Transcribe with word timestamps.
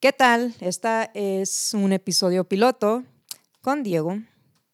¿Qué 0.00 0.14
tal? 0.14 0.54
Esta 0.60 1.10
es 1.12 1.74
un 1.74 1.92
episodio 1.92 2.44
piloto 2.44 3.04
con 3.60 3.82
Diego, 3.82 4.18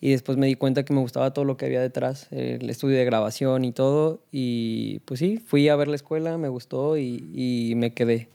Y 0.00 0.12
después 0.12 0.38
me 0.38 0.46
di 0.46 0.54
cuenta 0.54 0.84
que 0.84 0.94
me 0.94 1.00
gustaba 1.00 1.32
todo 1.34 1.44
lo 1.44 1.56
que 1.56 1.66
había 1.66 1.80
detrás, 1.80 2.28
el 2.30 2.70
estudio 2.70 2.96
de 2.96 3.04
grabación 3.04 3.64
y 3.64 3.72
todo. 3.72 4.20
Y 4.30 5.00
pues 5.00 5.18
sí, 5.20 5.38
fui 5.38 5.68
a 5.68 5.74
ver 5.76 5.88
la 5.88 5.96
escuela, 5.96 6.38
me 6.38 6.48
gustó 6.48 6.96
y, 6.96 7.28
y 7.34 7.74
me 7.74 7.92
quedé. 7.92 8.28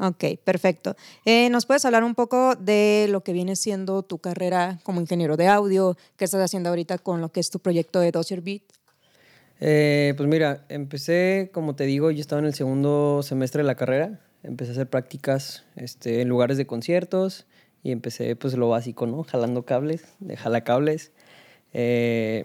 Ok, 0.00 0.38
perfecto. 0.44 0.94
Eh, 1.24 1.50
¿Nos 1.50 1.66
puedes 1.66 1.84
hablar 1.84 2.04
un 2.04 2.14
poco 2.14 2.54
de 2.54 3.08
lo 3.10 3.24
que 3.24 3.32
viene 3.32 3.56
siendo 3.56 4.04
tu 4.04 4.18
carrera 4.18 4.78
como 4.84 5.00
ingeniero 5.00 5.36
de 5.36 5.48
audio? 5.48 5.96
¿Qué 6.16 6.24
estás 6.24 6.40
haciendo 6.40 6.68
ahorita 6.68 6.98
con 6.98 7.20
lo 7.20 7.30
que 7.32 7.40
es 7.40 7.50
tu 7.50 7.58
proyecto 7.58 7.98
de 7.98 8.12
Dossier 8.12 8.40
Beat? 8.40 8.62
Eh, 9.60 10.14
pues 10.16 10.28
mira, 10.28 10.64
empecé, 10.68 11.50
como 11.52 11.74
te 11.74 11.84
digo, 11.84 12.10
yo 12.10 12.20
estaba 12.20 12.40
en 12.40 12.46
el 12.46 12.54
segundo 12.54 13.22
semestre 13.22 13.62
de 13.62 13.66
la 13.66 13.74
carrera. 13.74 14.20
Empecé 14.42 14.70
a 14.70 14.72
hacer 14.72 14.86
prácticas 14.88 15.64
este, 15.76 16.22
en 16.22 16.28
lugares 16.28 16.56
de 16.56 16.66
conciertos 16.66 17.46
y 17.82 17.90
empecé 17.90 18.36
pues 18.36 18.54
lo 18.54 18.68
básico, 18.68 19.06
¿no? 19.06 19.24
Jalando 19.24 19.64
cables, 19.64 20.04
de 20.20 20.36
jalacables. 20.36 21.12
Eh, 21.72 22.44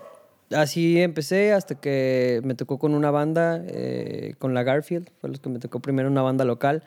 así 0.52 1.02
empecé 1.02 1.54
hasta 1.54 1.76
que 1.76 2.42
me 2.44 2.56
tocó 2.56 2.80
con 2.80 2.94
una 2.94 3.12
banda, 3.12 3.64
eh, 3.68 4.36
con 4.40 4.54
la 4.54 4.64
Garfield, 4.64 5.10
fue 5.22 5.30
los 5.30 5.40
que 5.40 5.50
me 5.50 5.60
tocó 5.60 5.80
primero 5.80 6.10
una 6.10 6.22
banda 6.22 6.46
local. 6.46 6.84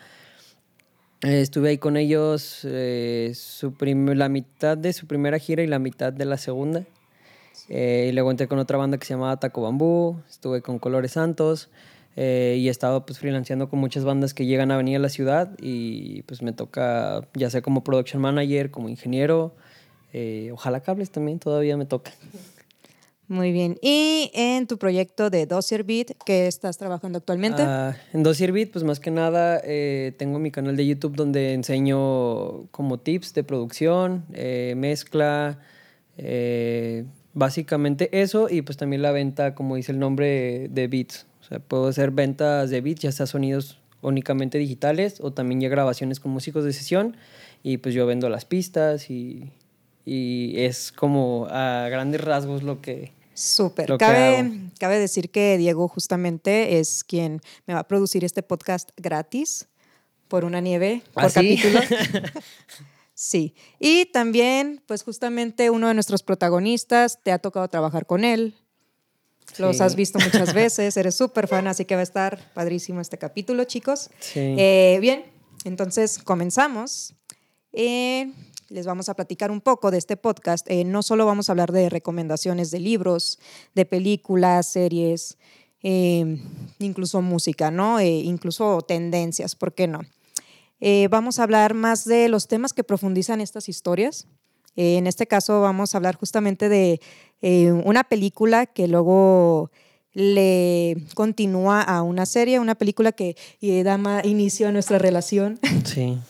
Eh, 1.23 1.41
estuve 1.41 1.71
ahí 1.71 1.79
con 1.79 1.97
ellos 1.97 2.61
eh, 2.65 3.33
su 3.35 3.75
la 3.81 4.29
mitad 4.29 4.77
de 4.77 4.93
su 4.93 5.07
primera 5.07 5.39
gira 5.39 5.63
y 5.63 5.67
la 5.67 5.79
mitad 5.79 6.13
de 6.13 6.25
la 6.25 6.37
segunda. 6.37 6.85
Eh, 7.69 8.09
y 8.11 8.13
luego 8.13 8.31
entré 8.31 8.49
con 8.49 8.59
otra 8.59 8.79
banda 8.79 8.99
que 8.99 9.07
se 9.07 9.15
llamaba 9.15 9.39
Taco 9.39 9.63
Bambú, 9.63 10.17
estuve 10.29 10.63
con 10.63 10.79
Colores 10.79 11.13
Santos 11.13 11.69
eh, 12.17 12.57
y 12.59 12.69
he 12.69 12.71
estado 12.71 13.05
pues 13.05 13.19
freelanceando 13.19 13.69
con 13.69 13.79
muchas 13.79 14.05
bandas 14.05 14.35
que 14.35 14.47
llegan 14.47 14.71
a 14.71 14.77
venir 14.77 14.97
a 14.97 15.01
la 15.01 15.09
ciudad 15.09 15.51
y 15.61 16.23
pues 16.23 16.43
me 16.43 16.53
toca 16.53 17.27
ya 17.35 17.51
sea 17.51 17.63
como 17.63 17.83
production 17.85 18.23
manager, 18.23 18.71
como 18.71 18.89
ingeniero, 18.89 19.55
eh, 20.13 20.51
ojalá 20.53 20.81
cables 20.81 21.11
también 21.11 21.39
todavía 21.39 21.77
me 21.77 21.87
toca. 21.87 22.13
Muy 23.29 23.51
bien. 23.51 23.77
¿Y 23.83 24.31
en 24.35 24.69
tu 24.69 24.79
proyecto 24.79 25.31
de 25.31 25.47
Dossier 25.47 25.83
Beat, 25.83 26.13
qué 26.25 26.47
estás 26.47 26.79
trabajando 26.79 27.19
actualmente? 27.19 27.63
Ah, 27.63 27.97
en 28.13 28.23
Dossier 28.23 28.53
Beat, 28.53 28.71
pues 28.71 28.85
más 28.85 29.01
que 29.01 29.11
nada 29.11 29.61
eh, 29.65 30.15
tengo 30.17 30.39
mi 30.39 30.53
canal 30.53 30.77
de 30.77 30.87
YouTube 30.87 31.17
donde 31.17 31.53
enseño 31.53 32.67
como 32.71 33.01
tips 33.01 33.35
de 33.35 33.43
producción, 33.43 34.25
eh, 34.33 34.75
mezcla, 34.77 35.59
eh, 36.19 37.05
básicamente 37.37 38.09
eso 38.19 38.49
y 38.51 38.63
pues 38.63 38.79
también 38.79 39.03
la 39.03 39.13
venta, 39.13 39.55
como 39.55 39.77
dice 39.77 39.93
el 39.93 40.01
nombre, 40.01 40.69
de 40.71 40.89
beats. 40.89 41.27
O 41.43 41.45
sea, 41.45 41.61
puedo 41.61 41.87
hacer 41.87 42.11
ventas 42.11 42.71
de 42.71 42.81
beats, 42.81 43.03
ya 43.03 43.13
sea 43.13 43.27
sonidos 43.27 43.79
únicamente 44.01 44.59
digitales 44.59 45.19
o 45.21 45.33
también 45.33 45.61
ya 45.61 45.69
grabaciones 45.69 46.19
con 46.19 46.33
músicos 46.33 46.65
de 46.65 46.73
sesión 46.73 47.17
y 47.63 47.77
pues 47.77 47.95
yo 47.95 48.07
vendo 48.07 48.29
las 48.31 48.47
pistas 48.47 49.11
y, 49.11 49.53
y 50.05 50.55
es 50.61 50.93
como 50.93 51.47
a 51.51 51.89
grandes 51.91 52.23
rasgos 52.23 52.63
lo 52.63 52.81
que... 52.81 53.13
Súper. 53.35 53.99
Cabe, 53.99 54.71
cabe 54.81 54.99
decir 54.99 55.29
que 55.29 55.59
Diego 55.59 55.89
justamente 55.89 56.79
es 56.79 57.05
quien 57.05 57.43
me 57.67 57.75
va 57.75 57.81
a 57.81 57.89
producir 57.89 58.25
este 58.25 58.43
podcast 58.43 58.91
gratis 58.97 59.69
por 60.29 60.47
una 60.47 60.63
nieve 60.63 61.03
por 61.13 61.25
¿Ah, 61.25 61.31
capítulo. 61.31 61.81
sí. 61.83 61.95
Y 63.81 64.07
también, 64.13 64.83
pues 64.87 65.03
justamente 65.03 65.71
uno 65.71 65.89
de 65.89 65.95
nuestros 65.95 66.23
protagonistas, 66.23 67.19
te 67.23 67.33
ha 67.33 67.39
tocado 67.39 67.67
trabajar 67.69 68.07
con 68.07 68.25
él. 68.25 68.55
Los 69.59 69.79
Sí. 69.79 69.83
has 69.83 69.97
visto 69.97 70.19
muchas 70.19 70.53
veces, 70.55 70.97
eres 70.97 71.15
súper 71.17 71.49
fan, 71.49 71.67
así 71.67 71.85
que 71.87 71.95
va 71.95 72.01
a 72.01 72.05
estar 72.05 72.53
padrísimo 72.53 73.01
este 73.01 73.17
capítulo, 73.17 73.65
chicos. 73.65 74.11
Sí. 74.21 74.41
Eh, 74.59 74.99
bien, 75.01 75.25
entonces 75.65 76.19
comenzamos. 76.19 77.15
Eh, 77.73 78.33
les 78.69 78.85
vamos 78.85 79.09
a 79.09 79.15
platicar 79.15 79.51
un 79.51 79.61
poco 79.61 79.91
de 79.91 79.99
este 79.99 80.17
podcast. 80.17 80.69
Eh, 80.71 80.85
no 80.85 81.03
solo 81.03 81.25
vamos 81.25 81.49
a 81.49 81.53
hablar 81.53 81.73
de 81.73 81.89
recomendaciones 81.89 82.71
de 82.71 82.81
libros, 82.81 83.39
de 83.75 83.85
películas, 83.87 84.67
series, 84.67 85.39
eh, 85.83 86.39
incluso 86.81 87.23
música, 87.23 87.71
¿no? 87.71 88.01
Eh, 88.01 88.09
incluso 88.09 88.83
tendencias, 88.83 89.55
¿por 89.55 89.73
qué 89.73 89.87
no? 89.87 90.01
Eh, 90.81 91.09
vamos 91.11 91.39
a 91.39 91.43
hablar 91.45 91.75
más 91.75 92.05
de 92.05 92.29
los 92.29 92.49
temas 92.49 92.73
que 92.73 92.85
profundizan 92.85 93.41
estas 93.41 93.69
historias. 93.69 94.27
Eh, 94.77 94.99
en 94.99 95.07
este 95.07 95.27
caso 95.27 95.61
vamos 95.63 95.95
a 95.95 95.99
hablar 95.99 96.17
justamente 96.17 96.69
de 96.69 97.01
eh, 97.43 97.73
una 97.73 98.05
película 98.05 98.67
que 98.67 98.89
luego 98.89 99.71
le 100.13 100.97
continúa 101.15 101.83
a 101.83 102.03
una 102.03 102.27
serie, 102.27 102.59
una 102.61 102.75
película 102.75 103.13
que 103.13 103.37
eh, 103.61 103.83
da 103.85 103.99
inicio 104.25 104.69
a 104.69 104.73
nuestra 104.73 104.99
relación. 104.99 105.59
Sí. 105.85 106.19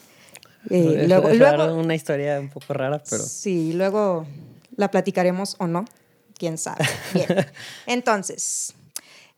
Eh, 0.68 1.02
Es- 1.02 1.08
luego, 1.08 1.28
es 1.28 1.38
luego- 1.38 1.74
una 1.76 1.94
historia 1.94 2.40
un 2.40 2.48
poco 2.48 2.72
rara, 2.72 3.00
pero... 3.08 3.22
Sí, 3.22 3.72
luego 3.72 4.26
la 4.74 4.90
platicaremos 4.90 5.54
o 5.60 5.68
no, 5.68 5.84
quién 6.36 6.58
sabe. 6.58 6.84
Bien. 7.14 7.28
Entonces, 7.86 8.74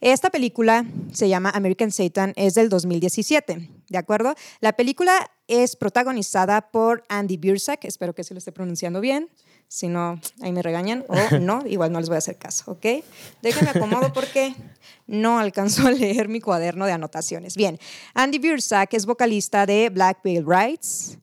esta 0.01 0.31
película 0.31 0.87
se 1.13 1.29
llama 1.29 1.51
American 1.51 1.91
Satan, 1.91 2.33
es 2.37 2.55
del 2.55 2.69
2017, 2.69 3.69
¿de 3.89 3.99
acuerdo? 3.99 4.35
La 4.61 4.73
película 4.75 5.31
es 5.49 5.75
protagonizada 5.75 6.71
por 6.71 7.03
Andy 7.09 7.37
Biersack, 7.37 7.85
espero 7.85 8.15
que 8.15 8.23
se 8.23 8.35
lo 8.35 8.39
esté 8.39 8.53
pronunciando 8.53 9.01
bien. 9.01 9.29
Si 9.67 9.89
no, 9.89 10.19
ahí 10.41 10.53
me 10.53 10.63
regañan. 10.63 11.05
O 11.09 11.15
no, 11.41 11.67
igual 11.67 11.93
no 11.93 12.01
les 12.01 12.09
voy 12.09 12.17
a 12.17 12.19
hacer 12.19 12.39
caso, 12.39 12.71
¿ok? 12.73 13.05
Déjenme 13.43 13.71
acomodo 13.71 14.13
porque 14.13 14.55
no 15.07 15.39
alcanzo 15.39 15.87
a 15.87 15.91
leer 15.91 16.29
mi 16.29 16.41
cuaderno 16.41 16.87
de 16.87 16.93
anotaciones. 16.93 17.57
Bien, 17.57 17.79
Andy 18.15 18.39
Biersack 18.39 18.95
es 18.95 19.05
vocalista 19.05 19.67
de 19.67 19.91
Black 19.91 20.21
Veil 20.23 20.45
Rights. 20.47 21.19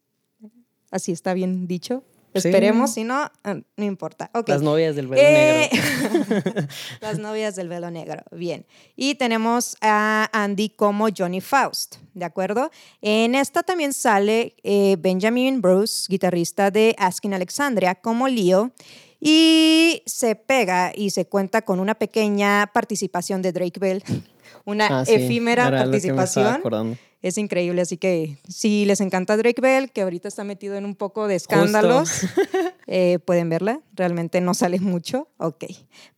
Así 0.92 1.12
está 1.12 1.33
bien 1.33 1.68
dicho. 1.68 2.04
Sí. 2.36 2.50
Esperemos, 2.50 2.94
si 2.94 3.04
no, 3.04 3.32
ah, 3.44 3.56
no 3.78 3.84
importa. 3.86 4.30
Ok. 4.34 4.50
Las 4.50 4.62
novias 4.62 4.96
del 4.96 5.08
velo 5.08 5.22
Eh, 5.26 5.70
negro. 5.72 6.68
Las 7.02 7.18
novias 7.20 7.56
del 7.56 7.70
velo 7.70 7.90
negro. 7.92 8.22
Bien. 8.32 8.66
Y 8.96 9.16
tenemos 9.16 9.78
a 9.82 10.30
Andy 10.34 10.70
como 10.70 11.08
Johnny 11.16 11.42
Faust, 11.42 11.96
¿de 12.14 12.26
acuerdo? 12.26 12.72
En 13.02 13.36
esta 13.36 13.64
también 13.64 13.94
sale 13.94 14.56
eh, 14.64 14.98
Benjamin 15.00 15.62
Bruce, 15.62 16.08
guitarrista 16.10 16.72
de 16.72 16.94
Asking 16.98 17.34
Alexandria, 17.34 17.96
como 17.96 18.28
Leo. 18.28 18.72
Y 19.20 20.04
se 20.06 20.36
pega 20.36 20.92
y 20.94 21.10
se 21.10 21.26
cuenta 21.26 21.62
con 21.64 21.80
una 21.80 21.96
pequeña 21.96 22.70
participación 22.74 23.42
de 23.42 23.54
Drake 23.54 23.80
Bell, 23.80 24.04
una 24.66 25.00
Ah, 25.00 25.06
sí, 25.06 25.14
efímera 25.14 25.68
era 25.70 25.86
lo 25.86 25.92
que 25.92 25.92
me 25.92 25.98
estaba 25.98 26.16
participación. 26.18 26.56
acordando. 26.56 26.98
Es 27.25 27.39
increíble, 27.39 27.81
así 27.81 27.98
que 27.98 28.38
si 28.48 28.86
les 28.86 29.01
encanta 29.01 29.36
Drake 29.36 29.60
Bell, 29.60 29.92
que 29.92 30.04
ahorita 30.04 30.27
está 30.27 30.44
metido 30.44 30.75
en 30.75 30.86
un 30.86 30.94
poco 30.94 31.27
de 31.27 31.33
escándalos, 31.33 32.22
eh, 32.86 33.18
pueden 33.18 33.50
verla. 33.50 33.81
Realmente 33.95 34.42
no 34.42 34.54
sale 34.54 34.80
mucho. 34.80 35.27
Ok. 35.38 35.63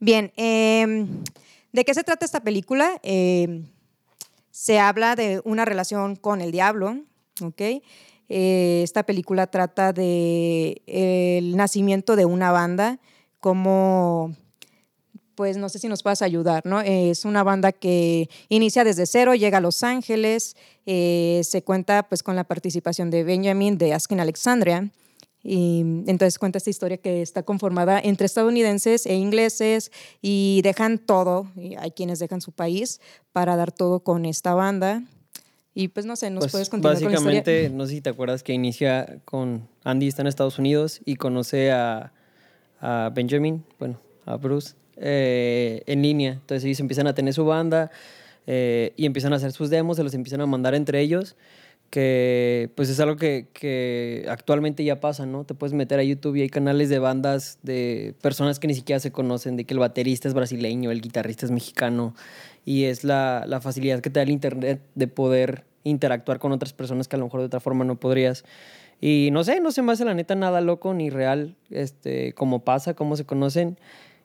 Bien. 0.01 0.33
em, 0.35 1.07
¿De 1.71 1.85
qué 1.85 1.93
se 1.93 2.03
trata 2.03 2.25
esta 2.25 2.41
película? 2.41 2.99
Eh, 3.03 3.63
se 4.51 4.79
habla 4.79 5.15
de 5.15 5.41
una 5.45 5.63
relación 5.63 6.17
con 6.17 6.41
el 6.41 6.51
diablo, 6.51 6.99
¿ok? 7.41 7.61
Eh, 8.27 8.81
esta 8.83 9.03
película 9.03 9.47
trata 9.47 9.93
de 9.93 10.81
el 10.87 11.55
nacimiento 11.55 12.17
de 12.17 12.25
una 12.25 12.51
banda, 12.51 12.99
como 13.39 14.35
pues 15.37 15.55
no 15.55 15.69
sé 15.69 15.77
si 15.77 15.87
nos 15.87 16.01
puedas 16.01 16.23
ayudar, 16.23 16.65
¿no? 16.65 16.81
Es 16.81 17.23
una 17.23 17.43
banda 17.43 17.71
que 17.71 18.27
inicia 18.49 18.83
desde 18.83 19.05
cero, 19.05 19.35
llega 19.35 19.59
a 19.59 19.61
Los 19.61 19.83
Ángeles, 19.83 20.57
eh, 20.87 21.41
se 21.43 21.61
cuenta 21.61 22.09
pues 22.09 22.23
con 22.23 22.35
la 22.35 22.43
participación 22.43 23.11
de 23.11 23.23
Benjamin 23.23 23.77
de 23.77 23.93
Asking 23.93 24.19
Alexandria, 24.19 24.89
y 25.43 25.81
entonces 26.07 26.39
cuenta 26.39 26.57
esta 26.57 26.71
historia 26.71 26.97
que 26.97 27.21
está 27.21 27.43
conformada 27.43 27.99
entre 28.03 28.25
estadounidenses 28.25 29.05
e 29.05 29.13
ingleses 29.13 29.91
y 30.23 30.61
dejan 30.63 30.97
todo, 30.97 31.51
y 31.55 31.75
hay 31.75 31.91
quienes 31.91 32.17
dejan 32.17 32.41
su 32.41 32.51
país 32.51 32.99
para 33.31 33.55
dar 33.55 33.71
todo 33.71 33.99
con 33.99 34.25
esta 34.25 34.55
banda. 34.55 35.03
Y 35.75 35.89
pues 35.89 36.07
no 36.07 36.15
sé, 36.15 36.31
nos 36.31 36.45
Pues, 36.45 36.51
puedes 36.53 36.69
continuar 36.69 36.95
con 36.95 37.03
la 37.03 37.09
básicamente, 37.11 37.69
no 37.69 37.85
sé 37.85 37.93
si 37.93 38.01
te 38.01 38.09
acuerdas 38.09 38.41
que 38.41 38.53
inicia 38.53 39.19
con 39.23 39.69
Andy 39.83 40.07
está 40.07 40.23
en 40.23 40.27
Estados 40.27 40.57
Unidos 40.57 40.99
y 41.05 41.15
conoce 41.17 41.71
a, 41.71 42.11
a 42.81 43.11
Benjamin, 43.13 43.63
bueno, 43.77 44.01
a 44.25 44.37
Bruce, 44.37 44.73
eh, 44.99 45.83
en 45.85 46.01
línea. 46.01 46.33
Entonces 46.33 46.65
ellos 46.65 46.79
empiezan 46.79 47.07
a 47.07 47.13
tener 47.13 47.33
su 47.33 47.45
banda 47.45 47.91
eh, 48.45 48.93
y 48.95 49.05
empiezan 49.05 49.33
a 49.33 49.37
hacer 49.37 49.51
sus 49.51 49.69
demos, 49.69 49.97
se 49.97 50.03
los 50.03 50.13
empiezan 50.13 50.41
a 50.41 50.45
mandar 50.45 50.75
entre 50.75 51.01
ellos, 51.01 51.35
que 51.89 52.69
pues 52.75 52.89
es 52.89 52.99
algo 52.99 53.15
que, 53.15 53.47
que 53.53 54.25
actualmente 54.29 54.83
ya 54.83 54.99
pasa, 54.99 55.25
¿no? 55.25 55.45
Te 55.45 55.53
puedes 55.53 55.73
meter 55.73 55.99
a 55.99 56.03
YouTube 56.03 56.35
y 56.35 56.41
hay 56.41 56.49
canales 56.49 56.89
de 56.89 56.99
bandas 56.99 57.59
de 57.63 58.13
personas 58.21 58.59
que 58.59 58.67
ni 58.67 58.73
siquiera 58.73 58.99
se 58.99 59.11
conocen, 59.11 59.55
de 59.55 59.63
que 59.63 59.73
el 59.73 59.79
baterista 59.79 60.27
es 60.27 60.33
brasileño, 60.33 60.91
el 60.91 61.01
guitarrista 61.01 61.45
es 61.45 61.51
mexicano, 61.51 62.13
y 62.65 62.85
es 62.85 63.03
la, 63.03 63.45
la 63.47 63.61
facilidad 63.61 64.01
que 64.01 64.09
te 64.09 64.19
da 64.19 64.23
el 64.23 64.29
Internet 64.29 64.81
de 64.95 65.07
poder 65.07 65.63
interactuar 65.83 66.39
con 66.39 66.51
otras 66.51 66.73
personas 66.73 67.07
que 67.07 67.15
a 67.15 67.19
lo 67.19 67.25
mejor 67.25 67.39
de 67.39 67.45
otra 67.45 67.59
forma 67.59 67.85
no 67.85 67.99
podrías. 67.99 68.43
Y 68.99 69.29
no 69.31 69.43
sé, 69.43 69.59
no 69.61 69.71
se 69.71 69.81
me 69.81 69.91
hace 69.91 70.05
la 70.05 70.13
neta 70.13 70.35
nada 70.35 70.59
loco 70.61 70.93
ni 70.93 71.09
real, 71.09 71.55
este, 71.69 72.33
cómo 72.33 72.63
pasa, 72.63 72.93
cómo 72.93 73.15
se 73.15 73.25
conocen. 73.25 73.77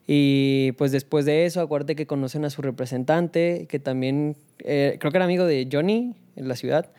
Y 0.06 0.72
pues 0.72 0.90
después 0.92 1.24
de 1.24 1.46
eso, 1.46 1.60
acuérdate 1.60 1.94
que 1.94 2.06
conocen 2.06 2.44
a 2.44 2.50
su 2.50 2.60
representante, 2.62 3.66
que 3.68 3.78
también 3.78 4.36
eh, 4.58 4.96
creo 4.98 5.12
que 5.12 5.18
era 5.18 5.24
amigo 5.24 5.44
de 5.46 5.68
Johnny 5.70 6.14
en 6.36 6.48
la 6.48 6.56
ciudad, 6.56 6.90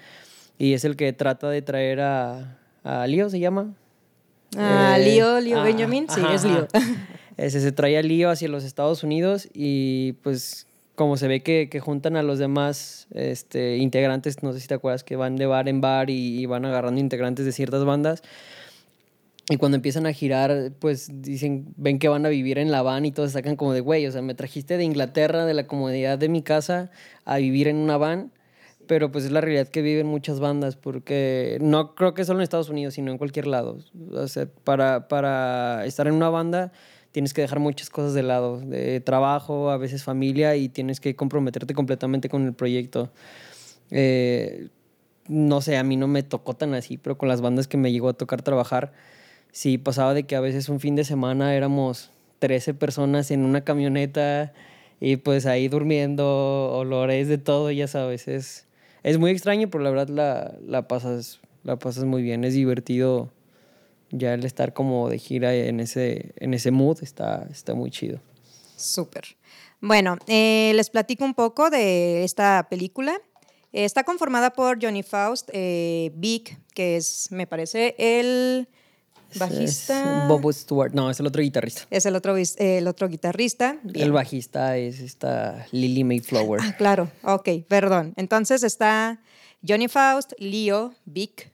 y 0.57 0.73
es 0.73 0.85
el 0.85 0.95
que 0.95 1.11
trata 1.13 1.49
de 1.49 1.61
traer 1.61 1.99
a, 1.99 2.57
a 2.83 3.05
Leo, 3.07 3.29
se 3.29 3.39
llama. 3.39 3.73
Ah, 4.55 4.97
Eh, 4.99 5.03
Leo, 5.03 5.39
Leo 5.39 5.59
ah, 5.59 5.63
Benjamin, 5.63 6.07
sí, 6.09 6.21
ajá, 6.21 6.33
es 6.33 6.45
ajá. 6.45 6.67
Ese 7.37 7.59
se 7.61 7.71
trae 7.71 7.97
a 7.97 8.03
Leo 8.03 8.29
hacia 8.29 8.47
los 8.47 8.63
Estados 8.63 9.03
Unidos 9.03 9.49
y 9.53 10.13
pues 10.21 10.67
como 10.95 11.17
se 11.17 11.27
ve 11.27 11.41
que, 11.41 11.69
que 11.69 11.79
juntan 11.79 12.15
a 12.15 12.21
los 12.21 12.37
demás 12.37 13.07
este, 13.15 13.77
integrantes, 13.77 14.43
no 14.43 14.53
sé 14.53 14.59
si 14.59 14.67
te 14.67 14.75
acuerdas, 14.75 15.03
que 15.03 15.15
van 15.15 15.35
de 15.37 15.47
bar 15.47 15.67
en 15.67 15.81
bar 15.81 16.11
y, 16.11 16.39
y 16.39 16.45
van 16.45 16.65
agarrando 16.65 17.01
integrantes 17.01 17.45
de 17.45 17.51
ciertas 17.51 17.83
bandas. 17.83 18.21
Y 19.49 19.57
cuando 19.57 19.75
empiezan 19.75 20.05
a 20.05 20.13
girar, 20.13 20.71
pues 20.79 21.09
dicen, 21.21 21.73
ven 21.75 21.99
que 21.99 22.07
van 22.07 22.25
a 22.25 22.29
vivir 22.29 22.57
en 22.57 22.71
la 22.71 22.81
van 22.81 23.05
y 23.05 23.11
todos 23.11 23.33
sacan 23.33 23.57
como 23.57 23.73
de, 23.73 23.81
güey, 23.81 24.07
o 24.07 24.11
sea, 24.11 24.21
me 24.21 24.35
trajiste 24.35 24.77
de 24.77 24.85
Inglaterra, 24.85 25.45
de 25.45 25.53
la 25.53 25.67
comodidad 25.67 26.17
de 26.17 26.29
mi 26.29 26.41
casa, 26.41 26.91
a 27.25 27.37
vivir 27.37 27.67
en 27.67 27.75
una 27.77 27.97
van. 27.97 28.31
Pero 28.87 29.11
pues 29.11 29.23
es 29.23 29.31
la 29.31 29.39
realidad 29.39 29.69
que 29.69 29.81
viven 29.81 30.07
muchas 30.07 30.41
bandas, 30.41 30.75
porque 30.75 31.57
no 31.61 31.95
creo 31.95 32.13
que 32.13 32.25
solo 32.25 32.39
en 32.39 32.43
Estados 32.43 32.69
Unidos, 32.69 32.95
sino 32.95 33.11
en 33.11 33.17
cualquier 33.17 33.47
lado. 33.47 33.77
O 34.11 34.27
sea, 34.27 34.47
para, 34.63 35.07
para 35.07 35.85
estar 35.85 36.07
en 36.07 36.13
una 36.13 36.29
banda 36.29 36.73
tienes 37.13 37.33
que 37.33 37.41
dejar 37.41 37.59
muchas 37.59 37.89
cosas 37.89 38.13
de 38.15 38.23
lado, 38.23 38.59
de 38.59 38.99
trabajo, 38.99 39.69
a 39.69 39.77
veces 39.77 40.03
familia, 40.03 40.55
y 40.55 40.67
tienes 40.67 40.99
que 40.99 41.15
comprometerte 41.15 41.73
completamente 41.75 42.27
con 42.27 42.43
el 42.43 42.53
proyecto. 42.53 43.11
Eh, 43.91 44.69
no 45.27 45.61
sé, 45.61 45.77
a 45.77 45.83
mí 45.83 45.95
no 45.95 46.07
me 46.07 46.23
tocó 46.23 46.55
tan 46.55 46.73
así, 46.73 46.97
pero 46.97 47.17
con 47.17 47.29
las 47.29 47.39
bandas 47.39 47.67
que 47.67 47.77
me 47.77 47.91
llegó 47.91 48.09
a 48.09 48.13
tocar 48.13 48.41
trabajar, 48.41 48.93
sí 49.53 49.77
pasaba 49.77 50.13
de 50.13 50.23
que 50.23 50.35
a 50.35 50.41
veces 50.41 50.67
un 50.67 50.81
fin 50.81 50.97
de 50.97 51.05
semana 51.05 51.55
éramos 51.55 52.11
13 52.39 52.73
personas 52.73 53.31
en 53.31 53.45
una 53.45 53.63
camioneta 53.63 54.51
y 54.99 55.15
pues 55.17 55.45
ahí 55.45 55.69
durmiendo, 55.69 56.71
olores 56.73 57.29
de 57.29 57.37
todo, 57.37 57.71
ya 57.71 57.87
sabes, 57.87 58.27
es, 58.27 58.67
es 59.03 59.17
muy 59.17 59.31
extraño, 59.31 59.69
pero 59.69 59.83
la 59.83 59.91
verdad 59.91 60.09
la, 60.09 60.55
la, 60.65 60.87
pasas, 60.87 61.39
la 61.63 61.77
pasas 61.77 62.03
muy 62.03 62.21
bien, 62.21 62.43
es 62.43 62.53
divertido 62.53 63.31
ya 64.09 64.33
el 64.33 64.43
estar 64.43 64.73
como 64.73 65.07
de 65.09 65.19
gira 65.19 65.53
en 65.53 65.79
ese, 65.79 66.33
en 66.37 66.53
ese 66.53 66.71
mood, 66.71 66.97
está, 67.01 67.47
está 67.51 67.73
muy 67.73 67.91
chido. 67.91 68.19
Súper. 68.75 69.37
Bueno, 69.81 70.17
eh, 70.27 70.71
les 70.75 70.89
platico 70.89 71.25
un 71.25 71.33
poco 71.33 71.69
de 71.69 72.23
esta 72.23 72.67
película. 72.69 73.19
Está 73.71 74.03
conformada 74.03 74.53
por 74.53 74.83
Johnny 74.83 75.03
Faust, 75.03 75.49
eh, 75.51 76.11
Vic, 76.15 76.57
que 76.73 76.95
es, 76.95 77.27
me 77.31 77.47
parece, 77.47 77.95
el 77.97 78.67
bajista. 79.39 80.23
Es 80.23 80.27
Bob 80.27 80.51
Stewart, 80.53 80.93
no, 80.93 81.09
es 81.09 81.19
el 81.19 81.27
otro 81.27 81.41
guitarrista. 81.41 81.81
Es 81.89 82.05
el 82.05 82.15
otro, 82.15 82.35
el 82.37 82.87
otro 82.87 83.07
guitarrista. 83.09 83.77
Bien. 83.83 84.05
El 84.05 84.11
bajista 84.11 84.77
es 84.77 84.99
esta 84.99 85.65
Lily 85.71 86.03
Mayflower. 86.03 86.59
Ah, 86.63 86.75
claro, 86.77 87.09
ok, 87.23 87.49
perdón. 87.67 88.13
Entonces 88.15 88.63
está 88.63 89.19
Johnny 89.67 89.87
Faust, 89.87 90.33
Leo, 90.39 90.93
Vic. 91.05 91.51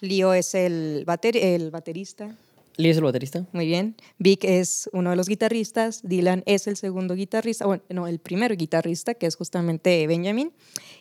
Leo 0.00 0.34
es 0.34 0.54
el, 0.54 1.04
bater- 1.06 1.36
el 1.36 1.70
baterista. 1.70 2.34
Lee 2.78 2.88
es 2.88 2.96
el 2.96 3.04
baterista. 3.04 3.46
Muy 3.52 3.66
bien. 3.66 3.94
Vic 4.18 4.44
es 4.44 4.88
uno 4.94 5.10
de 5.10 5.16
los 5.16 5.28
guitarristas. 5.28 6.00
Dylan 6.02 6.42
es 6.46 6.66
el 6.66 6.76
segundo 6.78 7.14
guitarrista. 7.14 7.66
Bueno, 7.66 7.82
no, 7.90 8.06
el 8.08 8.18
primer 8.18 8.56
guitarrista, 8.56 9.12
que 9.12 9.26
es 9.26 9.36
justamente 9.36 10.06
Benjamin. 10.06 10.50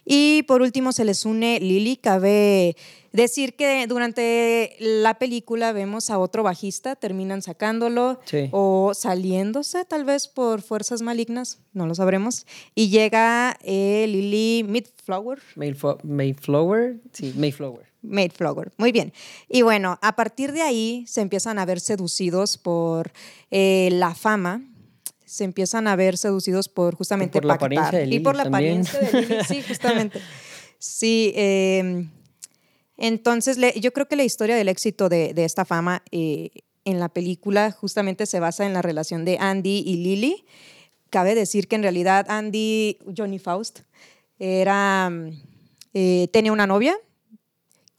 Y 0.06 0.44
por 0.44 0.62
último 0.62 0.92
se 0.92 1.06
les 1.06 1.25
une 1.25 1.59
Lily. 1.59 1.98
Cabe 1.98 2.75
decir 3.12 3.56
que 3.56 3.86
durante 3.88 4.75
la 4.80 5.15
película 5.19 5.74
vemos 5.74 6.09
a 6.09 6.18
otro 6.18 6.44
bajista, 6.44 6.95
terminan 6.95 7.42
sacándolo 7.42 8.19
Sí. 8.25 8.50
o 8.51 8.94
saliéndose 8.95 9.86
tal 9.86 10.06
vez 10.06 10.27
por 10.27 10.62
fuerzas 10.62 11.01
malignas, 11.01 11.59
no 11.74 11.86
lo 11.88 11.94
sabremos. 11.95 12.45
Y 12.74 12.89
llega 12.89 13.57
eh, 13.63 14.06
Lily 14.07 14.63
Midflower. 14.68 15.39
Mayflo- 15.56 16.00
Mayflower. 16.03 17.00
Sí, 17.13 17.33
Mayflower. 17.38 17.86
Mayflower. 18.01 18.71
Muy 18.77 18.92
bien. 18.92 19.13
Y 19.48 19.62
bueno, 19.62 20.00
a 20.01 20.15
partir 20.15 20.51
de 20.53 20.63
ahí 20.63 21.03
se 21.07 21.21
empiezan 21.21 21.59
a 21.59 21.65
ver 21.65 21.80
seducidos 21.80 22.57
por 22.57 23.12
eh, 23.51 23.89
la 23.92 24.15
fama. 24.15 24.63
Se 25.31 25.45
empiezan 25.45 25.88
a 25.88 25.95
ver 25.95 26.18
seducidos 26.18 26.68
por 26.68 26.95
justamente 26.95 27.38
por 27.39 27.45
la 27.45 27.54
apariencia 27.54 28.00
de 28.00 28.05
y 28.05 28.10
Lily 28.10 28.24
por 28.24 28.36
la 28.36 28.44
también. 28.44 28.82
apariencia 28.82 29.00
de 29.00 29.22
Lily, 29.22 29.44
sí, 29.48 29.62
justamente. 29.67 30.20
Sí, 30.77 31.32
eh, 31.38 32.05
entonces 32.98 33.58
le- 33.58 33.79
yo 33.79 33.94
creo 33.94 34.08
que 34.10 34.17
la 34.17 34.24
historia 34.25 34.55
del 34.58 34.67
éxito 34.67 35.08
de, 35.08 35.34
de 35.34 35.46
esta 35.46 35.63
fama 35.63 36.03
eh, 36.12 36.50
en 36.84 37.00
la 37.00 37.08
película 37.08 37.72
justamente 37.72 38.25
se 38.25 38.41
basa 38.41 38.65
en 38.65 38.74
la 38.74 38.82
relación 38.82 39.24
de 39.24 39.38
Andy 39.39 39.84
y 39.86 39.96
Lily. 40.03 40.44
Cabe 41.10 41.34
decir 41.34 41.67
que 41.70 41.75
en 41.77 41.84
realidad 41.84 42.25
Andy, 42.29 42.98
Johnny 43.17 43.39
Faust, 43.39 43.79
era, 44.38 45.10
eh, 45.94 46.27
tenía 46.34 46.51
una 46.51 46.67
novia 46.67 46.98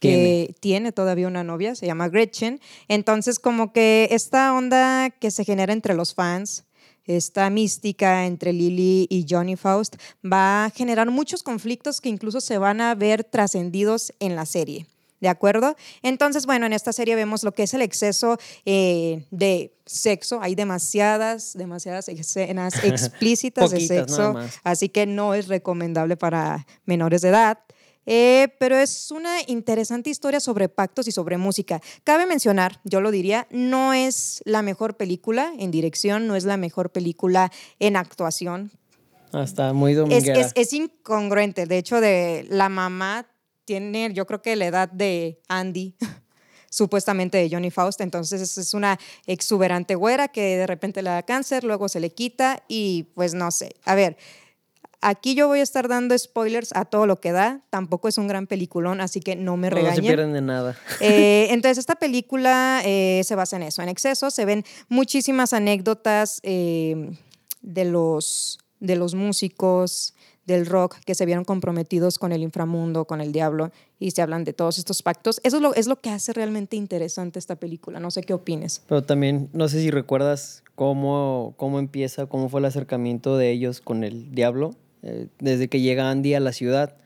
que 0.01 0.55
tiene. 0.61 0.93
todavía 0.93 1.29
una 1.29 1.45
novia, 1.45 1.75
se 1.77 1.87
llama 1.87 2.09
Gretchen. 2.09 2.61
Entonces, 2.89 3.39
como 3.39 3.73
que 3.73 4.09
esta 4.11 4.53
onda 4.53 5.11
que 5.11 5.31
se 5.31 5.45
genera 5.45 5.73
entre 5.73 5.95
los 5.95 6.15
fans, 6.15 6.65
esta 7.07 7.51
mística 7.51 8.27
entre 8.27 8.53
Lily 8.53 9.07
y 9.11 9.27
Johnny 9.29 9.57
Faust, 9.57 9.97
va 10.25 10.67
a 10.67 10.71
generar 10.71 11.11
muchos 11.11 11.43
conflictos 11.43 12.01
que 12.01 12.09
incluso 12.09 12.41
se 12.41 12.59
van 12.59 12.81
a 12.81 12.95
ver 12.95 13.25
trascendidos 13.25 14.13
en 14.21 14.37
la 14.37 14.47
serie. 14.47 14.87
¿De 15.23 15.29
acuerdo? 15.29 15.77
Entonces, 16.03 16.47
bueno, 16.47 16.67
en 16.67 16.73
esta 16.73 16.93
serie 16.93 17.15
vemos 17.15 17.45
lo 17.45 17.53
que 17.53 17.63
es 17.63 17.75
el 17.75 17.83
exceso 17.83 18.39
eh, 18.67 19.25
de 19.31 19.73
sexo. 19.87 20.41
Hay 20.43 20.57
demasiadas, 20.57 21.57
demasiadas 21.57 22.09
escenas 22.09 22.75
explícitas 22.85 23.71
de 23.71 23.87
sexo. 23.87 24.35
Así 24.65 24.89
que 24.89 25.07
no 25.07 25.35
es 25.35 25.47
recomendable 25.47 26.17
para 26.17 26.67
menores 26.87 27.23
de 27.23 27.29
edad. 27.29 27.59
Eh, 28.07 28.49
pero 28.59 28.77
es 28.77 29.11
una 29.11 29.39
interesante 29.47 30.11
historia 30.11 30.41
sobre 30.41 30.69
pactos 30.69 31.07
y 31.07 31.13
sobre 31.13 31.39
música. 31.39 31.81
Cabe 32.05 32.27
mencionar, 32.27 32.81
yo 32.85 33.01
lo 33.01 33.11
diría, 33.11 33.47
no 33.51 33.93
es 33.95 34.43
la 34.45 34.63
mejor 34.63 34.97
película 34.97 35.53
en 35.59 35.71
dirección, 35.71 36.27
no 36.27 36.35
es 36.35 36.45
la 36.45 36.57
mejor 36.57 36.91
película 36.91 37.53
en 37.79 37.97
actuación. 37.97 38.73
Hasta 39.33 39.73
muy 39.73 39.93
Es, 39.93 39.99
dominguera. 39.99 40.41
es, 40.41 40.53
es 40.57 40.73
incongruente. 40.73 41.67
De 41.67 41.79
hecho, 41.79 42.01
de 42.01 42.45
la 42.51 42.69
mamá 42.69 43.27
tiene, 43.65 44.11
yo 44.13 44.27
creo 44.27 44.43
que 44.43 44.57
la 44.57 44.67
edad 44.67 44.89
de 44.91 45.41
Andy, 45.49 45.95
supuestamente 46.71 47.39
de 47.39 47.49
Johnny 47.51 47.71
Faust. 47.71 48.01
Entonces 48.01 48.41
es- 48.41 48.59
es 48.59 48.75
una 48.75 48.99
exuberante 49.27 49.95
güera 49.95 50.29
que 50.29 50.57
de 50.57 50.67
repente 50.67 51.03
le 51.03 51.11
da 51.11 51.23
cáncer, 51.23 51.65
luego 51.65 51.89
se 51.89 52.01
le 52.01 52.11
quita 52.11 52.63
y 52.69 53.05
pues 53.15 53.35
no 53.35 53.51
sé. 53.51 53.77
A 53.85 53.95
ver, 53.95 54.17
aquí 55.03 55.35
yo 55.35 55.49
voy 55.49 55.59
a 55.59 55.63
estar 55.63 55.89
dando 55.89 56.17
spoilers 56.17 56.71
a 56.75 56.87
todo 56.87 57.07
lo 57.07 57.21
que 57.21 57.33
da. 57.33 57.61
Tampoco 57.69 58.09
es 58.09 58.17
un 58.17 58.29
gran 58.29 58.47
peliculón, 58.47 59.01
así 59.01 59.21
que 59.21 59.37
no 59.37 59.57
me 59.57 59.69
no, 59.69 59.77
no 59.77 59.83
se 59.83 59.83
regañen. 59.83 60.05
pierden 60.05 60.33
de 60.33 60.41
nada. 60.41 60.77
Eh, 61.01 61.49
entonces, 61.51 61.79
esta 61.79 61.97
película 61.97 62.81
eh, 62.85 63.23
se 63.25 63.35
basa 63.35 63.57
en 63.57 63.65
eso, 63.65 63.83
en 63.83 63.89
exceso. 63.89 64.31
Se 64.31 64.45
ven 64.45 64.65
muchísimas 64.89 65.53
anécdotas 65.53 66.41
eh, 66.45 67.11
de 67.61 67.85
los 67.85 68.59
de 68.79 68.97
los 68.97 69.15
músicos 69.15 70.15
del 70.47 70.67
rock 70.67 70.97
que 71.05 71.15
se 71.15 71.25
vieron 71.25 71.45
comprometidos 71.45 72.19
con 72.19 72.33
el 72.33 72.43
inframundo, 72.43 73.05
con 73.05 73.21
el 73.21 73.33
diablo, 73.33 73.71
y 73.99 74.11
se 74.11 74.23
hablan 74.23 74.45
de 74.45 74.53
todos 74.53 74.79
estos 74.79 75.03
pactos. 75.03 75.41
Eso 75.45 75.57
es 75.57 75.63
lo, 75.63 75.75
es 75.75 75.87
lo 75.87 76.01
que 76.01 76.11
hace 76.11 76.33
realmente 76.33 76.77
interesante 76.77 77.39
esta 77.39 77.57
película. 77.57 78.01
No 78.01 78.11
sé 78.11 78.23
qué 78.23 78.35
opines. 78.35 78.83
Pero 78.89 79.03
también, 79.03 79.49
no 79.53 79.69
sé 79.69 79.81
si 79.81 79.91
recuerdas 79.91 80.65
cómo, 80.75 81.55
cómo 81.57 81.79
empieza, 81.79 82.27
cómo 82.27 82.49
fue 82.49 82.61
el 82.61 82.67
acercamiento 82.67 83.37
de 83.37 83.51
ellos 83.51 83.81
con 83.81 84.03
el 84.03 84.35
diablo. 84.35 84.75
Eh, 85.03 85.27
desde 85.39 85.69
que 85.69 85.81
llega 85.81 86.11
Andy 86.11 86.35
a 86.35 86.41
la 86.41 86.53
ciudad, 86.53 86.97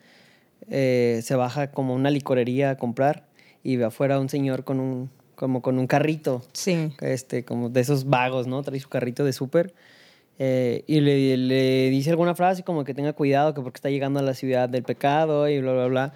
eh, 0.69 1.21
se 1.23 1.35
baja 1.35 1.71
como 1.71 1.95
una 1.95 2.11
licorería 2.11 2.71
a 2.71 2.77
comprar 2.77 3.27
y 3.63 3.77
ve 3.77 3.85
afuera 3.85 4.21
un 4.21 4.29
señor 4.29 4.65
con 4.65 4.81
un, 4.81 5.11
como 5.35 5.63
con 5.63 5.79
un 5.79 5.87
carrito. 5.87 6.43
Sí. 6.53 6.93
Este, 7.01 7.45
como 7.45 7.69
de 7.69 7.81
esos 7.81 8.07
vagos, 8.07 8.47
¿no? 8.47 8.63
Trae 8.63 8.81
su 8.81 8.89
carrito 8.89 9.25
de 9.25 9.33
súper. 9.33 9.75
Eh, 10.39 10.85
y 10.87 11.01
le, 11.01 11.37
le, 11.37 11.91
dice 11.91 12.11
alguna 12.11 12.35
frase 12.35 12.63
como 12.63 12.85
que 12.85 12.93
tenga 12.95 13.13
cuidado, 13.15 13.55
que 13.55 13.63
porque 13.63 13.79
está 13.79 13.91
llegando 13.91 14.21
a 14.21 14.23
la 14.23 14.35
ciudad 14.35 14.69
del 14.69 14.83
pecado 14.83 15.49
y 15.49 15.61
bla, 15.61 15.73
bla, 15.73 15.87
bla. 15.87 16.15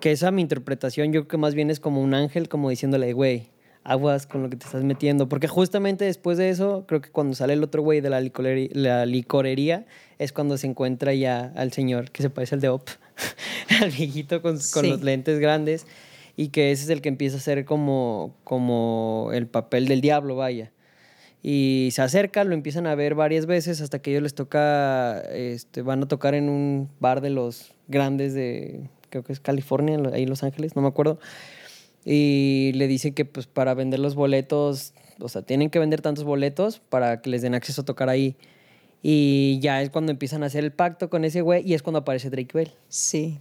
Que 0.00 0.12
esa 0.12 0.30
mi 0.30 0.42
interpretación 0.42 1.12
yo 1.12 1.22
creo 1.22 1.28
que 1.28 1.36
más 1.38 1.54
bien 1.54 1.70
es 1.70 1.80
como 1.80 2.00
un 2.00 2.14
ángel 2.14 2.48
como 2.48 2.70
diciéndole, 2.70 3.12
güey, 3.12 3.48
aguas 3.84 4.26
con 4.26 4.42
lo 4.42 4.50
que 4.50 4.56
te 4.56 4.66
estás 4.66 4.84
metiendo. 4.84 5.28
Porque 5.28 5.48
justamente 5.48 6.04
después 6.04 6.38
de 6.38 6.50
eso, 6.50 6.84
creo 6.86 7.00
que 7.00 7.10
cuando 7.10 7.34
sale 7.34 7.54
el 7.54 7.62
otro 7.62 7.82
güey 7.82 8.00
de 8.00 8.10
la 8.10 8.20
licorería, 8.20 8.70
la 8.72 9.06
licorería, 9.06 9.86
es 10.18 10.32
cuando 10.32 10.58
se 10.58 10.66
encuentra 10.66 11.14
ya 11.14 11.52
al 11.56 11.72
señor 11.72 12.10
que 12.10 12.22
se 12.22 12.30
parece 12.30 12.54
al 12.54 12.60
de 12.60 12.68
Op, 12.68 12.88
al 13.82 13.90
viejito 13.90 14.42
con, 14.42 14.58
con 14.72 14.88
los 14.88 15.02
lentes 15.02 15.38
grandes, 15.38 15.86
y 16.36 16.48
que 16.48 16.72
ese 16.72 16.84
es 16.84 16.90
el 16.90 17.00
que 17.00 17.08
empieza 17.08 17.36
a 17.36 17.40
ser 17.40 17.64
como, 17.64 18.34
como 18.44 19.30
el 19.32 19.46
papel 19.46 19.88
del 19.88 20.00
diablo, 20.00 20.36
vaya 20.36 20.72
y 21.42 21.90
se 21.92 22.02
acerca, 22.02 22.44
lo 22.44 22.54
empiezan 22.54 22.86
a 22.86 22.94
ver 22.94 23.14
varias 23.14 23.46
veces 23.46 23.80
hasta 23.80 24.00
que 24.00 24.10
ellos 24.10 24.22
les 24.22 24.34
toca, 24.34 25.20
este, 25.32 25.82
van 25.82 26.02
a 26.02 26.08
tocar 26.08 26.34
en 26.34 26.48
un 26.48 26.88
bar 27.00 27.20
de 27.20 27.30
los 27.30 27.74
grandes 27.86 28.34
de, 28.34 28.88
creo 29.10 29.22
que 29.22 29.32
es 29.32 29.40
California, 29.40 29.98
ahí 30.12 30.24
en 30.24 30.28
Los 30.28 30.42
Ángeles, 30.42 30.74
no 30.74 30.82
me 30.82 30.88
acuerdo. 30.88 31.18
Y 32.04 32.72
le 32.74 32.86
dicen 32.86 33.14
que 33.14 33.24
pues 33.24 33.46
para 33.46 33.74
vender 33.74 34.00
los 34.00 34.14
boletos, 34.14 34.94
o 35.20 35.28
sea, 35.28 35.42
tienen 35.42 35.70
que 35.70 35.78
vender 35.78 36.00
tantos 36.00 36.24
boletos 36.24 36.78
para 36.78 37.20
que 37.20 37.30
les 37.30 37.42
den 37.42 37.54
acceso 37.54 37.82
a 37.82 37.84
tocar 37.84 38.08
ahí. 38.08 38.36
Y 39.02 39.58
ya 39.60 39.82
es 39.82 39.90
cuando 39.90 40.10
empiezan 40.10 40.42
a 40.42 40.46
hacer 40.46 40.64
el 40.64 40.72
pacto 40.72 41.10
con 41.10 41.24
ese 41.24 41.40
güey 41.40 41.68
y 41.68 41.74
es 41.74 41.82
cuando 41.82 42.00
aparece 42.00 42.30
Drake 42.30 42.50
Bell. 42.52 42.72
Sí. 42.88 43.38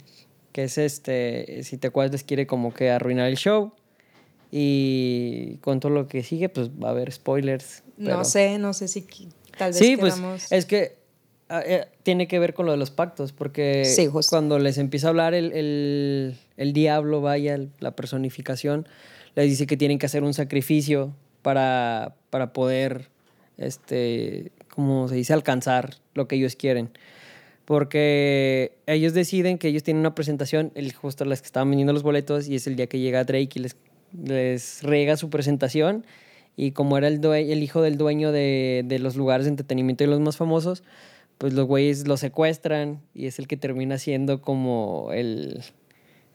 Que 0.51 0.63
es 0.63 0.77
este, 0.77 1.63
si 1.63 1.77
te 1.77 1.87
acuerdas, 1.87 2.11
les 2.11 2.23
quiere 2.23 2.47
como 2.47 2.73
que 2.73 2.89
arruinar 2.91 3.27
el 3.27 3.37
show. 3.37 3.71
Y 4.51 5.57
con 5.57 5.79
todo 5.79 5.91
lo 5.91 6.07
que 6.07 6.23
sigue, 6.23 6.49
pues 6.49 6.69
va 6.69 6.89
a 6.89 6.91
haber 6.91 7.11
spoilers. 7.11 7.83
No 7.97 8.23
sé, 8.23 8.57
no 8.59 8.73
sé 8.73 8.87
si 8.87 9.05
tal 9.57 9.71
vez. 9.71 9.77
Sí, 9.77 9.97
pues 9.97 10.15
es 10.51 10.65
que 10.65 10.95
eh, 11.49 11.85
tiene 12.03 12.27
que 12.27 12.39
ver 12.39 12.53
con 12.53 12.65
lo 12.65 12.71
de 12.71 12.77
los 12.77 12.91
pactos, 12.91 13.31
porque 13.31 13.83
cuando 14.29 14.59
les 14.59 14.77
empieza 14.77 15.07
a 15.07 15.09
hablar 15.09 15.33
el, 15.33 16.37
el, 16.57 16.73
diablo, 16.73 17.21
vaya, 17.21 17.59
la 17.79 17.91
personificación, 17.91 18.87
les 19.35 19.49
dice 19.49 19.67
que 19.67 19.77
tienen 19.77 19.99
que 19.99 20.05
hacer 20.05 20.23
un 20.23 20.33
sacrificio 20.33 21.13
para, 21.41 22.15
para 22.29 22.53
poder, 22.53 23.09
este, 23.57 24.51
como 24.69 25.07
se 25.07 25.15
dice, 25.15 25.33
alcanzar 25.33 25.95
lo 26.13 26.27
que 26.27 26.35
ellos 26.35 26.55
quieren. 26.55 26.89
Porque 27.65 28.77
ellos 28.85 29.13
deciden 29.13 29.57
que 29.57 29.67
ellos 29.67 29.83
tienen 29.83 29.99
una 29.99 30.15
presentación, 30.15 30.71
el, 30.75 30.93
justo 30.93 31.25
las 31.25 31.41
que 31.41 31.47
estaban 31.47 31.69
vendiendo 31.69 31.93
los 31.93 32.03
boletos, 32.03 32.47
y 32.47 32.55
es 32.55 32.67
el 32.67 32.75
día 32.75 32.87
que 32.87 32.99
llega 32.99 33.23
Drake 33.23 33.51
y 33.55 33.59
les 33.59 33.75
les 34.23 34.83
rega 34.83 35.17
su 35.17 35.29
presentación. 35.29 36.05
Y 36.55 36.71
como 36.71 36.97
era 36.97 37.07
el, 37.07 37.23
el 37.23 37.63
hijo 37.63 37.81
del 37.81 37.97
dueño 37.97 38.31
de, 38.31 38.83
de, 38.85 38.99
los 38.99 39.15
lugares 39.15 39.45
de 39.45 39.51
entretenimiento 39.51 40.03
y 40.03 40.07
los 40.07 40.19
más 40.19 40.37
famosos, 40.37 40.83
pues 41.37 41.53
los 41.53 41.67
güeyes 41.67 42.07
lo 42.07 42.17
secuestran 42.17 43.01
y 43.13 43.27
es 43.27 43.39
el 43.39 43.47
que 43.47 43.57
termina 43.57 43.97
siendo 43.97 44.41
como 44.41 45.09
el, 45.13 45.63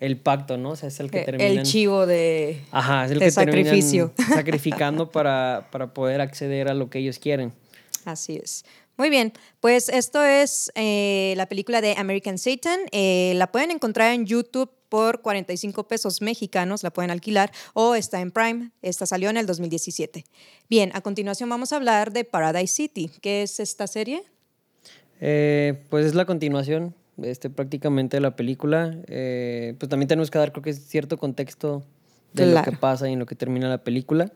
el 0.01 0.17
pacto, 0.17 0.59
¿no? 0.59 0.71
O 0.71 0.77
sea, 0.77 0.89
es 0.89 1.01
el 1.01 1.11
que 1.11 1.21
termina... 1.21 1.49
El 1.49 1.63
chivo 1.65 2.07
de, 2.07 2.61
Ajá, 2.71 3.05
es 3.05 3.13
el 3.13 3.19
de 3.19 3.25
que 3.27 3.31
sacrificio. 3.31 4.13
sacrificando 4.29 5.11
para, 5.11 5.69
para 5.71 5.93
poder 5.93 6.21
acceder 6.21 6.69
a 6.69 6.75
lo 6.75 6.91
que 6.91 6.99
ellos 6.99 7.19
quieren. 7.19 7.53
Así 8.05 8.37
es. 8.37 8.65
Muy 8.97 9.11
bien, 9.11 9.33
pues 9.61 9.89
esto 9.89 10.23
es 10.23 10.71
eh, 10.75 11.35
la 11.37 11.47
película 11.47 11.81
de 11.81 11.95
American 11.97 12.39
Satan. 12.39 12.79
Eh, 12.93 13.33
la 13.37 13.51
pueden 13.51 13.71
encontrar 13.71 14.13
en 14.13 14.27
YouTube 14.27 14.71
por 14.89 15.23
45 15.23 15.89
pesos 15.89 16.21
mexicanos, 16.21 16.83
la 16.83 16.93
pueden 16.93 17.11
alquilar, 17.11 17.51
o 17.73 17.95
está 17.95 18.21
en 18.21 18.31
Prime, 18.31 18.73
esta 18.83 19.07
salió 19.07 19.31
en 19.31 19.39
el 19.39 19.47
2017. 19.47 20.27
Bien, 20.69 20.91
a 20.95 21.01
continuación 21.01 21.49
vamos 21.49 21.73
a 21.73 21.77
hablar 21.77 22.13
de 22.13 22.25
Paradise 22.25 22.75
City. 22.75 23.11
¿Qué 23.23 23.43
es 23.43 23.59
esta 23.59 23.87
serie? 23.87 24.23
Eh, 25.25 25.85
pues 25.89 26.05
es 26.05 26.17
la 26.17 26.25
continuación 26.25 26.97
este, 27.23 27.49
prácticamente 27.49 28.17
de 28.17 28.21
la 28.21 28.35
película. 28.35 28.99
Eh, 29.07 29.77
pues 29.79 29.89
también 29.89 30.09
tenemos 30.09 30.33
que 30.33 30.39
dar, 30.39 30.51
creo 30.51 30.65
que 30.65 30.71
es 30.71 30.85
cierto 30.85 31.17
contexto 31.17 31.85
de 32.33 32.47
lo 32.47 32.63
que 32.63 32.73
pasa 32.73 33.09
y 33.09 33.13
en 33.13 33.21
lo 33.21 33.27
que 33.27 33.37
termina 33.37 33.69
la 33.69 33.85
película 33.85 34.33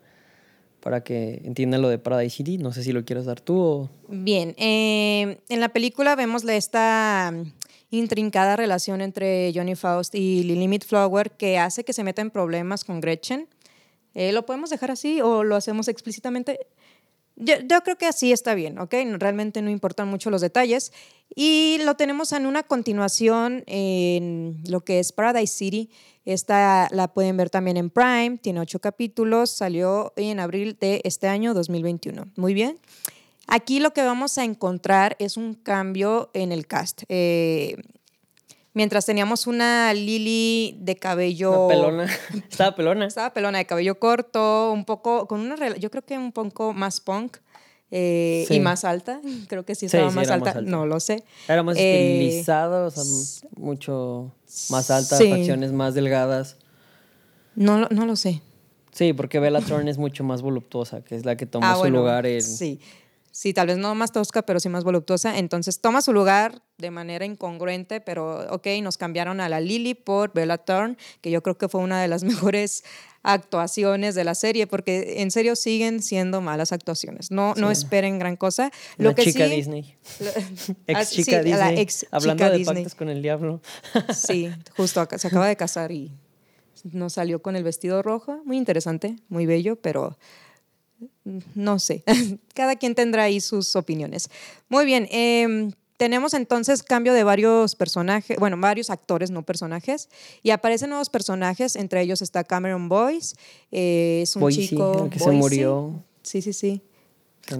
para 0.79 1.03
que 1.03 1.41
entiendan 1.43 1.81
lo 1.81 1.89
de 1.89 1.97
Paradise 1.97 2.37
City. 2.37 2.57
No 2.57 2.71
sé 2.71 2.83
si 2.83 2.93
lo 2.93 3.03
quieres 3.03 3.25
dar 3.25 3.41
tú 3.41 3.59
o... 3.59 3.89
Bien, 4.07 4.55
eh, 4.57 5.39
en 5.49 5.59
la 5.59 5.69
película 5.69 6.15
vemos 6.15 6.45
esta 6.45 7.33
intrincada 7.89 8.55
relación 8.55 9.01
entre 9.01 9.51
Johnny 9.53 9.75
Faust 9.75 10.15
y 10.15 10.43
Lily 10.43 10.79
Flower 10.79 11.31
que 11.31 11.57
hace 11.57 11.83
que 11.83 11.91
se 11.91 12.05
meta 12.05 12.21
en 12.21 12.31
problemas 12.31 12.85
con 12.85 13.01
Gretchen. 13.01 13.49
Eh, 14.13 14.31
¿Lo 14.31 14.45
podemos 14.45 14.69
dejar 14.69 14.91
así 14.91 15.19
o 15.19 15.43
lo 15.43 15.57
hacemos 15.57 15.89
explícitamente? 15.89 16.59
Yo, 17.39 17.83
creo 17.83 17.97
que 17.97 18.07
así 18.07 18.31
está 18.31 18.55
bien, 18.55 18.79
¿ok? 18.79 18.95
Realmente 19.19 19.61
no 19.61 19.69
importan 19.69 20.07
mucho 20.07 20.31
los 20.31 20.41
detalles. 20.41 20.91
Y 21.35 21.77
lo 21.85 21.95
tenemos 21.95 22.31
en 22.31 22.47
una 22.47 22.63
continuación 22.63 23.63
en 23.67 24.59
lo 24.67 24.81
que 24.81 24.99
es 24.99 25.11
Paradise 25.11 25.53
City. 25.55 25.91
Esta 26.25 26.87
la 26.91 27.13
pueden 27.13 27.37
ver 27.37 27.51
también 27.51 27.77
en 27.77 27.91
Prime, 27.91 28.39
tiene 28.41 28.59
ocho 28.59 28.79
capítulos, 28.79 29.51
salió 29.51 30.13
en 30.15 30.39
abril 30.39 30.77
de 30.79 31.01
este 31.03 31.27
año 31.27 31.53
2021. 31.53 32.27
Muy 32.35 32.55
bien. 32.55 32.79
Aquí 33.45 33.79
lo 33.79 33.93
que 33.93 34.01
vamos 34.01 34.37
a 34.39 34.43
encontrar 34.43 35.15
es 35.19 35.37
un 35.37 35.53
cambio 35.53 36.31
en 36.33 36.51
el 36.51 36.65
cast. 36.65 37.03
Eh, 37.07 37.77
mientras 38.77 39.07
teníamos 39.07 39.47
una 39.47 39.91
Lily 39.91 40.77
de 40.79 40.95
cabello... 40.95 41.67
pelona. 41.67 42.05
Estaba 42.49 42.75
pelona. 42.75 43.07
Estaba 43.07 43.33
pelona, 43.33 43.57
de 43.57 43.65
cabello 43.65 43.97
corto, 43.97 44.71
un 44.71 44.85
poco, 44.85 45.27
con 45.27 45.39
una... 45.41 45.75
Yo 45.77 45.89
creo 45.89 46.05
que 46.05 46.15
un 46.15 46.31
poco 46.31 46.73
más 46.73 47.01
punk. 47.01 47.37
Eh, 47.89 48.45
y 48.49 48.59
más 48.59 48.83
alta, 48.83 49.21
creo 49.47 49.63
que 49.63 49.73
sí 49.73 49.85
estaba 49.85 50.11
más, 50.11 50.29
alta. 50.29 50.61
no 50.61 50.85
lo 50.85 50.99
sé. 50.99 51.23
Era 51.47 51.63
más 51.63 51.77
eh, 51.77 52.25
estilizado, 52.25 52.87
o 52.87 52.91
sea, 52.91 53.03
mucho 53.55 54.33
más 54.69 54.91
alta, 54.91 55.17
facciones 55.17 55.71
más 55.71 55.93
delgadas. 55.93 56.57
No, 57.55 57.87
no 57.89 58.05
lo 58.05 58.17
sé. 58.17 58.41
Sí, 58.91 59.13
porque 59.13 59.39
Bella 59.39 59.61
Thorne 59.61 59.89
es 59.89 59.97
mucho 59.97 60.25
más 60.25 60.41
voluptuosa, 60.41 61.01
que 61.01 61.15
es 61.15 61.25
la 61.25 61.37
que 61.37 61.45
toma 61.45 61.71
ah, 61.71 61.75
su 61.77 61.89
lugar 61.89 62.25
en... 62.25 62.41
Sí, 62.41 62.81
sí, 63.37 63.53
tal 63.53 63.67
vez 63.67 63.77
no 63.77 63.93
más 63.93 64.11
tosca, 64.11 64.41
pero 64.41 64.59
sí 64.59 64.67
más 64.67 64.83
voluptuosa. 64.83 65.37
Entonces 65.37 65.79
toma 65.79 66.01
su 66.01 66.11
lugar 66.11 66.63
de 66.79 66.89
manera 66.89 67.23
incongruente, 67.23 68.01
pero 68.01 68.51
ok, 68.51 68.65
nos 68.81 68.97
cambiaron 68.97 69.39
a 69.41 69.47
la 69.47 69.61
Lily 69.61 69.93
por 69.93 70.33
Bella 70.33 70.57
Thorne, 70.57 70.97
que 71.21 71.29
yo 71.29 71.43
creo 71.43 71.55
que 71.55 71.69
fue 71.69 71.81
una 71.81 72.01
de 72.01 72.07
las 72.07 72.23
mejores 72.23 72.83
actuaciones 73.21 74.15
de 74.15 74.23
la 74.23 74.33
serie, 74.33 74.65
porque 74.65 75.21
en 75.21 75.29
serio 75.29 75.55
siguen 75.55 76.01
siendo 76.01 76.41
malas 76.41 76.71
actuaciones. 76.71 77.29
No, 77.29 77.53
no 77.55 77.69
esperen 77.69 78.17
gran 78.17 78.37
cosa. 78.37 78.71
Lo 78.97 79.13
que 79.13 79.25
chica 79.25 79.45
Disney. 79.47 79.95
ex 80.87 81.11
chica 81.11 81.43
Disney. 81.43 81.87
Hablando 82.09 82.49
de 82.49 82.65
pactos 82.65 82.95
con 82.95 83.09
el 83.09 83.21
diablo. 83.21 83.61
sí, 84.15 84.49
justo 84.75 85.07
se 85.15 85.27
acaba 85.27 85.47
de 85.47 85.55
casar 85.55 85.91
y 85.91 86.11
nos 86.83 87.13
salió 87.13 87.43
con 87.43 87.55
el 87.55 87.63
vestido 87.63 88.01
rojo. 88.01 88.41
Muy 88.45 88.57
interesante, 88.57 89.17
muy 89.29 89.45
bello, 89.45 89.75
pero 89.75 90.17
no 91.55 91.79
sé, 91.79 92.03
cada 92.53 92.75
quien 92.75 92.95
tendrá 92.95 93.23
ahí 93.23 93.41
sus 93.41 93.75
opiniones. 93.75 94.29
Muy 94.69 94.85
bien, 94.85 95.07
em, 95.11 95.71
tenemos 95.97 96.33
entonces 96.33 96.83
cambio 96.83 97.13
de 97.13 97.23
varios 97.23 97.75
personajes, 97.75 98.37
bueno, 98.39 98.57
varios 98.59 98.89
actores, 98.89 99.31
no 99.31 99.43
personajes, 99.43 100.09
y 100.43 100.51
aparecen 100.51 100.89
nuevos 100.89 101.09
personajes, 101.09 101.75
entre 101.75 102.01
ellos 102.01 102.21
está 102.21 102.43
Cameron 102.43 102.87
Boyce, 102.87 103.35
eh, 103.71 104.21
es 104.23 104.35
un 104.35 104.49
chico... 104.49 105.09
que 105.09 105.19
se 105.19 105.31
murió. 105.31 106.03
Sí, 106.21 106.41
sí, 106.41 106.53
sí. 106.53 106.81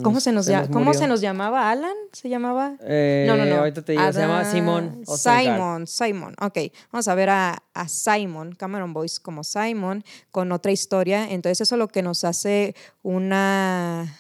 ¿Cómo, 0.03 0.19
se 0.19 0.31
nos, 0.31 0.49
¿Cómo 0.71 0.93
se 0.93 1.07
nos 1.07 1.21
llamaba? 1.21 1.69
¿Alan? 1.71 1.95
¿Se 2.11 2.29
llamaba? 2.29 2.75
Eh, 2.81 3.25
no, 3.27 3.37
no, 3.37 3.45
no. 3.45 3.57
Ahorita 3.57 3.81
te 3.81 3.93
digo, 3.93 4.11
se 4.11 4.19
llama 4.19 4.43
Simon. 4.45 5.03
Simon, 5.05 5.87
Simon. 5.87 6.35
Ok, 6.41 6.57
vamos 6.91 7.07
a 7.07 7.15
ver 7.15 7.29
a, 7.29 7.63
a, 7.73 7.87
Simon, 7.87 8.53
Cameron 8.55 8.93
Boyce 8.93 9.21
como 9.21 9.43
Simon, 9.43 10.03
con 10.31 10.51
otra 10.51 10.71
historia. 10.71 11.29
Entonces 11.29 11.61
eso 11.61 11.75
es 11.75 11.79
lo 11.79 11.87
que 11.87 12.01
nos 12.01 12.23
hace 12.23 12.75
una 13.01 14.13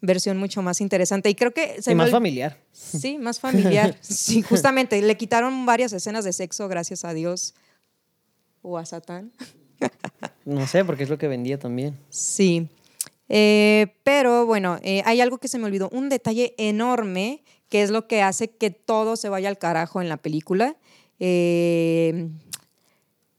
versión 0.00 0.36
mucho 0.38 0.62
más 0.62 0.80
interesante. 0.80 1.28
Y 1.30 1.34
creo 1.34 1.52
que... 1.52 1.82
Se 1.82 1.92
y 1.92 1.94
más 1.94 2.10
familiar. 2.10 2.58
Sí, 2.72 3.18
más 3.18 3.40
familiar. 3.40 3.96
sí, 4.00 4.42
justamente. 4.42 5.00
Le 5.02 5.16
quitaron 5.16 5.66
varias 5.66 5.92
escenas 5.92 6.24
de 6.24 6.32
sexo, 6.32 6.68
gracias 6.68 7.04
a 7.04 7.12
Dios. 7.14 7.54
O 8.62 8.78
a 8.78 8.84
Satán. 8.84 9.32
no 10.44 10.66
sé, 10.66 10.84
porque 10.84 11.04
es 11.04 11.08
lo 11.08 11.18
que 11.18 11.28
vendía 11.28 11.58
también. 11.58 11.98
Sí. 12.10 12.68
Eh, 13.28 13.94
pero 14.04 14.46
bueno, 14.46 14.78
eh, 14.82 15.02
hay 15.04 15.20
algo 15.20 15.38
que 15.38 15.48
se 15.48 15.58
me 15.58 15.66
olvidó, 15.66 15.88
un 15.92 16.08
detalle 16.08 16.54
enorme 16.56 17.42
que 17.68 17.82
es 17.82 17.90
lo 17.90 18.06
que 18.06 18.22
hace 18.22 18.48
que 18.48 18.70
todo 18.70 19.16
se 19.16 19.28
vaya 19.28 19.48
al 19.48 19.58
carajo 19.58 20.00
en 20.00 20.08
la 20.08 20.16
película. 20.16 20.76
Eh, 21.20 22.28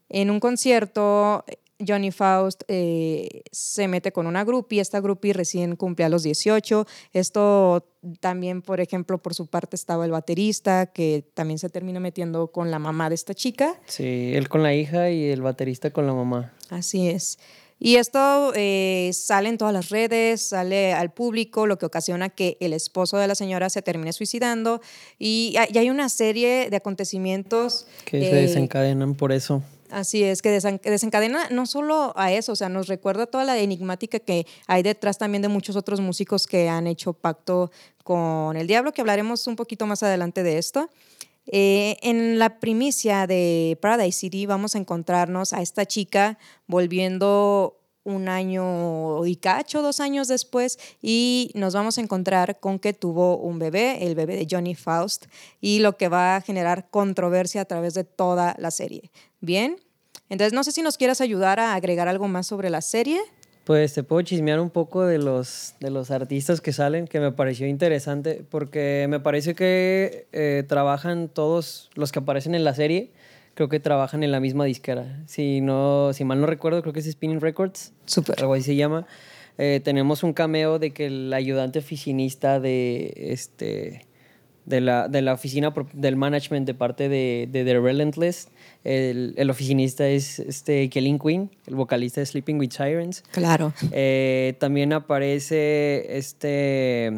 en 0.09 0.31
un 0.31 0.39
concierto, 0.39 1.45
Johnny 1.85 2.11
Faust 2.11 2.63
eh, 2.67 3.43
se 3.51 3.87
mete 3.87 4.11
con 4.11 4.27
una 4.27 4.43
groupie, 4.43 4.81
esta 4.81 4.99
groupie 4.99 5.33
recién 5.33 5.75
cumple 5.75 6.05
a 6.05 6.09
los 6.09 6.23
18. 6.23 6.85
Esto 7.13 7.87
también, 8.19 8.61
por 8.61 8.81
ejemplo, 8.81 9.17
por 9.17 9.33
su 9.33 9.47
parte 9.47 9.75
estaba 9.75 10.05
el 10.05 10.11
baterista, 10.11 10.87
que 10.87 11.23
también 11.33 11.57
se 11.57 11.69
termina 11.69 11.99
metiendo 11.99 12.51
con 12.51 12.69
la 12.69 12.79
mamá 12.79 13.09
de 13.09 13.15
esta 13.15 13.33
chica. 13.33 13.79
Sí, 13.85 14.31
él 14.33 14.49
con 14.49 14.61
la 14.61 14.73
hija 14.73 15.09
y 15.09 15.29
el 15.29 15.41
baterista 15.41 15.91
con 15.91 16.05
la 16.05 16.13
mamá. 16.13 16.53
Así 16.69 17.07
es. 17.07 17.39
Y 17.79 17.95
esto 17.95 18.51
eh, 18.55 19.09
sale 19.13 19.49
en 19.49 19.57
todas 19.57 19.73
las 19.73 19.89
redes, 19.89 20.49
sale 20.49 20.93
al 20.93 21.11
público, 21.11 21.65
lo 21.65 21.77
que 21.77 21.85
ocasiona 21.85 22.29
que 22.29 22.57
el 22.59 22.73
esposo 22.73 23.17
de 23.17 23.27
la 23.27 23.35
señora 23.35 23.69
se 23.69 23.81
termine 23.81 24.11
suicidando. 24.11 24.81
Y, 25.17 25.55
hay 25.57 25.89
una 25.89 26.09
serie 26.09 26.69
de 26.69 26.75
acontecimientos 26.75 27.87
que 28.03 28.21
se 28.21 28.35
desencadenan 28.35 29.15
por 29.15 29.31
eso. 29.31 29.63
Así 29.89 30.23
es, 30.23 30.41
que 30.43 30.51
desencadena 30.51 31.49
no 31.49 31.65
solo 31.65 32.13
a 32.15 32.31
eso, 32.31 32.51
o 32.51 32.55
sea, 32.55 32.69
nos 32.69 32.87
recuerda 32.87 33.25
toda 33.25 33.43
la 33.43 33.57
enigmática 33.57 34.19
que 34.19 34.45
hay 34.67 34.83
detrás 34.83 35.17
también 35.17 35.41
de 35.41 35.47
muchos 35.47 35.75
otros 35.75 35.99
músicos 35.99 36.45
que 36.45 36.69
han 36.69 36.85
hecho 36.85 37.13
pacto 37.13 37.71
con 38.03 38.55
el 38.55 38.67
diablo, 38.67 38.91
que 38.91 39.01
hablaremos 39.01 39.47
un 39.47 39.55
poquito 39.55 39.87
más 39.87 40.03
adelante 40.03 40.43
de 40.43 40.59
esto. 40.59 40.89
Eh, 41.51 41.97
en 42.03 42.37
la 42.37 42.59
primicia 42.59 43.25
de 43.25 43.77
Paradise 43.81 44.19
City 44.19 44.45
vamos 44.45 44.75
a 44.75 44.77
encontrarnos 44.77 45.51
a 45.51 45.61
esta 45.63 45.85
chica 45.85 46.37
volviendo 46.67 47.79
un 48.03 48.29
año 48.29 49.25
y 49.25 49.35
cacho, 49.35 49.81
dos 49.81 49.99
años 49.99 50.27
después, 50.27 50.79
y 51.01 51.51
nos 51.55 51.73
vamos 51.73 51.97
a 51.97 52.01
encontrar 52.01 52.59
con 52.59 52.79
que 52.79 52.93
tuvo 52.93 53.37
un 53.37 53.59
bebé, 53.59 54.05
el 54.05 54.15
bebé 54.15 54.35
de 54.35 54.47
Johnny 54.49 54.75
Faust, 54.75 55.25
y 55.59 55.79
lo 55.79 55.97
que 55.97 56.07
va 56.07 56.35
a 56.35 56.41
generar 56.41 56.89
controversia 56.89 57.61
a 57.61 57.65
través 57.65 57.93
de 57.93 58.03
toda 58.03 58.55
la 58.57 58.71
serie. 58.71 59.11
Bien, 59.41 59.77
entonces 60.29 60.53
no 60.53 60.63
sé 60.63 60.71
si 60.71 60.81
nos 60.81 60.97
quieras 60.97 61.21
ayudar 61.21 61.59
a 61.59 61.73
agregar 61.73 62.07
algo 62.07 62.27
más 62.27 62.47
sobre 62.47 62.69
la 62.69 62.81
serie. 62.81 63.19
Pues 63.69 63.93
te 63.93 64.01
puedo 64.01 64.23
chismear 64.23 64.59
un 64.59 64.71
poco 64.71 65.05
de 65.05 65.19
los, 65.19 65.75
de 65.79 65.91
los 65.91 66.09
artistas 66.09 66.59
que 66.59 66.73
salen, 66.73 67.05
que 67.05 67.19
me 67.19 67.31
pareció 67.31 67.67
interesante, 67.67 68.43
porque 68.49 69.05
me 69.07 69.19
parece 69.19 69.53
que 69.53 70.25
eh, 70.31 70.63
trabajan 70.67 71.29
todos 71.29 71.91
los 71.93 72.11
que 72.11 72.17
aparecen 72.17 72.55
en 72.55 72.63
la 72.63 72.73
serie, 72.73 73.11
creo 73.53 73.69
que 73.69 73.79
trabajan 73.79 74.23
en 74.23 74.31
la 74.31 74.39
misma 74.39 74.65
disquera. 74.65 75.21
Si, 75.27 75.61
no, 75.61 76.13
si 76.13 76.25
mal 76.25 76.41
no 76.41 76.47
recuerdo, 76.47 76.81
creo 76.81 76.93
que 76.93 77.01
es 77.01 77.11
Spinning 77.11 77.41
Records. 77.41 77.93
Super. 78.05 78.39
Algo 78.39 78.55
así 78.55 78.63
se 78.63 78.75
llama. 78.75 79.05
Eh, 79.59 79.81
tenemos 79.83 80.23
un 80.23 80.33
cameo 80.33 80.79
de 80.79 80.89
que 80.89 81.05
el 81.05 81.31
ayudante 81.31 81.77
oficinista 81.77 82.59
de 82.59 83.13
este 83.15 84.07
de 84.65 84.81
la, 84.81 85.07
de 85.07 85.21
la 85.21 85.33
oficina 85.33 85.71
del 85.93 86.15
management 86.15 86.65
de 86.65 86.73
parte 86.73 87.07
de, 87.07 87.47
de 87.51 87.63
The 87.63 87.79
Relentless. 87.79 88.49
El, 88.83 89.33
el, 89.37 89.49
oficinista 89.49 90.07
es 90.07 90.39
este 90.39 90.89
Kellen 90.89 91.19
Quinn, 91.19 91.51
el 91.67 91.75
vocalista 91.75 92.21
de 92.21 92.25
Sleeping 92.25 92.59
with 92.59 92.71
Sirens. 92.71 93.23
Claro. 93.31 93.73
Eh, 93.91 94.55
también 94.59 94.93
aparece 94.93 96.17
este 96.17 97.11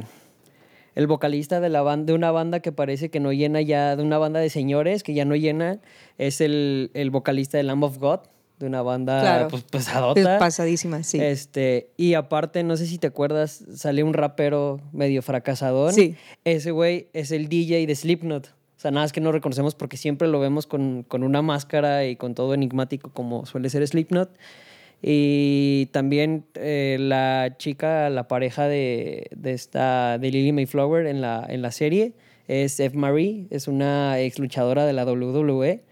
el 0.96 1.08
vocalista 1.08 1.60
de, 1.60 1.70
la 1.70 1.82
banda, 1.82 2.08
de 2.08 2.14
una 2.14 2.32
banda 2.32 2.60
que 2.60 2.72
parece 2.72 3.10
que 3.10 3.20
no 3.20 3.32
llena 3.32 3.62
ya, 3.62 3.96
de 3.96 4.04
una 4.04 4.18
banda 4.18 4.40
de 4.40 4.50
señores 4.50 5.04
que 5.04 5.14
ya 5.14 5.24
no 5.24 5.36
llena, 5.36 5.80
es 6.18 6.42
el, 6.42 6.92
el 6.94 7.12
vocalista 7.12 7.58
de 7.58 7.64
Lamb 7.64 7.84
of 7.84 7.98
God 7.98 8.20
de 8.62 8.68
una 8.68 8.82
banda 8.82 9.48
pues, 9.50 9.64
pesadota. 9.64 10.40
Pasadísima, 10.40 11.04
sí. 11.04 11.20
Este, 11.20 11.90
y 11.98 12.14
aparte, 12.14 12.64
no 12.64 12.78
sé 12.78 12.86
si 12.86 12.98
te 12.98 13.08
acuerdas, 13.08 13.64
salió 13.76 14.06
un 14.06 14.14
rapero 14.14 14.80
medio 14.94 15.22
fracasador. 15.22 15.94
Sí. 15.94 16.16
Ese 16.46 16.72
güey 16.72 17.08
es 17.14 17.32
el 17.32 17.50
DJ 17.50 17.88
de 17.88 17.96
Slipknot. 17.96 18.54
O 18.82 18.84
sea, 18.84 18.92
nada 18.92 19.06
es 19.06 19.12
que 19.12 19.22
no 19.22 19.32
reconocemos 19.32 19.76
porque 19.76 19.96
siempre 19.96 20.28
lo 20.28 20.40
vemos 20.40 20.66
con, 20.66 21.04
con 21.04 21.24
una 21.24 21.44
máscara 21.44 22.06
y 22.06 22.16
con 22.16 22.34
todo 22.34 22.56
enigmático 22.56 23.12
como 23.14 23.46
suele 23.46 23.70
ser 23.70 23.88
Slipknot. 23.88 24.32
Y 25.04 25.88
también 25.92 26.46
eh, 26.56 26.98
la 27.00 27.56
chica, 27.58 28.10
la 28.10 28.28
pareja 28.28 28.68
de, 28.68 29.28
de, 29.36 29.54
esta, 29.54 30.18
de 30.18 30.32
Lily 30.32 30.52
Mayflower 30.52 31.06
en 31.06 31.22
la, 31.22 31.46
en 31.48 31.62
la 31.62 31.72
serie 31.72 32.14
es 32.48 32.80
Eve 32.80 32.98
Marie, 32.98 33.48
es 33.50 33.68
una 33.68 34.20
ex 34.20 34.40
luchadora 34.40 34.86
de 34.86 34.94
la 34.94 35.06
WWE 35.06 35.84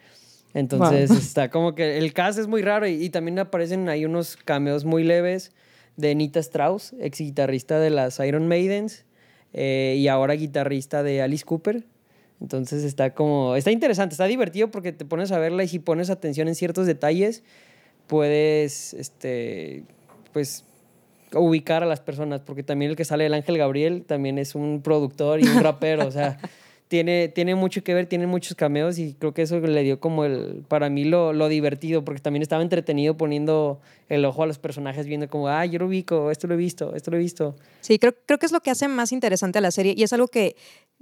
entonces 0.54 1.12
está 1.12 1.50
como 1.50 1.76
que 1.76 1.98
el 1.98 2.14
cast 2.14 2.40
es 2.40 2.48
muy 2.48 2.62
raro 2.62 2.88
y, 2.88 3.10
también 3.10 3.40
aparecen 3.40 3.90
ahí 3.90 4.06
unos 4.06 4.38
cameos 4.38 4.86
muy 4.86 5.04
leves 5.04 5.52
de 5.96 6.16
Nita 6.16 6.40
Strauss, 6.40 6.94
ex 7.00 7.20
guitarrista 7.20 7.80
de 7.80 7.90
las 7.90 8.20
Iron 8.20 8.48
Maidens 8.48 9.06
eh, 9.54 9.96
y 9.98 10.08
ahora 10.08 10.34
guitarrista 10.34 11.04
de 11.04 11.22
Alice 11.22 11.46
Cooper. 11.46 11.84
Entonces 12.42 12.84
está 12.84 13.14
como, 13.14 13.56
está 13.56 13.72
interesante, 13.72 14.14
está 14.14 14.26
divertido 14.26 14.72
porque 14.72 14.92
te 14.92 15.06
pones 15.06 15.32
a 15.32 15.40
verla 15.40 15.64
y 15.64 15.68
si 15.68 15.80
pones 15.80 16.10
atención 16.10 16.48
en 16.48 16.56
ciertos 16.56 16.86
detalles, 16.88 17.44
puedes, 18.08 18.94
este, 18.94 19.84
pues, 20.32 20.64
ubicar 21.34 21.84
a 21.84 21.86
las 21.86 22.00
personas, 22.00 22.42
porque 22.42 22.64
también 22.64 22.92
el 22.92 22.98
que 22.98 23.06
sale 23.06 23.26
el 23.26 23.34
Ángel 23.34 23.58
Gabriel 23.58 24.04
también 24.06 24.38
es 24.40 24.56
un 24.56 24.82
productor 24.82 25.42
y 25.42 25.48
un 25.48 25.62
rapero, 25.64 26.08
o 26.08 26.12
sea, 26.12 26.40
tiene, 26.90 27.28
tiene 27.28 27.54
mucho 27.54 27.84
que 27.84 27.94
ver, 27.94 28.08
tiene 28.08 28.26
muchos 28.26 28.56
cameos 28.56 28.98
y 28.98 29.14
creo 29.14 29.32
que 29.32 29.44
eso 29.44 29.60
le 29.60 29.84
dio 29.84 30.00
como 30.00 30.26
el, 30.26 30.66
para 30.68 30.90
mí 30.90 31.06
lo, 31.06 31.34
lo 31.34 31.48
divertido, 31.48 32.04
porque 32.04 32.20
también 32.20 32.42
estaba 32.42 32.64
entretenido 32.64 33.16
poniendo 33.16 33.80
el 34.10 34.26
ojo 34.26 34.42
a 34.42 34.48
los 34.48 34.58
personajes, 34.58 35.06
viendo 35.06 35.30
como, 35.30 35.48
ah, 35.48 35.66
yo 35.68 35.78
lo 35.78 35.86
ubico, 35.86 36.32
esto 36.32 36.48
lo 36.48 36.56
he 36.56 36.58
visto, 36.58 36.96
esto 36.96 37.12
lo 37.12 37.18
he 37.18 37.20
visto. 37.20 37.56
Sí, 37.82 38.00
creo, 38.00 38.16
creo 38.26 38.40
que 38.40 38.48
es 38.48 38.52
lo 38.52 38.62
que 38.62 38.72
hace 38.72 38.88
más 38.88 39.12
interesante 39.12 39.60
a 39.60 39.62
la 39.62 39.70
serie 39.70 39.94
y 39.96 40.02
es 40.02 40.12
algo 40.14 40.30
que, 40.30 40.56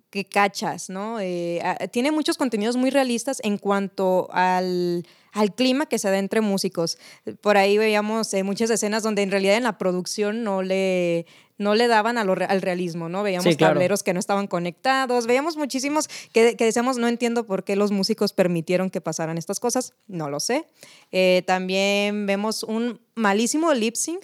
que 0.10 0.26
cachas, 0.26 0.90
¿no? 0.90 1.22
Eh, 1.22 1.62
tiene 1.92 2.12
muchos 2.12 2.38
contenidos 2.38 2.76
muy 2.76 2.90
realistas 2.90 3.40
en 3.44 3.58
cuanto 3.58 4.28
al 4.32 5.06
al 5.38 5.54
clima 5.54 5.86
que 5.86 6.00
se 6.00 6.10
da 6.10 6.18
entre 6.18 6.42
músicos. 6.42 6.98
Por 7.42 7.58
ahí 7.58 7.78
veíamos 7.78 8.34
eh, 8.34 8.44
muchas 8.44 8.70
escenas 8.70 9.04
donde 9.04 9.22
en 9.22 9.32
realidad 9.32 9.56
en 9.56 9.64
la 9.64 9.78
producción 9.78 10.44
no 10.44 10.64
le, 10.64 11.26
no 11.58 11.76
le 11.76 11.88
daban 11.88 12.18
al 12.18 12.62
realismo, 12.62 13.10
¿no? 13.10 13.24
Veíamos 13.24 13.58
tableros 13.58 14.04
que 14.04 14.14
no 14.14 14.20
estaban 14.20 14.48
conectados, 14.48 15.26
veíamos 15.26 15.58
muchísimos 15.58 16.08
que, 16.32 16.56
decíamos, 16.56 16.98
no 16.98 17.08
entiendo 17.08 17.46
por 17.46 17.64
qué 17.64 17.76
los 17.76 17.92
músicos 17.92 18.34
permitieron 18.34 18.90
que 18.90 19.02
pasaran 19.02 19.38
estas 19.38 19.60
cosas, 19.60 19.94
no 20.08 20.30
lo 20.30 20.40
sé. 20.40 20.66
Eh, 21.12 21.44
también 21.46 22.26
vemos 22.26 22.64
un 22.64 23.00
malísimo 23.16 23.74
lip 23.74 23.96
sync. 23.96 24.24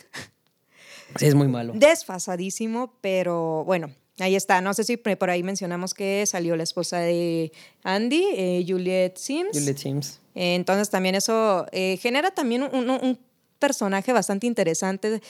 Sí, 1.16 1.28
es 1.28 1.36
muy 1.36 1.48
malo. 1.48 1.74
Desfasadísimo, 1.76 2.98
pero 3.02 3.64
bueno, 3.66 3.92
Ahí 4.20 4.36
está, 4.36 4.62
no 4.62 4.76
sé 4.76 4.84
si 4.84 4.98
por 4.98 5.30
ahí 5.32 5.42
mencionamos 5.42 5.96
que 5.96 6.24
salió 6.28 6.56
la 6.56 6.62
esposa 6.62 7.00
de 7.00 7.52
Andy, 7.84 8.24
eh, 8.36 8.66
Juliet 8.68 9.18
Sims. 9.18 9.58
Juliet 9.58 9.78
Sims. 9.78 10.20
entonces 10.36 10.92
también 10.92 11.16
eso 11.16 11.66
eh, 11.72 11.98
genera 11.98 12.30
también 12.30 12.62
un, 12.62 13.20
personaje 13.58 14.14
bastante 14.14 14.46
interesante. 14.46 15.22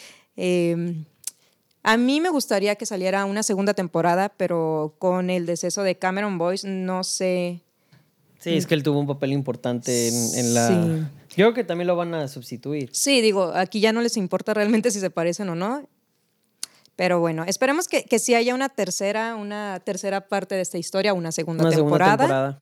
A 1.84 1.98
mí 1.98 2.22
me 2.22 2.30
gustaría 2.30 2.76
que 2.76 2.86
saliera 2.86 3.26
una 3.26 3.43
segunda 3.43 3.74
temporada, 3.74 4.30
pero 4.30 4.96
con 5.00 5.30
el 5.30 5.46
deceso 5.46 5.84
de 5.84 5.96
Cameron 5.96 6.38
Boyce 6.38 6.65
no 6.65 7.04
sé. 7.04 7.62
Sí, 8.39 8.56
es 8.56 8.65
que 8.65 8.74
él 8.74 8.84
tuvo 8.84 9.00
un 9.00 9.08
papel 9.08 9.34
importante 9.34 10.08
en, 10.08 10.54
la... 10.54 10.67
Sí. 10.67 10.74
Yo 11.36 11.36
creo 11.36 11.54
que 11.54 11.63
también 11.63 11.88
lo 11.88 11.96
van 11.96 12.13
a 12.13 12.28
sustituir. 12.28 12.89
Sí, 12.93 13.22
digo, 13.22 13.52
aquí 13.54 13.82
ya 13.82 13.91
no 13.91 14.02
les 14.02 14.15
importa 14.15 14.54
realmente 14.54 14.91
si 14.91 15.00
se 15.00 15.10
parecen 15.10 15.50
o 15.50 15.56
no. 15.56 15.88
Pero 16.96 17.19
bueno, 17.19 17.43
esperemos 17.43 17.88
que, 17.88 18.04
que 18.04 18.19
sí 18.19 18.36
haya 18.36 18.54
una 18.54 18.69
tercera, 18.69 19.36
una 19.36 19.82
tercera 19.84 20.28
parte 20.28 20.56
de 20.56 20.62
esta 20.62 20.78
historia, 20.78 21.13
una 21.13 21.32
segunda, 21.32 21.69
temporada, 21.69 22.62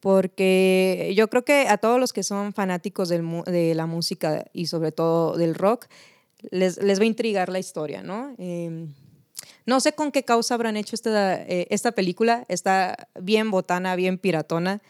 Porque 0.00 1.12
yo 1.16 1.28
creo 1.28 1.44
que 1.44 1.66
a 1.68 1.76
todos 1.76 1.98
los 1.98 2.12
que 2.12 2.22
son 2.22 2.52
fanáticos 2.52 3.08
de 3.08 3.72
la 3.74 3.86
música 3.86 4.44
y 4.52 4.66
sobre 4.66 4.92
todo 4.92 5.36
del 5.36 5.54
rock, 5.54 5.86
les, 6.50 6.82
les 6.82 6.98
va 6.98 7.04
a 7.04 7.06
intrigar 7.06 7.48
la 7.48 7.58
historia, 7.58 8.02
¿no? 8.02 8.34
Em, 8.38 8.92
no 9.66 9.80
sé 9.80 9.92
con 9.92 10.10
qué 10.12 10.24
causa 10.24 10.54
habrán 10.54 10.76
hecho 10.76 10.94
esta, 10.94 11.42
eh, 11.42 11.66
esta 11.70 11.92
película. 11.92 12.44
Está 12.48 13.08
bien 13.20 13.50
botana, 13.50 13.96
bien 13.96 14.18
piratona. 14.18 14.80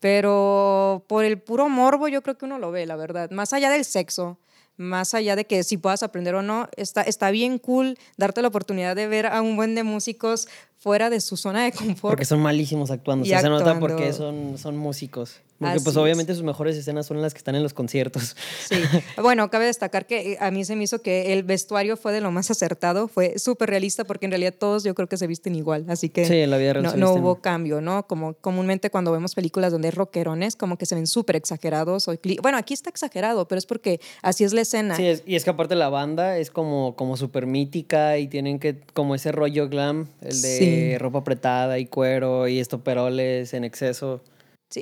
Pero 0.00 1.04
por 1.08 1.24
el 1.24 1.40
puro 1.40 1.68
morbo 1.68 2.08
yo 2.08 2.22
creo 2.22 2.38
que 2.38 2.44
uno 2.44 2.58
lo 2.58 2.70
ve, 2.70 2.86
la 2.86 2.96
verdad. 2.96 3.30
Más 3.30 3.52
allá 3.52 3.70
del 3.70 3.84
sexo, 3.84 4.38
más 4.76 5.12
allá 5.14 5.34
de 5.34 5.44
que 5.44 5.64
si 5.64 5.76
puedas 5.76 6.02
aprender 6.04 6.34
o 6.36 6.42
no, 6.42 6.68
está, 6.76 7.02
está 7.02 7.30
bien 7.30 7.58
cool 7.58 7.98
darte 8.16 8.42
la 8.42 8.48
oportunidad 8.48 8.94
de 8.94 9.08
ver 9.08 9.26
a 9.26 9.42
un 9.42 9.56
buen 9.56 9.74
de 9.74 9.82
músicos 9.82 10.48
fuera 10.76 11.10
de 11.10 11.20
su 11.20 11.36
zona 11.36 11.64
de 11.64 11.72
confort. 11.72 12.12
Porque 12.12 12.24
son 12.24 12.40
malísimos 12.40 12.90
actuando, 12.92 13.24
se 13.26 13.42
nota 13.42 13.78
porque 13.80 14.12
son, 14.12 14.56
son 14.56 14.76
músicos. 14.76 15.40
Porque 15.58 15.80
pues 15.80 15.96
obviamente 15.96 16.34
sus 16.34 16.44
mejores 16.44 16.76
escenas 16.76 17.06
son 17.06 17.20
las 17.20 17.34
que 17.34 17.38
están 17.38 17.54
en 17.54 17.62
los 17.62 17.74
conciertos. 17.74 18.36
Sí. 18.68 18.76
Bueno, 19.20 19.50
cabe 19.50 19.66
destacar 19.66 20.06
que 20.06 20.32
eh, 20.32 20.38
a 20.40 20.50
mí 20.50 20.64
se 20.64 20.76
me 20.76 20.84
hizo 20.84 21.02
que 21.02 21.32
el 21.32 21.42
vestuario 21.42 21.96
fue 21.96 22.12
de 22.12 22.20
lo 22.20 22.30
más 22.30 22.50
acertado, 22.50 23.08
fue 23.08 23.38
súper 23.38 23.68
realista 23.68 24.04
porque 24.04 24.26
en 24.26 24.32
realidad 24.32 24.54
todos 24.56 24.84
yo 24.84 24.94
creo 24.94 25.08
que 25.08 25.16
se 25.16 25.26
visten 25.26 25.54
igual, 25.54 25.84
así 25.88 26.08
que 26.08 26.24
sí, 26.24 26.36
en 26.36 26.50
la 26.50 26.56
vida 26.56 26.74
real 26.74 26.84
no, 26.84 26.96
no 26.96 27.12
hubo 27.14 27.40
cambio, 27.40 27.80
¿no? 27.80 28.06
Como 28.06 28.34
comúnmente 28.34 28.90
cuando 28.90 29.12
vemos 29.12 29.34
películas 29.34 29.72
donde 29.72 29.88
hay 29.88 29.92
rockerones, 29.92 30.56
como 30.56 30.78
que 30.78 30.86
se 30.86 30.94
ven 30.94 31.06
súper 31.06 31.36
exagerados. 31.36 32.08
bueno, 32.40 32.58
aquí 32.58 32.74
está 32.74 32.90
exagerado, 32.90 33.48
pero 33.48 33.58
es 33.58 33.66
porque 33.66 34.00
así 34.22 34.44
es 34.44 34.52
la 34.52 34.62
escena. 34.62 34.96
Sí, 34.96 35.04
y 35.26 35.34
es 35.34 35.44
que 35.44 35.50
aparte 35.50 35.74
la 35.74 35.88
banda 35.88 36.38
es 36.38 36.50
como, 36.50 36.94
como 36.96 37.16
súper 37.16 37.46
mítica 37.46 38.18
y 38.18 38.28
tienen 38.28 38.58
que, 38.58 38.80
como 38.94 39.14
ese 39.14 39.32
rollo 39.32 39.68
glam, 39.68 40.08
el 40.20 40.40
de 40.40 40.48
de 40.58 40.98
ropa 40.98 41.18
apretada 41.18 41.78
y 41.78 41.86
cuero 41.86 42.48
y 42.48 42.58
estoperoles 42.58 43.54
en 43.54 43.64
exceso. 43.64 44.20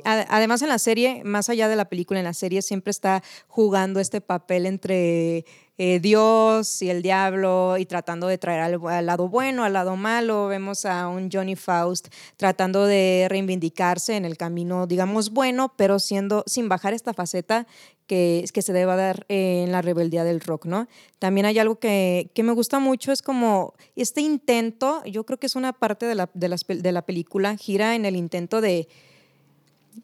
Además 0.03 0.61
en 0.61 0.69
la 0.69 0.79
serie, 0.79 1.21
más 1.23 1.49
allá 1.49 1.69
de 1.69 1.75
la 1.75 1.85
película, 1.85 2.19
en 2.19 2.25
la 2.25 2.33
serie 2.33 2.61
siempre 2.61 2.91
está 2.91 3.23
jugando 3.47 4.01
este 4.01 4.19
papel 4.19 4.65
entre 4.65 5.45
eh, 5.77 5.99
Dios 5.99 6.81
y 6.81 6.89
el 6.89 7.01
diablo 7.01 7.77
y 7.77 7.85
tratando 7.85 8.27
de 8.27 8.37
traer 8.37 8.61
al, 8.61 9.05
lado 9.05 9.29
bueno, 9.29 9.63
al 9.63 9.73
lado 9.73 9.95
malo. 9.95 10.47
Vemos 10.47 10.85
a 10.85 11.07
un 11.07 11.29
Johnny 11.31 11.55
Faust 11.55 12.07
tratando 12.35 12.85
de 12.85 13.27
reivindicarse 13.29 14.17
en 14.17 14.25
el 14.25 14.35
camino, 14.37 14.87
digamos, 14.87 15.29
bueno, 15.29 15.73
pero 15.77 15.99
siendo, 15.99 16.43
sin 16.47 16.67
bajar 16.67 16.93
esta 16.93 17.13
faceta 17.13 17.67
que, 18.07 18.43
que 18.51 18.61
se 18.61 18.73
debe 18.73 18.95
dar 18.95 19.25
en 19.29 19.71
la 19.71 19.81
rebeldía 19.81 20.23
del 20.23 20.41
rock, 20.41 20.65
¿no? 20.65 20.87
También 21.19 21.45
hay 21.45 21.59
algo 21.59 21.77
que, 21.77 22.31
que, 22.33 22.43
me 22.43 22.53
gusta 22.53 22.79
mucho, 22.79 23.11
es 23.11 23.21
como 23.21 23.73
este 23.95 24.21
intento, 24.21 25.03
yo 25.05 25.25
creo 25.25 25.37
que 25.37 25.47
es 25.47 25.55
una 25.55 25.73
parte 25.73 26.05
de 26.05 26.15
la, 26.15 26.29
de, 26.33 26.55
de 26.67 26.91
la 26.91 27.01
película, 27.03 27.55
gira 27.55 27.95
en 27.95 28.05
el 28.05 28.15
intento 28.15 28.61
de 28.61 28.87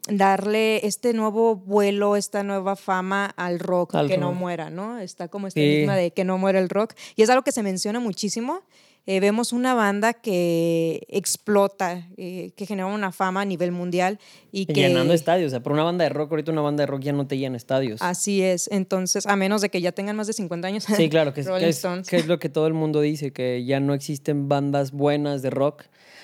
darle 0.07 0.85
este 0.85 1.13
nuevo 1.13 1.55
vuelo, 1.55 2.15
esta 2.15 2.43
nueva 2.43 2.75
fama 2.75 3.25
al 3.37 3.59
rock, 3.59 4.07
que 4.07 4.17
no 4.17 4.33
muera, 4.33 4.69
¿no? 4.69 4.99
Está 4.99 5.27
como 5.27 5.47
este 5.47 5.77
enigma 5.77 5.95
de 5.95 6.11
que 6.11 6.23
no 6.23 6.37
muera 6.37 6.59
el 6.59 6.69
rock. 6.69 6.93
Y 7.15 7.21
es 7.21 7.29
algo 7.29 7.43
que 7.43 7.51
se 7.51 7.63
menciona 7.63 7.99
muchísimo. 7.99 8.63
Eh, 9.05 9.19
vemos 9.19 9.51
una 9.51 9.73
banda 9.73 10.13
que 10.13 11.05
explota, 11.09 12.07
eh, 12.15 12.51
que 12.55 12.65
genera 12.65 12.85
una 12.85 13.11
fama 13.11 13.41
a 13.41 13.45
nivel 13.45 13.73
mundial 13.73 14.17
y 14.49 14.65
que... 14.65 14.75
Llenando 14.75 15.13
estadios, 15.13 15.47
o 15.47 15.49
sea, 15.49 15.59
por 15.61 15.73
una 15.73 15.83
banda 15.83 16.05
de 16.05 16.09
rock, 16.09 16.31
ahorita 16.31 16.53
una 16.53 16.61
banda 16.61 16.83
de 16.83 16.87
rock 16.87 17.01
ya 17.01 17.11
no 17.11 17.27
te 17.27 17.37
llena 17.37 17.57
estadios. 17.57 18.01
Así 18.01 18.41
es, 18.41 18.69
entonces, 18.71 19.25
a 19.25 19.35
menos 19.35 19.59
de 19.59 19.67
que 19.67 19.81
ya 19.81 19.91
tengan 19.91 20.15
más 20.15 20.27
de 20.27 20.33
50 20.33 20.69
años. 20.69 20.85
Sí, 20.85 21.09
claro, 21.09 21.33
que 21.33 21.41
es, 21.41 21.47
que 22.09 22.15
es 22.15 22.27
lo 22.27 22.39
que 22.39 22.47
todo 22.47 22.65
el 22.65 22.73
mundo 22.73 23.01
dice, 23.01 23.33
que 23.33 23.65
ya 23.65 23.81
no 23.81 23.93
existen 23.93 24.47
bandas 24.47 24.93
buenas 24.93 25.41
de 25.41 25.49
rock 25.49 25.83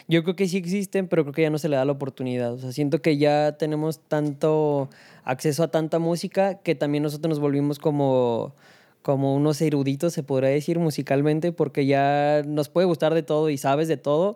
yo 0.10 0.24
creo 0.24 0.36
que 0.36 0.48
sí 0.48 0.58
existen, 0.58 1.08
pero 1.08 1.24
creo 1.24 1.34
que 1.34 1.44
ya 1.44 1.52
no 1.52 1.60
se 1.60 1.70
le 1.70 1.76
da 1.76 1.86
la 1.86 1.92
oportunidad. 1.92 2.54
O 2.54 2.58
sea, 2.58 2.72
siento 2.72 3.00
que 3.00 3.18
ya 3.18 3.58
tenemos 3.60 4.00
tanto 4.00 4.90
acceso 5.24 5.62
a 5.62 5.68
tanta 5.70 6.00
música 6.00 6.56
que 6.56 6.74
también 6.74 7.04
nosotros 7.04 7.30
nos 7.30 7.40
volvimos 7.40 7.78
como, 7.78 8.56
como 9.04 9.36
unos 9.36 9.62
eruditos, 9.62 10.14
se 10.14 10.24
podría 10.24 10.50
decir, 10.50 10.80
musicalmente, 10.80 11.52
porque 11.52 11.86
ya 11.86 12.42
nos 12.44 12.70
puede 12.70 12.88
gustar 12.88 13.14
de 13.14 13.22
todo 13.22 13.52
y 13.52 13.60
sabes 13.60 13.88
de 13.88 13.98
todo, 13.98 14.36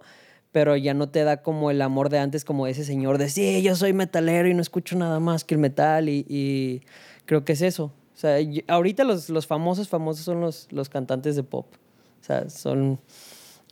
pero 0.51 0.77
ya 0.77 0.93
no 0.93 1.09
te 1.09 1.23
da 1.23 1.41
como 1.41 1.71
el 1.71 1.81
amor 1.81 2.09
de 2.09 2.19
antes, 2.19 2.45
como 2.45 2.67
ese 2.67 2.85
señor 2.85 3.17
de, 3.17 3.29
sí, 3.29 3.63
yo 3.63 3.75
soy 3.75 3.93
metalero 3.93 4.47
y 4.47 4.53
no 4.53 4.61
escucho 4.61 4.95
nada 4.95 5.19
más 5.19 5.43
que 5.43 5.55
el 5.55 5.59
metal 5.59 6.07
y, 6.07 6.83
creo 7.25 7.45
que 7.45 7.53
es 7.53 7.63
eso. 7.63 7.85
O 8.13 8.17
sea, 8.17 8.37
ahorita 8.67 9.03
los, 9.05 9.29
los 9.29 9.47
famosos, 9.47 9.89
famosos 9.89 10.23
son 10.23 10.39
los, 10.39 10.67
los 10.71 10.87
cantantes 10.89 11.35
de 11.35 11.41
pop. 11.41 11.65
O 12.21 12.23
sea, 12.23 12.47
son 12.49 12.99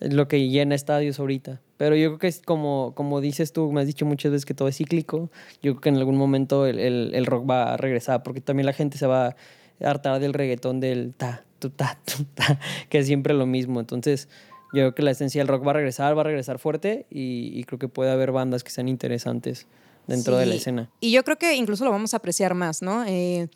lo 0.01 0.27
que 0.27 0.49
llena 0.49 0.75
estadios 0.75 1.19
ahorita. 1.19 1.61
Pero 1.77 1.95
yo 1.95 2.09
creo 2.09 2.19
que 2.19 2.27
es 2.27 2.41
como, 2.41 2.93
como 2.95 3.21
dices 3.21 3.53
tú, 3.53 3.71
me 3.71 3.81
has 3.81 3.87
dicho 3.87 4.05
muchas 4.05 4.31
veces 4.31 4.45
que 4.45 4.53
todo 4.53 4.67
es 4.67 4.77
cíclico. 4.77 5.31
Yo 5.61 5.73
creo 5.73 5.81
que 5.81 5.89
en 5.89 5.97
algún 5.97 6.17
momento 6.17 6.65
el, 6.65 6.79
el, 6.79 7.25
rock 7.25 7.49
va 7.49 7.73
a 7.73 7.77
regresar, 7.77 8.23
porque 8.23 8.41
también 8.41 8.65
la 8.65 8.73
gente 8.73 8.97
se 8.97 9.07
va 9.07 9.27
a 9.27 9.35
hartar 9.83 10.19
del 10.19 10.33
reggaetón 10.33 10.79
del 10.79 11.13
ta, 11.15 11.43
tu, 11.59 11.69
ta, 11.69 11.99
tu, 12.05 12.23
ta, 12.23 12.59
que 12.89 12.99
es 12.99 13.07
siempre 13.07 13.33
lo 13.33 13.45
mismo. 13.45 13.79
Entonces, 13.79 14.27
yo 14.73 14.81
creo 14.81 14.95
que 14.95 15.01
la 15.03 15.11
esencia 15.11 15.41
del 15.41 15.47
rock 15.47 15.65
va 15.65 15.71
a 15.71 15.75
regresar, 15.75 16.15
va 16.15 16.21
a 16.21 16.25
regresar 16.25 16.59
fuerte 16.59 17.05
y, 17.09 17.63
creo 17.65 17.79
que 17.79 17.87
puede 17.87 18.11
haber 18.11 18.31
bandas 18.31 18.63
que 18.63 18.71
sean 18.71 18.87
interesantes 18.87 19.67
dentro 20.07 20.37
de 20.37 20.45
la 20.45 20.55
escena. 20.55 20.89
Y 20.99 21.11
yo 21.11 21.23
creo 21.23 21.37
que 21.37 21.55
incluso 21.55 21.85
lo 21.85 21.91
vamos 21.91 22.13
a 22.13 22.17
apreciar 22.17 22.55
más, 22.55 22.81
¿no? 22.81 23.05
Eh, 23.05 23.49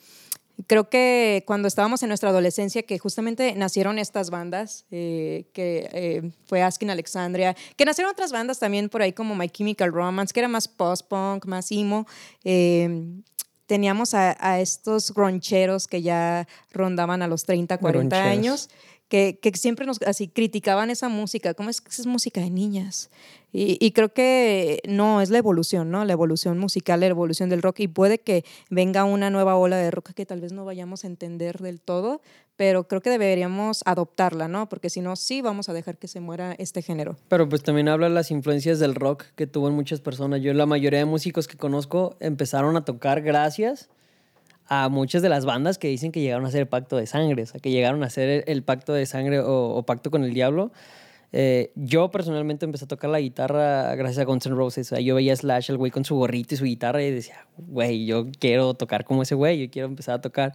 Creo 0.68 0.90
que 0.90 1.44
cuando 1.46 1.68
estábamos 1.68 2.02
en 2.04 2.10
nuestra 2.10 2.30
adolescencia, 2.30 2.84
que 2.84 2.98
justamente 2.98 3.54
nacieron 3.56 4.00
estas 4.00 4.30
bandas, 4.30 4.86
eh, 4.90 5.50
que 5.54 5.90
eh, 5.92 6.32
fue 6.46 6.62
Asking 6.62 6.90
Alexandria, 6.90 7.56
que 7.76 7.86
nacieron 7.86 8.12
otras 8.12 8.32
bandas 8.32 8.60
también 8.60 8.90
por 8.90 9.02
ahí 9.02 9.14
como 9.14 9.36
My 9.36 9.50
Chemical 9.50 9.92
Romance, 9.92 10.34
que 10.34 10.40
era 10.40 10.48
más 10.48 10.68
post-punk, 10.68 11.46
más 11.46 11.72
emo. 11.72 12.08
Eh, 12.44 13.22
teníamos 13.66 14.14
a, 14.14 14.60
estos 14.60 15.14
roncheros 15.14 15.88
que 15.88 16.02
ya 16.02 16.48
rondaban 16.72 17.22
a 17.22 17.28
los 17.28 17.46
30, 17.46 17.78
40 17.78 18.24
años 18.24 18.70
que, 19.08 19.40
siempre 19.56 19.86
nos 19.86 20.02
así 20.02 20.28
criticaban 20.28 20.90
esa 20.90 21.10
música, 21.10 21.54
¿cómo 21.54 21.70
es 21.70 21.82
que 21.82 21.90
es 21.90 22.08
música 22.08 22.42
de 22.42 22.50
niñas? 22.50 23.10
Y, 23.58 23.92
creo 23.92 24.10
que 24.10 24.82
no, 24.86 25.22
es 25.22 25.30
la 25.30 25.38
evolución, 25.38 25.90
¿no? 25.90 26.04
La 26.04 26.12
evolución 26.12 26.58
musical, 26.58 27.00
la 27.00 27.06
evolución 27.06 27.48
del 27.48 27.62
rock 27.62 27.80
y 27.80 27.88
puede 27.88 28.20
que 28.20 28.44
venga 28.70 29.06
una 29.06 29.30
nueva 29.30 29.56
ola 29.56 29.78
de 29.78 29.92
rock 29.92 30.12
que 30.12 30.26
tal 30.26 30.42
vez 30.42 30.52
no 30.52 30.66
vayamos 30.66 31.06
a 31.06 31.08
entender 31.08 31.60
del 31.60 31.80
todo, 31.80 32.22
pero 32.58 32.90
creo 32.90 33.00
que 33.00 33.10
deberíamos 33.10 33.82
adoptarla, 33.86 34.50
¿no? 34.50 34.68
Porque 34.68 34.90
si 34.90 35.00
no, 35.00 35.16
sí 35.16 35.42
vamos 35.42 35.70
a 35.70 35.74
dejar 35.74 35.98
que 35.98 36.10
se 36.10 36.20
muera 36.20 36.54
este 36.58 36.82
género. 36.82 37.16
Pero 37.30 37.48
pues 37.48 37.64
también 37.64 37.88
habla 37.88 38.10
las 38.10 38.30
influencias 38.30 38.80
del 38.80 38.94
rock 38.94 39.24
que 39.38 39.48
tuvo 39.48 39.70
en 39.70 39.74
muchas 39.74 40.02
personas. 40.02 40.42
Yo 40.42 40.54
la 40.54 40.66
mayoría 40.66 41.00
de 41.00 41.06
músicos 41.06 41.48
que 41.48 41.56
conozco 41.56 42.18
empezaron 42.20 42.76
a 42.76 42.84
tocar 42.84 43.22
gracias 43.22 43.90
a 44.68 44.90
muchas 44.90 45.22
de 45.22 45.30
las 45.30 45.46
bandas 45.46 45.78
que 45.78 45.88
dicen 45.88 46.12
que 46.12 46.22
llegaron 46.22 46.46
a 46.46 46.48
hacer 46.50 46.62
el 46.62 46.68
pacto 46.68 46.98
de 46.98 47.06
sangre, 47.06 47.44
o 47.44 47.46
sea, 47.46 47.60
que 47.60 47.72
llegaron 47.72 48.04
a 48.04 48.08
hacer 48.08 48.44
el, 48.48 48.64
pacto 48.64 48.94
de 48.94 49.06
sangre 49.06 49.40
o, 49.40 49.84
pacto 49.86 50.12
con 50.12 50.24
el 50.24 50.34
diablo. 50.34 50.72
Eh, 51.32 51.72
yo 51.76 52.12
personalmente 52.12 52.66
empecé 52.66 52.86
a 52.86 52.88
tocar 52.88 53.10
la 53.10 53.20
guitarra 53.20 53.94
gracias 53.96 54.20
a 54.20 54.24
Guns 54.24 54.46
N' 54.46 54.56
Roses. 54.56 54.88
O 54.88 54.96
sea, 54.96 55.02
yo 55.02 55.16
veía 55.16 55.36
Slash, 55.36 55.70
el 55.70 55.78
güey 55.78 55.92
con 55.92 56.06
su 56.06 56.16
gorrito 56.16 56.56
y 56.56 56.58
su 56.58 56.64
guitarra, 56.64 57.04
y 57.04 57.12
decía, 57.12 57.46
güey, 57.58 58.06
yo 58.06 58.28
quiero 58.40 58.74
tocar 58.74 59.06
como 59.06 59.24
ese 59.24 59.36
güey, 59.36 59.60
yo 59.60 59.70
quiero 59.70 59.88
empezar 59.88 60.16
a 60.16 60.22
tocar. 60.22 60.54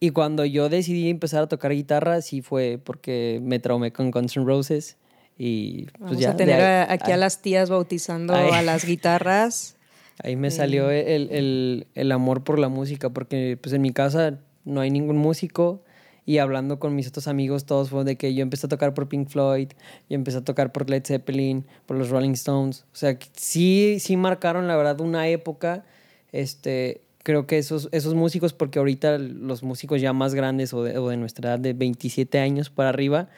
Y 0.00 0.10
cuando 0.10 0.44
yo 0.44 0.68
decidí 0.68 1.08
empezar 1.10 1.42
a 1.42 1.48
tocar 1.48 1.72
guitarra, 1.72 2.20
sí 2.22 2.42
fue 2.42 2.78
porque 2.82 3.40
me 3.42 3.58
traumé 3.58 3.92
con 3.92 4.10
Guns 4.10 4.36
N' 4.36 4.46
Roses. 4.46 4.96
Y 5.36 5.86
pues 5.86 6.00
Vamos 6.00 6.18
ya, 6.18 6.30
a 6.30 6.36
tener 6.36 6.90
aquí 6.90 7.10
a 7.10 7.16
las 7.16 7.42
tías 7.42 7.68
bautizando 7.68 8.34
a 8.34 8.62
las 8.62 8.84
guitarras. 8.84 9.76
Ahí 10.22 10.36
me 10.36 10.50
salió 10.50 10.90
el, 10.90 12.12
amor 12.12 12.44
por 12.44 12.58
la 12.58 12.68
música, 12.68 13.10
porque 13.10 13.58
pues 13.60 13.72
en 13.72 13.82
mi 13.82 13.92
casa 13.92 14.38
no 14.64 14.80
hay 14.80 14.90
ningún 14.90 15.16
músico 15.16 15.82
y 16.26 16.38
hablando 16.38 16.78
con 16.78 16.94
mis 16.94 17.08
otros 17.08 17.28
amigos 17.28 17.66
todos 17.66 17.90
fue 17.90 18.04
de 18.04 18.16
que 18.16 18.32
yo 18.32 18.42
empecé 18.42 18.66
a 18.66 18.68
tocar 18.68 18.94
por 18.94 19.08
Pink 19.08 19.28
Floyd, 19.28 19.68
y 20.08 20.14
empecé 20.14 20.38
a 20.38 20.44
tocar 20.44 20.72
por 20.72 20.88
Led 20.88 21.04
Zeppelin, 21.04 21.66
por 21.84 21.98
los 21.98 22.08
Rolling 22.08 22.32
Stones. 22.32 22.84
O 22.92 22.96
sea, 22.96 23.18
sí, 23.36 23.98
sí 24.00 24.16
marcaron 24.16 24.66
la 24.66 24.76
verdad 24.76 25.00
una 25.00 25.28
época. 25.28 25.84
Este, 26.32 27.02
creo 27.22 27.46
que 27.46 27.58
esos, 27.58 27.88
esos 27.92 28.14
músicos, 28.14 28.52
porque 28.54 28.78
ahorita 28.78 29.18
los 29.18 29.62
músicos 29.62 30.00
ya 30.00 30.12
más 30.12 30.34
grandes 30.34 30.72
o 30.72 30.82
de, 30.82 30.96
o 30.96 31.08
de 31.08 31.16
nuestra 31.16 31.50
edad 31.50 31.58
de 31.58 31.72
27 31.72 32.38
años 32.38 32.70
para 32.70 32.88
arriba, 32.88 33.28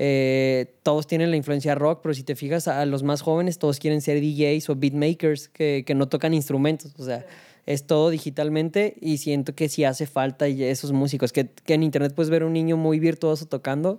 eh, 0.00 0.76
todos 0.84 1.08
tienen 1.08 1.32
la 1.32 1.36
influencia 1.36 1.74
rock, 1.74 1.98
pero 2.04 2.14
si 2.14 2.22
te 2.22 2.36
fijas 2.36 2.68
a 2.68 2.86
los 2.86 3.02
más 3.02 3.20
jóvenes, 3.20 3.58
todos 3.58 3.80
quieren 3.80 4.00
ser 4.00 4.20
DJs 4.20 4.70
o 4.70 4.76
beatmakers 4.76 5.48
que, 5.48 5.82
que 5.84 5.96
no 5.96 6.08
tocan 6.08 6.34
instrumentos. 6.34 6.94
O 6.98 7.04
sea, 7.04 7.26
es 7.66 7.84
todo 7.84 8.08
digitalmente 8.08 8.94
y 9.00 9.18
siento 9.18 9.56
que 9.56 9.68
sí 9.68 9.82
hace 9.82 10.06
falta 10.06 10.46
esos 10.46 10.92
músicos, 10.92 11.32
que, 11.32 11.48
que 11.48 11.74
en 11.74 11.82
internet 11.82 12.14
puedes 12.14 12.30
ver 12.30 12.44
un 12.44 12.52
niño 12.52 12.76
muy 12.76 13.00
virtuoso 13.00 13.46
tocando, 13.46 13.98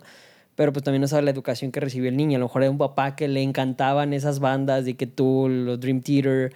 pero 0.56 0.72
pues 0.72 0.84
también 0.84 1.02
no 1.02 1.08
sabe 1.08 1.20
la 1.20 1.32
educación 1.32 1.70
que 1.70 1.80
recibió 1.80 2.08
el 2.08 2.16
niño. 2.16 2.36
A 2.36 2.40
lo 2.40 2.46
mejor 2.46 2.62
era 2.62 2.70
un 2.70 2.78
papá 2.78 3.14
que 3.14 3.28
le 3.28 3.42
encantaban 3.42 4.14
esas 4.14 4.40
bandas 4.40 4.86
de 4.86 4.94
que 4.94 5.06
tú, 5.06 5.48
los 5.50 5.78
Dream 5.80 6.00
Theater, 6.00 6.54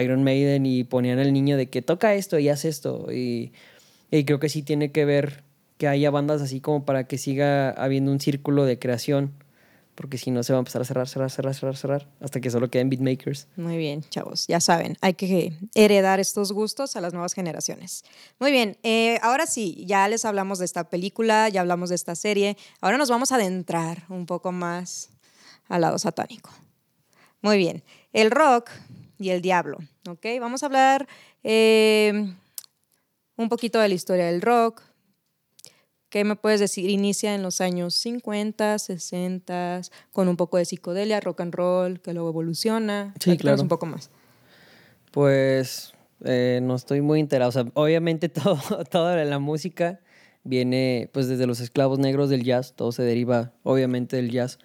Iron 0.00 0.22
Maiden, 0.22 0.66
y 0.66 0.84
ponían 0.84 1.18
al 1.18 1.32
niño 1.32 1.56
de 1.56 1.66
que 1.66 1.82
toca 1.82 2.14
esto 2.14 2.38
y 2.38 2.48
haz 2.48 2.64
esto. 2.64 3.12
Y, 3.12 3.52
y 4.12 4.24
creo 4.24 4.38
que 4.38 4.48
sí 4.48 4.62
tiene 4.62 4.92
que 4.92 5.04
ver 5.04 5.43
que 5.76 5.88
haya 5.88 6.10
bandas 6.10 6.42
así 6.42 6.60
como 6.60 6.84
para 6.84 7.06
que 7.06 7.18
siga 7.18 7.70
habiendo 7.70 8.12
un 8.12 8.20
círculo 8.20 8.64
de 8.64 8.78
creación. 8.78 9.34
Porque 9.94 10.18
si 10.18 10.32
no, 10.32 10.42
se 10.42 10.52
va 10.52 10.58
a 10.58 10.60
empezar 10.60 10.82
a 10.82 10.84
cerrar, 10.84 11.06
cerrar, 11.06 11.30
cerrar, 11.30 11.54
cerrar, 11.54 11.76
cerrar, 11.76 12.08
hasta 12.20 12.40
que 12.40 12.50
solo 12.50 12.68
queden 12.68 12.90
beatmakers. 12.90 13.46
Muy 13.56 13.76
bien, 13.76 14.02
chavos. 14.02 14.46
Ya 14.48 14.58
saben, 14.58 14.96
hay 15.00 15.14
que 15.14 15.56
heredar 15.74 16.18
estos 16.18 16.50
gustos 16.50 16.96
a 16.96 17.00
las 17.00 17.12
nuevas 17.12 17.32
generaciones. 17.32 18.04
Muy 18.40 18.50
bien, 18.50 18.76
eh, 18.82 19.20
ahora 19.22 19.46
sí, 19.46 19.84
ya 19.86 20.08
les 20.08 20.24
hablamos 20.24 20.58
de 20.58 20.64
esta 20.64 20.90
película, 20.90 21.48
ya 21.48 21.60
hablamos 21.60 21.90
de 21.90 21.94
esta 21.94 22.16
serie. 22.16 22.56
Ahora 22.80 22.98
nos 22.98 23.08
vamos 23.08 23.30
a 23.30 23.36
adentrar 23.36 24.04
un 24.08 24.26
poco 24.26 24.50
más 24.50 25.10
al 25.68 25.82
lado 25.82 25.98
satánico. 26.00 26.50
Muy 27.40 27.56
bien, 27.56 27.84
el 28.12 28.32
rock 28.32 28.70
y 29.18 29.30
el 29.30 29.42
diablo, 29.42 29.78
¿ok? 30.08 30.26
Vamos 30.40 30.64
a 30.64 30.66
hablar 30.66 31.06
eh, 31.44 32.34
un 33.36 33.48
poquito 33.48 33.78
de 33.78 33.88
la 33.88 33.94
historia 33.94 34.26
del 34.26 34.42
rock, 34.42 34.82
¿Qué 36.14 36.22
me 36.22 36.36
puedes 36.36 36.60
decir? 36.60 36.90
Inicia 36.90 37.34
en 37.34 37.42
los 37.42 37.60
años 37.60 37.92
50, 37.96 38.78
60, 38.78 39.80
con 40.12 40.28
un 40.28 40.36
poco 40.36 40.58
de 40.58 40.64
psicodelia, 40.64 41.18
rock 41.18 41.40
and 41.40 41.52
roll, 41.52 42.00
que 42.00 42.14
luego 42.14 42.28
evoluciona. 42.28 43.12
Sí, 43.18 43.36
claro. 43.36 43.60
un 43.60 43.66
poco 43.66 43.86
más. 43.86 44.10
Pues 45.10 45.92
eh, 46.24 46.60
no 46.62 46.76
estoy 46.76 47.00
muy 47.00 47.18
enterado. 47.18 47.48
O 47.48 47.52
sea, 47.52 47.66
obviamente 47.74 48.28
todo, 48.28 48.60
toda 48.92 49.24
la 49.24 49.40
música 49.40 49.98
viene 50.44 51.10
pues 51.12 51.26
desde 51.26 51.48
los 51.48 51.58
esclavos 51.58 51.98
negros 51.98 52.30
del 52.30 52.44
jazz. 52.44 52.74
Todo 52.76 52.92
se 52.92 53.02
deriva 53.02 53.50
obviamente 53.64 54.14
del 54.14 54.30
jazz. 54.30 54.60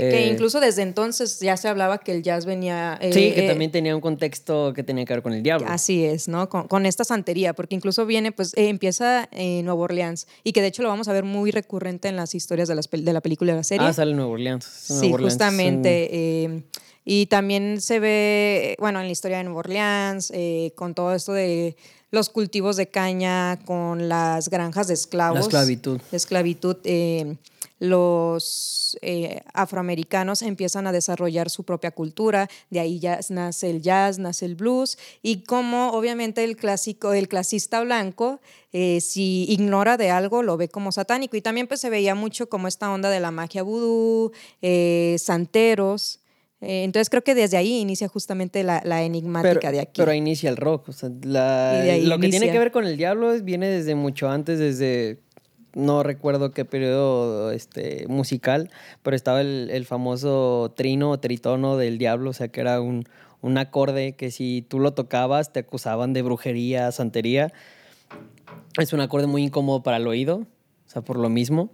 Que, 0.00 0.08
que 0.10 0.24
Eh, 0.24 0.28
incluso 0.28 0.60
desde 0.60 0.82
entonces 0.82 1.40
ya 1.40 1.56
se 1.56 1.68
hablaba 1.68 1.98
que 1.98 2.12
el 2.12 2.22
jazz 2.22 2.44
venía... 2.46 2.98
eh, 3.00 3.12
Sí, 3.12 3.32
que 3.32 3.44
eh, 3.44 3.48
también 3.48 3.70
tenía 3.70 3.94
un 3.94 4.00
contexto 4.00 4.72
que 4.74 4.82
tenía 4.82 5.04
que 5.04 5.12
ver 5.14 5.22
con 5.22 5.32
el 5.32 5.42
diablo. 5.42 5.66
Así 5.68 6.04
es, 6.04 6.28
¿no? 6.28 6.48
Con, 6.48 6.68
con 6.68 6.86
esta 6.86 7.04
santería, 7.04 7.52
porque 7.54 7.74
incluso 7.74 8.06
viene, 8.06 8.32
pues 8.32 8.52
empieza 8.56 9.28
en 9.32 9.64
Nueva 9.64 9.80
Orleans 9.82 10.26
y 10.44 10.52
que 10.52 10.60
de 10.62 10.68
hecho 10.68 10.82
lo 10.82 10.88
vamos 10.88 11.08
a 11.08 11.12
ver 11.12 11.24
muy 11.24 11.50
recurrente 11.50 12.08
en 12.08 12.16
las 12.16 12.34
historias 12.34 12.68
de, 12.68 12.74
las 12.74 12.88
de 12.90 13.12
la 13.12 13.20
película 13.20 13.52
y 13.52 13.56
la 13.56 13.64
serie. 13.64 13.86
Ah, 13.86 13.92
sale 13.92 14.10
en 14.12 14.16
Nueva 14.18 14.32
Orleans. 14.32 14.86
Nueva 14.88 15.00
Sí, 15.00 15.12
Orleans 15.12 15.12
es 15.12 15.12
un- 15.12 15.20
justamente. 15.48 16.08
eh, 16.12 16.62
y 17.08 17.26
también 17.26 17.80
se 17.80 18.00
ve, 18.00 18.76
bueno, 18.80 19.00
en 19.00 19.06
la 19.06 19.12
historia 19.12 19.38
de 19.38 19.44
Nueva 19.44 19.60
Orleans, 19.60 20.32
eh, 20.34 20.72
con 20.74 20.92
todo 20.92 21.14
esto 21.14 21.32
de 21.32 21.76
los 22.10 22.28
cultivos 22.28 22.76
de 22.76 22.88
caña, 22.88 23.60
con 23.64 24.08
las 24.08 24.50
granjas 24.50 24.88
de 24.88 24.94
esclavos. 24.94 25.38
La 25.38 25.44
esclavitud. 25.44 26.00
esclavitud, 26.10 26.76
eh, 26.82 27.36
los 27.78 28.98
eh, 29.02 29.40
afroamericanos 29.52 30.42
empiezan 30.42 30.88
a 30.88 30.92
desarrollar 30.92 31.48
su 31.48 31.62
propia 31.62 31.92
cultura, 31.92 32.48
de 32.70 32.80
ahí 32.80 32.98
ya 32.98 33.20
nace 33.28 33.70
el 33.70 33.82
jazz, 33.82 34.18
nace 34.18 34.44
el 34.46 34.56
blues, 34.56 34.98
y 35.22 35.44
como 35.44 35.90
obviamente 35.90 36.42
el 36.42 36.56
clásico, 36.56 37.12
el 37.12 37.28
clasista 37.28 37.82
blanco, 37.82 38.40
eh, 38.72 39.00
si 39.00 39.44
ignora 39.48 39.96
de 39.96 40.10
algo, 40.10 40.42
lo 40.42 40.56
ve 40.56 40.68
como 40.68 40.90
satánico. 40.90 41.36
Y 41.36 41.40
también 41.40 41.68
pues 41.68 41.80
se 41.80 41.88
veía 41.88 42.14
mucho 42.14 42.48
como 42.48 42.66
esta 42.66 42.90
onda 42.90 43.10
de 43.10 43.20
la 43.20 43.30
magia 43.30 43.62
vudú, 43.62 44.32
eh, 44.60 45.16
santeros. 45.20 46.20
Eh, 46.62 46.84
entonces 46.84 47.10
creo 47.10 47.22
que 47.22 47.34
desde 47.34 47.56
ahí 47.56 47.78
inicia 47.80 48.08
justamente 48.08 48.62
la, 48.62 48.80
la 48.84 49.02
enigmática 49.02 49.58
pero, 49.60 49.72
de 49.72 49.80
aquí. 49.80 50.00
Pero 50.00 50.10
ahí 50.10 50.18
inicia 50.18 50.48
el 50.48 50.56
rock. 50.56 50.88
O 50.88 50.92
sea, 50.92 51.10
la- 51.22 51.96
lo 51.98 52.18
que 52.18 52.28
tiene 52.28 52.50
que 52.50 52.58
ver 52.58 52.70
con 52.72 52.86
el 52.86 52.96
diablo 52.96 53.32
viene 53.42 53.68
desde 53.68 53.94
mucho 53.94 54.28
antes, 54.30 54.58
desde. 54.58 55.20
No 55.74 56.02
recuerdo 56.02 56.52
qué 56.52 56.64
periodo 56.64 57.52
este, 57.52 58.06
musical, 58.08 58.70
pero 59.02 59.14
estaba 59.14 59.42
el, 59.42 59.68
el 59.70 59.84
famoso 59.84 60.72
trino 60.74 61.10
o 61.10 61.20
tritono 61.20 61.76
del 61.76 61.98
diablo, 61.98 62.30
o 62.30 62.32
sea, 62.32 62.48
que 62.48 62.62
era 62.62 62.80
un, 62.80 63.04
un 63.42 63.58
acorde 63.58 64.14
que 64.16 64.30
si 64.30 64.64
tú 64.66 64.78
lo 64.80 64.94
tocabas 64.94 65.52
te 65.52 65.60
acusaban 65.60 66.14
de 66.14 66.22
brujería, 66.22 66.90
santería. 66.92 67.52
Es 68.78 68.94
un 68.94 69.00
acorde 69.00 69.26
muy 69.26 69.42
incómodo 69.42 69.82
para 69.82 69.98
el 69.98 70.06
oído, 70.06 70.36
o 70.86 70.88
sea, 70.90 71.02
por 71.02 71.18
lo 71.18 71.28
mismo. 71.28 71.70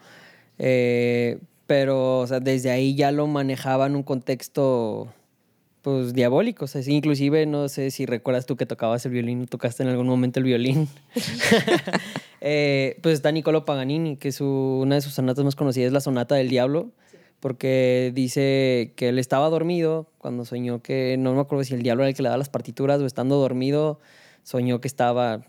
Eh, 0.58 1.38
pero, 1.72 2.18
o 2.18 2.26
sea, 2.26 2.38
desde 2.38 2.70
ahí 2.70 2.94
ya 2.94 3.12
lo 3.12 3.26
manejaban 3.26 3.92
en 3.92 3.96
un 3.96 4.02
contexto, 4.02 5.08
pues, 5.80 6.12
diabólico. 6.12 6.66
O 6.66 6.68
sea, 6.68 6.82
sí, 6.82 6.92
inclusive, 6.92 7.46
no 7.46 7.66
sé 7.70 7.90
si 7.90 8.04
recuerdas 8.04 8.44
tú 8.44 8.58
que 8.58 8.66
tocabas 8.66 9.06
el 9.06 9.12
violín, 9.12 9.46
tocaste 9.46 9.82
en 9.82 9.88
algún 9.88 10.06
momento 10.06 10.38
el 10.38 10.44
violín. 10.44 10.86
Eh, 12.44 12.98
pues 13.02 13.14
está 13.14 13.30
Niccolo 13.30 13.64
Paganini, 13.64 14.16
que 14.16 14.32
su, 14.32 14.80
una 14.82 14.96
de 14.96 15.00
sus 15.00 15.14
sonatas 15.14 15.44
más 15.44 15.54
conocidas 15.54 15.86
es 15.86 15.92
la 15.92 16.00
Sonata 16.00 16.34
del 16.34 16.48
Diablo, 16.48 16.90
porque 17.38 18.10
dice 18.14 18.92
que 18.96 19.10
él 19.10 19.18
estaba 19.20 19.48
dormido 19.48 20.10
cuando 20.18 20.44
soñó 20.44 20.82
que, 20.82 21.14
no 21.18 21.34
me 21.34 21.40
acuerdo 21.40 21.62
si 21.62 21.72
el 21.72 21.82
diablo 21.82 22.02
era 22.02 22.10
el 22.10 22.16
que 22.16 22.22
le 22.22 22.28
daba 22.28 22.38
las 22.38 22.48
partituras 22.48 23.00
o 23.00 23.06
estando 23.06 23.36
dormido, 23.36 24.00
soñó 24.42 24.80
que 24.80 24.88
estaba 24.88 25.42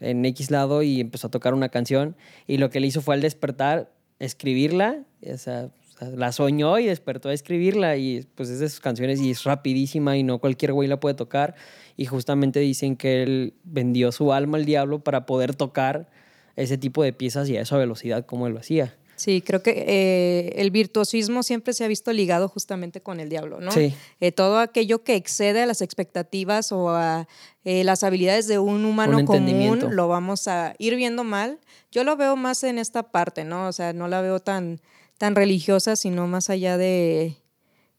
en 0.00 0.22
X 0.26 0.50
lado 0.50 0.82
y 0.82 1.00
empezó 1.00 1.28
a 1.28 1.30
tocar 1.30 1.54
una 1.54 1.70
canción 1.70 2.14
y 2.46 2.58
lo 2.58 2.68
que 2.68 2.78
le 2.78 2.88
hizo 2.88 3.00
fue 3.00 3.14
al 3.14 3.22
despertar 3.22 3.90
escribirla, 4.18 5.04
o 5.26 5.36
sea, 5.36 5.70
la 6.00 6.32
soñó 6.32 6.78
y 6.78 6.86
despertó 6.86 7.28
a 7.28 7.32
escribirla 7.32 7.96
y 7.96 8.26
pues 8.34 8.48
es 8.50 8.58
de 8.58 8.68
sus 8.68 8.80
canciones 8.80 9.20
y 9.20 9.30
es 9.30 9.44
rapidísima 9.44 10.16
y 10.16 10.22
no 10.22 10.38
cualquier 10.38 10.72
güey 10.72 10.88
la 10.88 11.00
puede 11.00 11.14
tocar 11.14 11.54
y 11.96 12.06
justamente 12.06 12.60
dicen 12.60 12.96
que 12.96 13.22
él 13.22 13.54
vendió 13.64 14.12
su 14.12 14.32
alma 14.32 14.58
al 14.58 14.64
diablo 14.64 15.00
para 15.00 15.26
poder 15.26 15.54
tocar 15.54 16.08
ese 16.56 16.78
tipo 16.78 17.02
de 17.02 17.12
piezas 17.12 17.48
y 17.48 17.56
a 17.56 17.62
esa 17.62 17.76
velocidad 17.76 18.26
como 18.26 18.46
él 18.46 18.54
lo 18.54 18.60
hacía. 18.60 18.96
Sí, 19.24 19.40
creo 19.40 19.62
que 19.62 19.70
eh, 19.88 20.52
el 20.56 20.70
virtuosismo 20.70 21.42
siempre 21.42 21.72
se 21.72 21.82
ha 21.82 21.88
visto 21.88 22.12
ligado 22.12 22.46
justamente 22.46 23.00
con 23.00 23.20
el 23.20 23.30
diablo, 23.30 23.58
¿no? 23.58 23.70
Sí. 23.70 23.94
Eh, 24.20 24.32
todo 24.32 24.58
aquello 24.58 25.02
que 25.02 25.16
excede 25.16 25.62
a 25.62 25.66
las 25.66 25.80
expectativas 25.80 26.72
o 26.72 26.90
a 26.90 27.26
eh, 27.64 27.84
las 27.84 28.04
habilidades 28.04 28.48
de 28.48 28.58
un 28.58 28.84
humano 28.84 29.16
Un 29.16 29.24
común, 29.24 29.96
lo 29.96 30.08
vamos 30.08 30.46
a 30.46 30.74
ir 30.76 30.94
viendo 30.96 31.24
mal. 31.24 31.58
Yo 31.90 32.04
lo 32.04 32.18
veo 32.18 32.36
más 32.36 32.64
en 32.64 32.76
esta 32.76 33.04
parte, 33.04 33.44
¿no? 33.44 33.66
O 33.66 33.72
sea, 33.72 33.94
no 33.94 34.08
la 34.08 34.20
veo 34.20 34.40
tan, 34.40 34.82
tan 35.16 35.34
religiosa, 35.34 35.96
sino 35.96 36.26
más 36.26 36.50
allá 36.50 36.76
de 36.76 37.38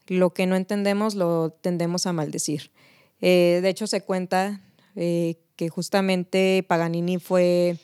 lo 0.06 0.32
que 0.32 0.46
no 0.46 0.56
entendemos, 0.56 1.16
lo 1.16 1.50
tendemos 1.50 2.06
a 2.06 2.14
maldecir. 2.14 2.70
De 3.20 3.68
hecho, 3.68 3.88
se 3.88 4.02
cuenta 4.02 4.62
que 4.94 5.70
justamente 5.70 6.64
Paganini 6.68 7.18
fue... 7.18 7.78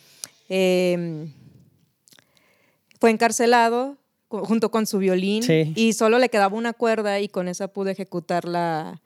fue 3.02 3.10
encarcelado 3.10 3.98
junto 4.30 4.72
con 4.72 4.86
su 4.88 5.00
violín 5.00 5.44
Sí. 5.44 5.74
y 5.76 5.92
solo 5.92 6.18
le 6.20 6.30
quedaba 6.30 6.56
una 6.56 6.72
cuerda 6.72 7.20
y 7.20 7.28
con 7.28 7.50
esa 7.50 7.68
pude 7.68 7.92
ejecutar 7.92 8.46
la, 8.48 9.02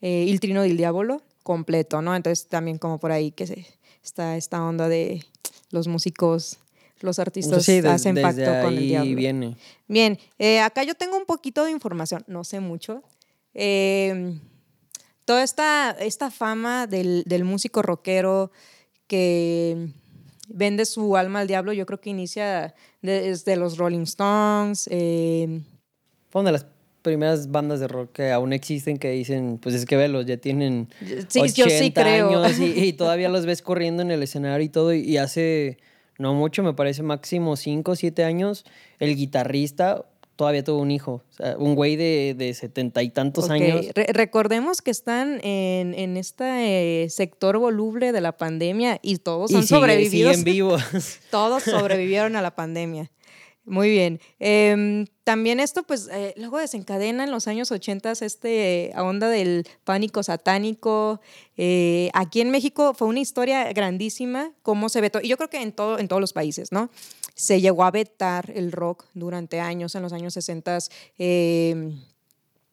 eh, 0.00 0.26
Il 0.28 0.38
Trino 0.38 0.62
del 0.62 0.76
Diablo 0.76 1.22
completo, 1.42 2.02
¿no? 2.02 2.14
Entonces 2.14 2.46
también 2.46 2.78
como 2.78 3.00
por 3.00 3.10
ahí 3.10 3.32
que 3.32 3.46
se, 3.48 3.66
está 4.04 4.36
esta 4.36 4.62
onda 4.62 4.88
de 4.88 5.24
los 5.70 5.88
músicos, 5.88 6.58
los 7.00 7.18
artistas 7.18 7.64
Sí, 7.64 7.80
des- 7.80 7.86
hacen 7.90 8.14
desde 8.14 8.28
pacto 8.44 8.62
con 8.62 8.74
el 8.74 8.78
ahí 8.78 8.86
diablo. 8.88 9.16
viene. 9.16 9.56
Bien, 9.88 10.18
eh, 10.38 10.60
acá 10.60 10.84
yo 10.84 10.94
tengo 10.94 11.16
un 11.16 11.24
poquito 11.24 11.64
de 11.64 11.70
información, 11.72 12.22
no 12.28 12.44
sé 12.44 12.60
mucho. 12.60 13.02
Eh, 13.54 14.38
toda 15.24 15.42
esta, 15.42 15.90
esta 15.98 16.30
fama 16.30 16.86
del, 16.86 17.24
del 17.26 17.42
músico 17.44 17.82
rockero 17.82 18.52
que 19.08 19.88
vende 20.48 20.84
su 20.84 21.16
alma 21.16 21.40
al 21.40 21.48
diablo, 21.48 21.72
yo 21.72 21.86
creo 21.86 22.00
que 22.00 22.10
inicia 22.10 22.74
desde 23.02 23.56
los 23.56 23.78
Rolling 23.78 24.02
Stones. 24.02 24.88
eh, 24.90 25.60
Fue 26.30 26.40
una 26.42 26.48
de 26.50 26.52
las 26.58 26.66
primeras 27.02 27.50
bandas 27.50 27.80
de 27.80 27.88
rock 27.88 28.12
que 28.12 28.30
aún 28.30 28.52
existen 28.52 28.98
que 28.98 29.10
dicen, 29.10 29.58
pues 29.62 29.74
es 29.74 29.86
que 29.86 29.96
velos, 29.96 30.26
ya 30.26 30.36
tienen 30.36 30.88
Sí, 31.28 31.40
yo 31.54 31.64
sí 31.64 31.86
80 31.92 32.02
creo. 32.02 32.28
años 32.42 32.58
y, 32.58 32.64
y 32.84 32.92
todavía 32.94 33.28
los 33.30 33.46
ves 33.46 33.62
corriendo 33.62 34.02
en 34.02 34.10
el 34.10 34.22
escenario 34.22 34.64
y 34.64 34.68
todo. 34.68 34.92
Y, 34.92 35.00
y 35.00 35.16
hace 35.16 35.78
no 36.18 36.34
mucho, 36.34 36.62
me 36.62 36.74
parece 36.74 37.02
máximo 37.02 37.56
5 37.56 37.92
o 37.92 37.96
7 37.96 38.24
años, 38.24 38.66
el 38.98 39.16
guitarrista 39.16 40.04
todavía 40.40 40.64
tuvo 40.64 40.80
un 40.80 40.90
hijo. 40.90 41.22
O 41.30 41.32
sea, 41.34 41.54
un 41.58 41.74
güey 41.74 41.96
de, 41.96 42.34
de 42.34 42.54
setenta 42.54 43.02
y 43.02 43.10
tantos 43.10 43.50
años. 43.50 43.84
re- 43.94 44.06
recordemos 44.14 44.80
que 44.80 44.90
están 44.90 45.38
en, 45.44 45.92
en 45.92 46.16
este 46.16 47.02
eh, 47.04 47.10
sector 47.10 47.58
voluble 47.58 48.12
de 48.12 48.22
la 48.22 48.32
pandemia 48.38 48.98
y 49.02 49.18
todos 49.18 49.50
Y 49.50 49.56
han 49.56 49.62
sigue- 49.66 49.78
sobrevivido. 49.80 50.30
siguen 50.30 50.44
vivos. 50.44 50.82
Todos 51.30 51.62
sobrevivieron 51.64 52.36
a 52.36 52.40
la 52.42 52.54
pandemia. 52.54 53.10
Muy 53.64 53.90
bien. 53.90 54.20
Em, 54.38 55.06
también 55.22 55.60
esto, 55.60 55.82
pues, 55.84 56.08
eh, 56.10 56.34
luego 56.36 56.58
desencadena 56.58 57.24
en 57.24 57.30
los 57.30 57.46
años 57.46 57.70
80 57.70 58.12
este 58.12 58.86
eh, 58.86 58.92
onda 58.96 59.28
del 59.28 59.66
pánico 59.84 60.22
satánico. 60.22 61.20
Eh, 61.56 62.10
aquí 62.14 62.40
en 62.40 62.50
México 62.50 62.94
fue 62.94 63.06
una 63.06 63.20
historia 63.20 63.70
grandísima, 63.72 64.52
cómo 64.62 64.88
se 64.88 65.00
vetó. 65.00 65.20
Y 65.22 65.28
yo 65.28 65.36
creo 65.36 65.50
que 65.50 65.62
en, 65.62 65.72
todo, 65.72 65.98
en 65.98 66.08
todos 66.08 66.20
los 66.20 66.32
países, 66.32 66.72
¿no? 66.72 66.90
Se 67.34 67.60
llegó 67.60 67.84
a 67.84 67.90
vetar 67.90 68.50
el 68.54 68.72
rock 68.72 69.04
durante 69.14 69.60
años, 69.60 69.94
en 69.94 70.02
los 70.02 70.12
años 70.12 70.34
60. 70.34 70.78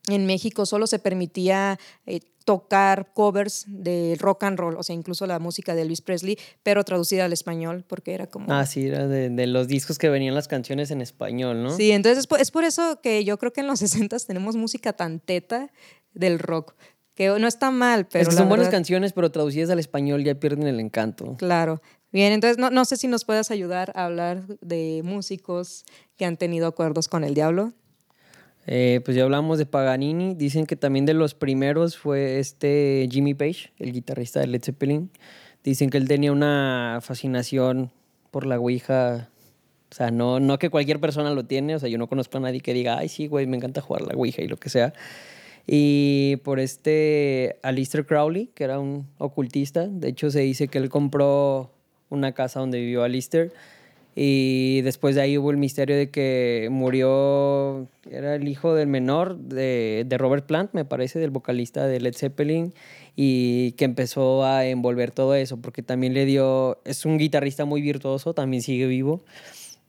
En 0.07 0.25
México 0.25 0.65
solo 0.65 0.87
se 0.87 0.99
permitía 0.99 1.79
eh, 2.05 2.19
tocar 2.45 3.11
covers 3.13 3.65
de 3.67 4.15
rock 4.19 4.43
and 4.43 4.57
roll, 4.57 4.77
o 4.77 4.83
sea, 4.83 4.95
incluso 4.95 5.27
la 5.27 5.37
música 5.37 5.75
de 5.75 5.81
Elvis 5.81 5.99
Presley, 6.01 6.37
pero 6.63 6.83
traducida 6.85 7.25
al 7.25 7.33
español, 7.33 7.83
porque 7.85 8.13
era 8.13 8.27
como... 8.27 8.45
Ah, 8.53 8.65
sí, 8.65 8.87
era 8.87 9.05
de, 9.05 9.29
de 9.29 9.47
los 9.47 9.67
discos 9.67 9.97
que 9.97 10.07
venían 10.09 10.33
las 10.33 10.47
canciones 10.47 10.89
en 10.91 11.01
español, 11.01 11.61
¿no? 11.61 11.71
Sí, 11.75 11.91
entonces 11.91 12.19
es 12.19 12.27
por, 12.27 12.39
es 12.39 12.51
por 12.51 12.63
eso 12.63 13.01
que 13.01 13.25
yo 13.25 13.37
creo 13.37 13.51
que 13.51 13.59
en 13.61 13.67
los 13.67 13.79
60 13.81 14.17
tenemos 14.19 14.55
música 14.55 14.93
tan 14.93 15.19
teta 15.19 15.71
del 16.13 16.39
rock, 16.39 16.75
que 17.15 17.27
no 17.37 17.47
está 17.47 17.69
mal, 17.69 18.07
pero... 18.07 18.21
es 18.21 18.29
que 18.29 18.35
son 18.35 18.47
buenas 18.47 18.67
verdad- 18.67 18.77
canciones, 18.77 19.11
pero 19.11 19.29
traducidas 19.29 19.69
al 19.69 19.79
español 19.79 20.23
ya 20.23 20.35
pierden 20.35 20.67
el 20.67 20.79
encanto. 20.79 21.35
Claro. 21.37 21.81
Bien, 22.13 22.31
entonces 22.31 22.57
no, 22.57 22.69
no 22.69 22.85
sé 22.85 22.95
si 22.95 23.09
nos 23.09 23.25
puedas 23.25 23.51
ayudar 23.51 23.91
a 23.93 24.05
hablar 24.05 24.47
de 24.61 25.01
músicos 25.03 25.83
que 26.15 26.23
han 26.23 26.37
tenido 26.37 26.67
acuerdos 26.67 27.09
con 27.09 27.25
el 27.25 27.33
diablo. 27.33 27.73
Eh, 28.67 28.99
pues 29.03 29.15
ya 29.15 29.23
hablamos 29.23 29.57
de 29.57 29.65
Paganini. 29.65 30.35
Dicen 30.35 30.65
que 30.65 30.75
también 30.75 31.05
de 31.05 31.13
los 31.13 31.33
primeros 31.33 31.97
fue 31.97 32.39
este 32.39 33.07
Jimmy 33.09 33.33
Page, 33.33 33.71
el 33.79 33.93
guitarrista 33.93 34.41
de 34.41 34.47
Led 34.47 34.61
Zeppelin. 34.61 35.09
Dicen 35.63 35.89
que 35.89 35.97
él 35.97 36.07
tenía 36.07 36.31
una 36.31 36.99
fascinación 37.01 37.91
por 38.29 38.45
la 38.45 38.59
Ouija. 38.59 39.29
O 39.89 39.95
sea, 39.95 40.11
no, 40.11 40.41
no 40.41 40.59
que 40.59 40.69
cualquier 40.69 40.99
persona 40.99 41.31
lo 41.31 41.45
tiene. 41.45 41.75
O 41.75 41.79
sea, 41.79 41.87
yo 41.87 41.97
no 41.97 42.07
conozco 42.07 42.37
a 42.37 42.41
nadie 42.41 42.59
que 42.59 42.73
diga, 42.73 42.97
ay, 42.97 43.07
sí, 43.07 43.27
güey, 43.27 43.47
me 43.47 43.55
encanta 43.55 43.81
jugar 43.81 44.01
la 44.01 44.13
Ouija 44.15 44.41
y 44.41 44.47
lo 44.47 44.57
que 44.57 44.69
sea. 44.69 44.93
Y 45.65 46.37
por 46.43 46.59
este 46.59 47.59
Aleister 47.63 48.05
Crowley, 48.05 48.49
que 48.53 48.65
era 48.65 48.79
un 48.79 49.07
ocultista. 49.17 49.87
De 49.87 50.09
hecho, 50.09 50.29
se 50.29 50.41
dice 50.41 50.67
que 50.67 50.77
él 50.77 50.89
compró 50.89 51.71
una 52.09 52.33
casa 52.33 52.59
donde 52.59 52.79
vivió 52.79 53.03
Aleister. 53.03 53.53
Y 54.19 54.81
después 54.81 55.13
de 55.13 55.21
ahí 55.21 55.37
hubo 55.37 55.51
el 55.51 55.57
misterio 55.57 55.95
de 55.95 56.09
que 56.09 56.69
murió, 56.71 57.87
era 58.09 58.33
el 58.33 58.47
hijo 58.47 58.73
del 58.73 58.87
menor 58.87 59.37
de, 59.37 60.05
de 60.07 60.17
Robert 60.17 60.47
Plant, 60.47 60.73
me 60.73 60.85
parece, 60.85 61.19
del 61.19 61.29
vocalista 61.29 61.85
de 61.85 61.99
Led 61.99 62.15
Zeppelin, 62.15 62.73
y 63.15 63.73
que 63.73 63.85
empezó 63.85 64.43
a 64.43 64.65
envolver 64.65 65.11
todo 65.11 65.35
eso, 65.35 65.57
porque 65.61 65.83
también 65.83 66.15
le 66.15 66.25
dio, 66.25 66.81
es 66.83 67.05
un 67.05 67.19
guitarrista 67.19 67.65
muy 67.65 67.79
virtuoso, 67.83 68.33
también 68.33 68.63
sigue 68.63 68.87
vivo, 68.87 69.21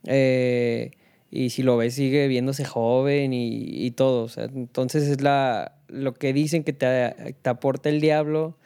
eh, 0.04 0.90
y 1.30 1.48
si 1.48 1.62
lo 1.62 1.78
ves 1.78 1.94
sigue 1.94 2.28
viéndose 2.28 2.66
joven 2.66 3.32
y, 3.32 3.90
todo. 3.92 4.24
O 4.24 4.28
sea, 4.28 4.44
entonces 4.44 5.08
es 5.08 5.22
la, 5.22 5.78
lo 5.88 6.12
que 6.12 6.34
dicen 6.34 6.64
que 6.64 6.74
te, 6.74 7.34
te 7.40 7.48
aporta 7.48 7.88
el 7.88 8.02
diablo, 8.02 8.58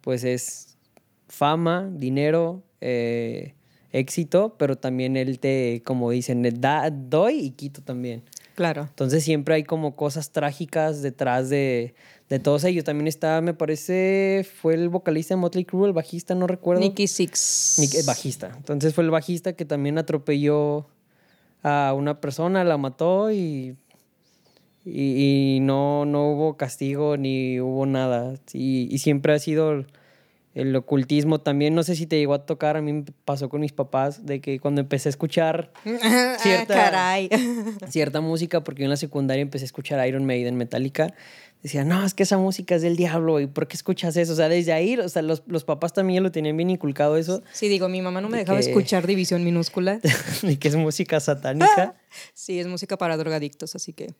pues 0.00 0.24
es 0.24 0.78
fama, 1.28 1.90
dinero, 1.92 2.62
eh, 2.80 3.52
éxito, 3.92 4.54
pero 4.58 4.76
también 4.76 5.16
él 5.16 5.38
te, 5.38 5.82
como 5.84 6.10
dicen, 6.10 6.42
da, 6.60 6.90
doy 6.90 7.40
y 7.40 7.50
quito 7.50 7.82
también. 7.82 8.22
Claro. 8.54 8.82
Entonces 8.82 9.24
siempre 9.24 9.54
hay 9.54 9.64
como 9.64 9.96
cosas 9.96 10.32
trágicas 10.32 11.02
detrás 11.02 11.48
de, 11.48 11.94
de 12.28 12.38
todos 12.38 12.64
ellos. 12.64 12.84
También 12.84 13.08
está, 13.08 13.40
me 13.40 13.54
parece, 13.54 14.46
fue 14.60 14.74
el 14.74 14.88
vocalista 14.88 15.34
de 15.34 15.40
Motley 15.40 15.64
Crue, 15.64 15.88
el 15.88 15.92
bajista, 15.92 16.34
no 16.34 16.46
recuerdo. 16.46 16.80
Nicky 16.80 17.06
Six. 17.06 17.76
Nicky, 17.78 17.98
eh, 17.98 18.02
bajista. 18.06 18.52
Entonces 18.56 18.94
fue 18.94 19.04
el 19.04 19.10
bajista 19.10 19.54
que 19.54 19.64
también 19.64 19.98
atropelló 19.98 20.86
a 21.62 21.94
una 21.96 22.20
persona, 22.20 22.64
la 22.64 22.78
mató 22.78 23.32
y, 23.32 23.76
y, 24.84 25.58
no, 25.62 26.04
no 26.04 26.30
hubo 26.30 26.56
castigo 26.56 27.16
ni 27.16 27.60
hubo 27.60 27.86
nada. 27.86 28.34
Y, 28.52 28.94
y 28.94 28.98
siempre 28.98 29.32
ha 29.32 29.38
sido 29.38 29.84
el 30.54 30.74
ocultismo 30.74 31.40
también, 31.40 31.74
no 31.74 31.82
sé 31.82 31.94
si 31.94 32.06
te 32.06 32.18
llegó 32.18 32.34
a 32.34 32.44
tocar, 32.44 32.76
a 32.76 32.82
mí 32.82 32.92
me 32.92 33.04
pasó 33.24 33.48
con 33.48 33.60
mis 33.60 33.72
papás, 33.72 34.26
de 34.26 34.40
que 34.40 34.58
cuando 34.58 34.80
empecé 34.80 35.08
a 35.08 35.10
escuchar 35.10 35.72
cierta, 36.38 37.16
cierta 37.88 38.20
música, 38.20 38.64
porque 38.64 38.80
yo 38.80 38.84
en 38.84 38.90
la 38.90 38.96
secundaria 38.96 39.42
empecé 39.42 39.64
a 39.64 39.66
escuchar 39.66 40.06
Iron 40.08 40.24
Maiden, 40.26 40.56
Metallica, 40.56 41.14
decía, 41.62 41.84
no, 41.84 42.04
es 42.04 42.14
que 42.14 42.24
esa 42.24 42.38
música 42.38 42.74
es 42.74 42.82
del 42.82 42.96
diablo, 42.96 43.38
¿y 43.38 43.46
por 43.46 43.68
qué 43.68 43.76
escuchas 43.76 44.16
eso? 44.16 44.32
O 44.32 44.36
sea, 44.36 44.48
desde 44.48 44.72
ahí, 44.72 44.96
o 44.96 45.08
sea, 45.08 45.22
los, 45.22 45.42
los 45.46 45.64
papás 45.64 45.92
también 45.92 46.22
lo 46.22 46.32
tenían 46.32 46.56
bien 46.56 46.70
inculcado 46.70 47.16
eso. 47.16 47.42
Sí, 47.52 47.68
digo, 47.68 47.88
mi 47.88 48.02
mamá 48.02 48.20
no 48.20 48.28
me 48.28 48.38
dejaba 48.38 48.58
escuchar 48.58 49.06
División 49.06 49.44
Minúscula. 49.44 50.00
y 50.42 50.56
que 50.56 50.68
es 50.68 50.76
música 50.76 51.20
satánica. 51.20 51.94
sí, 52.34 52.58
es 52.58 52.66
música 52.66 52.96
para 52.96 53.16
drogadictos, 53.16 53.76
así 53.76 53.92
que... 53.92 54.14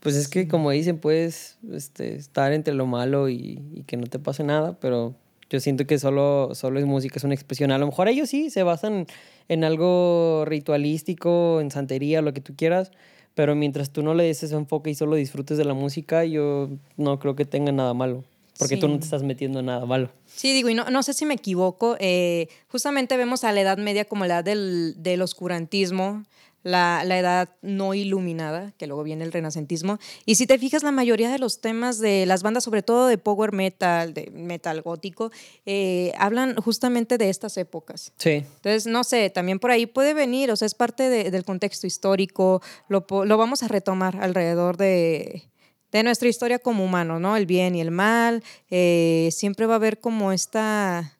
Pues 0.00 0.16
es 0.16 0.28
que, 0.28 0.48
como 0.48 0.70
dicen, 0.70 0.98
puedes 0.98 1.58
este, 1.72 2.16
estar 2.16 2.52
entre 2.52 2.72
lo 2.74 2.86
malo 2.86 3.28
y, 3.28 3.84
que 3.86 3.98
no 3.98 4.06
te 4.06 4.18
pase 4.18 4.42
nada, 4.44 4.78
pero 4.80 5.14
yo 5.50 5.60
siento 5.60 5.86
que 5.86 5.98
solo, 5.98 6.54
solo 6.54 6.78
es 6.80 6.86
música, 6.86 7.16
es 7.18 7.24
una 7.24 7.34
expresión. 7.34 7.70
A 7.70 7.78
lo 7.78 7.86
mejor 7.86 8.08
ellos 8.08 8.30
sí 8.30 8.48
se 8.48 8.62
basan 8.62 9.06
en 9.48 9.64
algo 9.64 10.44
ritualístico, 10.46 11.60
en 11.60 11.70
santería, 11.70 12.22
lo 12.22 12.32
que 12.32 12.40
tú 12.40 12.54
quieras, 12.56 12.92
pero 13.34 13.54
mientras 13.54 13.90
tú 13.90 14.02
no 14.02 14.14
le 14.14 14.24
des 14.24 14.42
ese 14.42 14.54
enfoque 14.54 14.90
y 14.90 14.94
solo 14.94 15.16
disfrutes 15.16 15.58
de 15.58 15.64
la 15.64 15.74
música, 15.74 16.24
yo 16.24 16.70
no 16.96 17.18
creo 17.18 17.36
que 17.36 17.44
tenga 17.44 17.72
nada 17.72 17.92
malo, 17.92 18.24
porque 18.58 18.78
tú 18.78 18.88
no 18.88 18.98
te 18.98 19.04
estás 19.04 19.22
metiendo 19.22 19.60
en 19.60 19.66
nada 19.66 19.84
malo. 19.84 20.08
Sí, 20.26 20.54
digo, 20.54 20.70
y 20.70 20.74
no, 20.74 20.88
no 20.88 21.02
sé 21.02 21.12
si 21.12 21.26
me 21.26 21.34
equivoco, 21.34 21.96
eh, 22.00 22.48
justamente 22.68 23.16
vemos 23.18 23.44
a 23.44 23.52
la 23.52 23.60
Edad 23.60 23.76
Media 23.76 24.06
como 24.06 24.24
la 24.24 24.36
edad 24.36 24.44
del, 24.44 24.94
del 24.96 25.20
oscurantismo, 25.20 26.24
la, 26.62 27.02
edad 27.02 27.48
no 27.62 27.94
iluminada, 27.94 28.72
que 28.76 28.86
luego 28.86 29.02
viene 29.02 29.24
el 29.24 29.32
renacentismo. 29.32 29.98
Y 30.26 30.34
si 30.34 30.46
te 30.46 30.58
fijas, 30.58 30.82
la 30.82 30.92
mayoría 30.92 31.30
de 31.30 31.38
los 31.38 31.60
temas 31.60 31.98
de 31.98 32.26
las 32.26 32.42
bandas, 32.42 32.64
sobre 32.64 32.82
todo 32.82 33.06
de 33.06 33.18
power 33.18 33.52
metal, 33.52 34.14
de 34.14 34.30
metal 34.30 34.82
gótico, 34.82 35.30
eh, 35.66 36.12
hablan 36.18 36.56
justamente 36.56 37.18
de 37.18 37.30
estas 37.30 37.56
épocas. 37.56 38.12
Sí. 38.18 38.30
Entonces, 38.30 38.86
no 38.86 39.04
sé, 39.04 39.30
también 39.30 39.58
por 39.58 39.70
ahí 39.70 39.86
puede 39.86 40.14
venir, 40.14 40.50
o 40.50 40.56
sea, 40.56 40.66
es 40.66 40.74
parte 40.74 41.08
del 41.30 41.44
contexto 41.44 41.86
histórico, 41.86 42.62
lo, 42.88 43.04
vamos 43.08 43.62
a 43.62 43.68
retomar 43.68 44.16
alrededor 44.16 44.76
de, 44.76 45.48
nuestra 45.92 46.28
historia 46.28 46.58
como 46.58 46.84
humano, 46.84 47.18
¿no? 47.18 47.36
El 47.36 47.46
bien 47.46 47.74
y 47.74 47.80
el 47.80 47.90
mal, 47.90 48.42
eh, 48.70 49.28
siempre 49.32 49.66
va 49.66 49.74
a 49.74 49.76
haber 49.76 49.98
como 49.98 50.32
esta 50.32 51.19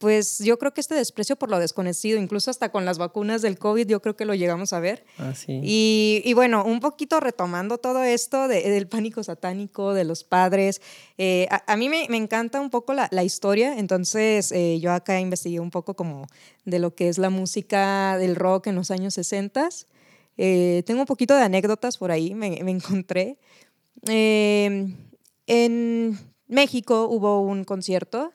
pues 0.00 0.38
yo 0.38 0.58
creo 0.58 0.72
que 0.72 0.80
este 0.80 0.94
desprecio 0.94 1.36
por 1.36 1.50
lo 1.50 1.58
desconocido, 1.58 2.18
incluso 2.18 2.50
hasta 2.50 2.70
con 2.70 2.86
las 2.86 2.96
vacunas 2.96 3.42
del 3.42 3.58
COVID, 3.58 3.86
yo 3.86 4.00
creo 4.00 4.16
que 4.16 4.24
lo 4.24 4.34
llegamos 4.34 4.72
a 4.72 4.80
ver. 4.80 5.04
Ah, 5.18 5.34
sí. 5.34 5.60
y, 5.62 6.32
bueno, 6.32 6.64
un 6.64 6.80
poquito 6.80 7.20
retomando 7.20 7.76
todo 7.76 8.02
esto 8.02 8.48
del 8.48 8.88
pánico 8.88 9.22
satánico, 9.22 9.92
de 9.92 10.04
los 10.04 10.24
padres, 10.24 10.80
eh, 11.18 11.48
a, 11.50 11.76
mí 11.76 11.90
me, 11.90 12.06
encanta 12.16 12.62
un 12.62 12.70
poco 12.70 12.94
la, 12.94 13.22
historia, 13.22 13.78
entonces 13.78 14.52
eh, 14.52 14.80
yo 14.80 14.90
acá 14.90 15.20
investigué 15.20 15.60
un 15.60 15.70
poco 15.70 15.92
como 15.92 16.26
de 16.64 16.78
lo 16.78 16.94
que 16.94 17.10
es 17.10 17.18
la 17.18 17.28
música 17.28 18.16
del 18.16 18.36
rock 18.36 18.68
en 18.68 18.76
los 18.76 18.90
años 18.90 19.12
60. 19.12 19.68
Eh, 20.38 20.82
tengo 20.86 21.00
un 21.00 21.06
poquito 21.06 21.36
de 21.36 21.42
anécdotas 21.42 21.98
por 21.98 22.10
ahí, 22.10 22.34
me, 22.34 22.58
me 22.64 22.70
encontré. 22.70 23.36
en 24.06 24.96
México 26.46 27.06
hubo 27.06 27.42
un 27.42 27.64
concierto 27.64 28.32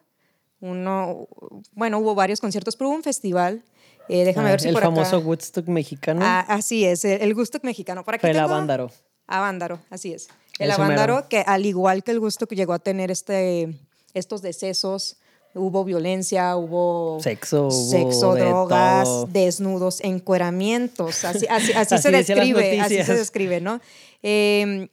uno, 0.66 1.28
bueno, 1.74 2.00
hubo 2.00 2.16
varios 2.16 2.42
conciertos, 2.42 2.76
pero 2.76 2.90
hubo 2.90 2.96
un 2.96 3.04
festival. 3.04 3.64
Eh, 4.10 4.24
déjame 4.24 4.52
ver 4.52 4.62
si 4.62 4.70
el 4.70 4.78
famoso 4.78 5.20
Woodstock 5.20 5.68
mexicano. 5.68 6.22
Ah, 6.24 6.46
así 6.48 6.86
es, 6.86 7.06
el, 7.06 7.34
Woodstock 7.34 7.64
mexicano. 7.64 8.04
Por 8.04 8.16
aquí 8.16 8.28
el 8.28 8.40
Avándaro. 8.40 8.92
Avándaro, 9.28 9.80
así 9.90 10.14
es. 10.14 10.28
El 10.60 10.72
Avándaro, 10.72 11.28
que 11.28 11.40
al 11.40 11.66
igual 11.66 12.04
que 12.04 12.12
el 12.12 12.20
Woodstock 12.20 12.52
llegó 12.52 12.74
a 12.74 12.80
tener 12.80 13.12
este, 13.12 13.76
estos 14.14 14.42
decesos, 14.42 15.18
hubo 15.54 15.84
violencia, 15.84 16.56
hubo 16.56 17.20
sexo, 17.22 17.72
sexo 17.72 18.36
drogas, 18.36 19.08
desnudos, 19.30 20.02
encueramientos, 20.02 21.26
así, 21.26 21.48
así, 21.50 21.74
así, 21.74 21.98
se 22.02 22.12
describe, 22.12 22.80
así 22.80 23.04
se 23.04 23.16
describe, 23.16 23.62
¿no? 23.62 23.82
Eh, 24.22 24.90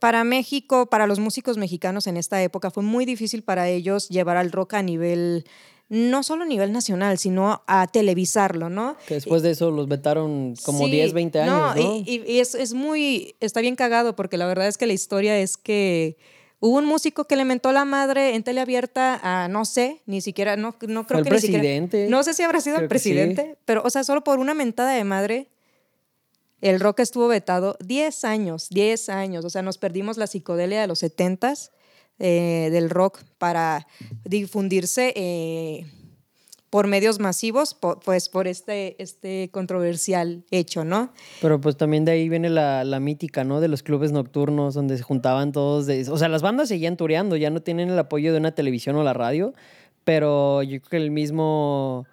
para 0.00 0.24
México, 0.24 0.86
para 0.86 1.06
los 1.06 1.20
músicos 1.20 1.58
mexicanos 1.58 2.06
en 2.06 2.16
esta 2.16 2.42
época, 2.42 2.70
fue 2.70 2.82
muy 2.82 3.04
difícil 3.04 3.42
para 3.42 3.68
ellos 3.68 4.08
llevar 4.08 4.38
al 4.38 4.50
rock 4.50 4.74
a 4.74 4.82
nivel, 4.82 5.44
no 5.90 6.22
solo 6.22 6.44
a 6.44 6.46
nivel 6.46 6.72
nacional, 6.72 7.18
sino 7.18 7.62
a 7.66 7.86
televisarlo, 7.86 8.70
¿no? 8.70 8.96
Que 9.06 9.14
después 9.14 9.42
de 9.42 9.50
eso 9.50 9.70
los 9.70 9.88
vetaron 9.88 10.54
como 10.64 10.88
10, 10.88 11.12
20 11.12 11.40
años, 11.42 11.76
¿no? 11.76 11.96
Y, 12.06 12.40
es, 12.40 12.72
muy, 12.72 13.36
está 13.40 13.60
bien 13.60 13.76
cagado 13.76 14.16
porque 14.16 14.38
la 14.38 14.46
verdad 14.46 14.66
es 14.68 14.78
que 14.78 14.86
la 14.86 14.94
historia 14.94 15.38
es 15.38 15.58
que 15.58 16.16
hubo 16.60 16.78
un 16.78 16.86
músico 16.86 17.26
que 17.26 17.36
le 17.36 17.44
mentó 17.44 17.70
la 17.70 17.84
madre 17.84 18.34
en 18.34 18.42
teleabierta 18.42 19.20
a, 19.22 19.48
no 19.48 19.66
sé, 19.66 20.00
ni 20.06 20.22
siquiera, 20.22 20.56
no, 20.56 20.76
no 20.88 21.06
creo 21.06 21.18
el 21.18 21.24
que 21.24 21.30
presidente. 21.30 21.78
Ni 21.78 21.86
siquiera, 22.04 22.10
no 22.10 22.22
sé 22.22 22.32
si 22.32 22.42
habrá 22.42 22.62
sido 22.62 22.78
el 22.78 22.88
presidente, 22.88 23.58
pero, 23.66 23.82
o 23.84 23.90
sea, 23.90 24.02
solo 24.02 24.24
por 24.24 24.38
una 24.38 24.54
mentada 24.54 24.92
de 24.92 25.04
madre 25.04 25.50
el 26.60 26.80
rock 26.80 27.00
estuvo 27.00 27.28
vetado 27.28 27.76
10 27.84 28.24
años, 28.24 28.68
10 28.70 29.08
años. 29.08 29.44
O 29.44 29.50
sea, 29.50 29.62
nos 29.62 29.78
perdimos 29.78 30.16
la 30.16 30.26
psicodelia 30.26 30.80
de 30.80 30.86
los 30.86 30.98
70 31.00 31.54
eh, 32.18 32.68
del 32.70 32.90
rock 32.90 33.20
para 33.38 33.86
difundirse 34.24 35.12
eh, 35.16 35.86
por 36.68 36.86
medios 36.86 37.18
masivos, 37.18 37.76
pues 38.04 38.28
por 38.28 38.46
este, 38.46 39.02
este 39.02 39.48
controversial 39.50 40.44
hecho, 40.50 40.84
¿no? 40.84 41.12
Pero 41.40 41.60
pues 41.60 41.76
también 41.76 42.04
de 42.04 42.12
ahí 42.12 42.28
viene 42.28 42.48
la, 42.48 42.84
la 42.84 43.00
mítica, 43.00 43.42
¿no? 43.42 43.60
De 43.60 43.68
los 43.68 43.82
clubes 43.82 44.12
nocturnos 44.12 44.74
donde 44.74 44.96
se 44.96 45.02
juntaban 45.02 45.50
todos. 45.52 45.86
De, 45.86 46.08
o 46.08 46.16
sea, 46.16 46.28
las 46.28 46.42
bandas 46.42 46.68
seguían 46.68 46.96
tureando, 46.96 47.36
ya 47.36 47.50
no 47.50 47.60
tienen 47.60 47.88
el 47.88 47.98
apoyo 47.98 48.32
de 48.32 48.38
una 48.38 48.52
televisión 48.52 48.94
o 48.96 49.02
la 49.02 49.14
radio, 49.14 49.52
pero 50.04 50.62
yo 50.62 50.80
creo 50.80 50.90
que 50.90 50.96
el 50.98 51.10
mismo 51.10 52.06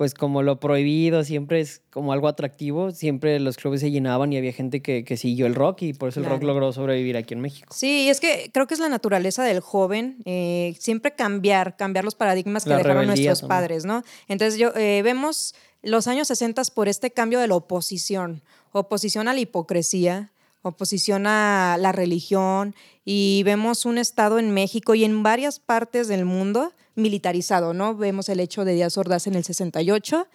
pues 0.00 0.14
como 0.14 0.42
lo 0.42 0.58
prohibido 0.60 1.24
siempre 1.24 1.60
es 1.60 1.82
como 1.90 2.14
algo 2.14 2.26
atractivo, 2.26 2.90
siempre 2.90 3.38
los 3.38 3.58
clubes 3.58 3.82
se 3.82 3.90
llenaban 3.90 4.32
y 4.32 4.38
había 4.38 4.54
gente 4.54 4.80
que, 4.80 5.04
siguió 5.18 5.44
el 5.44 5.54
rock 5.54 5.82
y 5.82 5.92
por 5.92 6.08
eso 6.08 6.20
el 6.20 6.24
rock 6.24 6.42
logró 6.42 6.72
sobrevivir 6.72 7.18
aquí 7.18 7.34
en 7.34 7.40
México. 7.42 7.74
Sí, 7.76 8.08
es 8.08 8.18
que 8.18 8.48
creo 8.50 8.66
que 8.66 8.72
es 8.72 8.80
la 8.80 8.88
naturaleza 8.88 9.44
del 9.44 9.60
joven, 9.60 10.16
eh, 10.24 10.74
siempre 10.78 11.14
cambiar, 11.14 11.76
cambiar 11.76 12.06
los 12.06 12.14
paradigmas 12.14 12.64
que 12.64 12.72
dejaron 12.72 13.08
nuestros 13.08 13.42
padres, 13.42 13.84
¿no? 13.84 14.02
Entonces 14.26 14.58
yo, 14.58 14.72
eh, 14.74 15.02
vemos 15.04 15.54
los 15.82 16.06
años 16.06 16.28
60 16.28 16.62
por 16.74 16.88
este 16.88 17.10
cambio 17.10 17.38
de 17.38 17.48
la 17.48 17.56
oposición, 17.56 18.40
oposición 18.72 19.28
a 19.28 19.34
la 19.34 19.40
hipocresía, 19.40 20.32
oposición 20.62 21.26
a 21.26 21.76
la 21.78 21.92
religión 21.92 22.74
y 23.04 23.42
vemos 23.44 23.84
un 23.84 23.98
Estado 23.98 24.38
en 24.38 24.50
México 24.50 24.94
y 24.94 25.04
en 25.04 25.22
varias 25.22 25.58
partes 25.58 26.08
del 26.08 26.24
mundo 26.24 26.72
militarizado, 26.94 27.72
¿no? 27.72 27.94
Vemos 27.94 28.28
el 28.28 28.40
hecho 28.40 28.64
de 28.64 28.74
Díaz 28.74 28.98
Ordaz 28.98 29.26
en 29.26 29.34
el 29.34 29.44
68, 29.44 30.26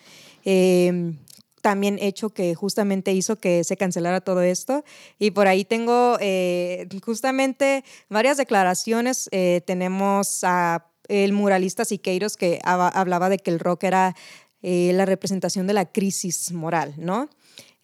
em, 0.44 1.18
también 1.62 1.98
hecho 2.00 2.30
que 2.30 2.54
justamente 2.54 3.12
hizo 3.12 3.38
que 3.38 3.64
se 3.64 3.76
cancelara 3.76 4.22
todo 4.22 4.42
esto. 4.42 4.84
Y 5.18 5.32
por 5.32 5.48
ahí 5.48 5.66
tengo 5.66 6.18
eh, 6.20 6.88
justamente 7.04 7.84
varias 8.08 8.38
declaraciones. 8.38 9.30
Eh, 9.32 9.62
tenemos 9.66 10.44
a 10.44 10.86
el 11.08 11.34
muralista 11.34 11.86
Siqueiros 11.86 12.38
que 12.38 12.60
hablaba 12.64 13.30
de 13.30 13.38
que 13.38 13.52
el 13.52 13.60
rock 13.60 13.84
era 13.86 14.16
eh, 14.62 14.92
la 14.94 15.06
representación 15.06 15.68
de 15.68 15.74
la 15.74 15.86
crisis 15.86 16.52
moral, 16.52 16.94
¿no? 16.98 17.30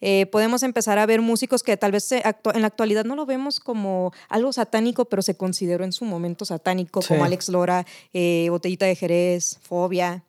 Eh, 0.04 0.26
podemos 0.26 0.64
empezar 0.64 0.98
a 0.98 1.06
ver 1.06 1.22
músicos 1.22 1.62
que 1.62 1.76
tal 1.76 1.92
vez 1.92 2.10
en 2.10 2.60
la 2.60 2.66
actualidad 2.66 3.04
no 3.04 3.14
lo 3.14 3.24
vemos 3.24 3.60
como 3.60 4.12
algo 4.28 4.52
satánico, 4.52 5.04
pero 5.04 5.22
se 5.22 5.36
consideró 5.36 5.84
en 5.84 5.92
su 5.92 6.04
momento 6.04 6.44
satánico, 6.44 7.00
como 7.06 7.24
Alex 7.24 7.48
Lora, 7.48 7.86
eh, 8.12 8.48
Botellita 8.50 8.84
de 8.84 8.96
Jerez, 8.96 9.60
Fobia. 9.62 10.24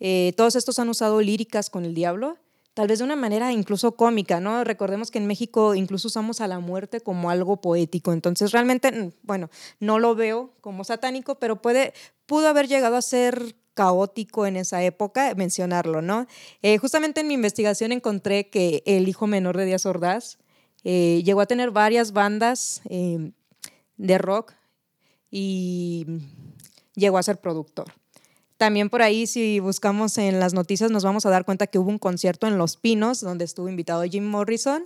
Eh, 0.00 0.32
todos 0.38 0.56
estos 0.56 0.78
han 0.78 0.88
usado 0.88 1.20
líricas 1.20 1.68
con 1.68 1.84
el 1.84 1.94
diablo, 1.94 2.38
tal 2.72 2.88
vez 2.88 3.00
de 3.00 3.04
una 3.04 3.14
manera 3.14 3.52
incluso 3.52 3.92
cómica, 3.92 4.40
¿no? 4.40 4.64
Recordemos 4.64 5.10
que 5.10 5.18
en 5.18 5.26
México 5.26 5.74
incluso 5.74 6.08
usamos 6.08 6.40
a 6.40 6.48
la 6.48 6.58
muerte 6.58 7.02
como 7.02 7.28
algo 7.28 7.60
poético, 7.60 8.14
entonces 8.14 8.52
realmente, 8.52 9.12
bueno, 9.22 9.50
no 9.80 9.98
lo 9.98 10.14
veo 10.14 10.54
como 10.62 10.82
satánico, 10.82 11.34
pero 11.34 11.60
puede, 11.60 11.92
pudo 12.24 12.48
haber 12.48 12.68
llegado 12.68 12.96
a 12.96 13.02
ser 13.02 13.54
caótico 13.80 14.44
en 14.44 14.58
esa 14.58 14.82
época 14.82 15.32
mencionarlo, 15.34 16.02
¿no? 16.02 16.26
Eh, 16.60 16.76
justamente 16.76 17.22
en 17.22 17.28
mi 17.28 17.32
investigación 17.32 17.92
encontré 17.92 18.50
que 18.50 18.82
el 18.84 19.08
hijo 19.08 19.26
menor 19.26 19.56
de 19.56 19.64
Díaz 19.64 19.86
Ordaz 19.86 20.36
eh, 20.84 21.22
llegó 21.24 21.40
a 21.40 21.46
tener 21.46 21.70
varias 21.70 22.12
bandas 22.12 22.82
eh, 22.90 23.32
de 23.96 24.18
rock 24.18 24.52
y 25.30 26.04
llegó 26.94 27.16
a 27.16 27.22
ser 27.22 27.38
productor. 27.38 27.86
También 28.58 28.90
por 28.90 29.00
ahí, 29.00 29.26
si 29.26 29.60
buscamos 29.60 30.18
en 30.18 30.38
las 30.40 30.52
noticias, 30.52 30.90
nos 30.90 31.02
vamos 31.02 31.24
a 31.24 31.30
dar 31.30 31.46
cuenta 31.46 31.66
que 31.66 31.78
hubo 31.78 31.88
un 31.88 31.98
concierto 31.98 32.46
en 32.46 32.58
Los 32.58 32.76
Pinos 32.76 33.22
donde 33.22 33.46
estuvo 33.46 33.70
invitado 33.70 34.02
Jim 34.02 34.26
Morrison 34.26 34.84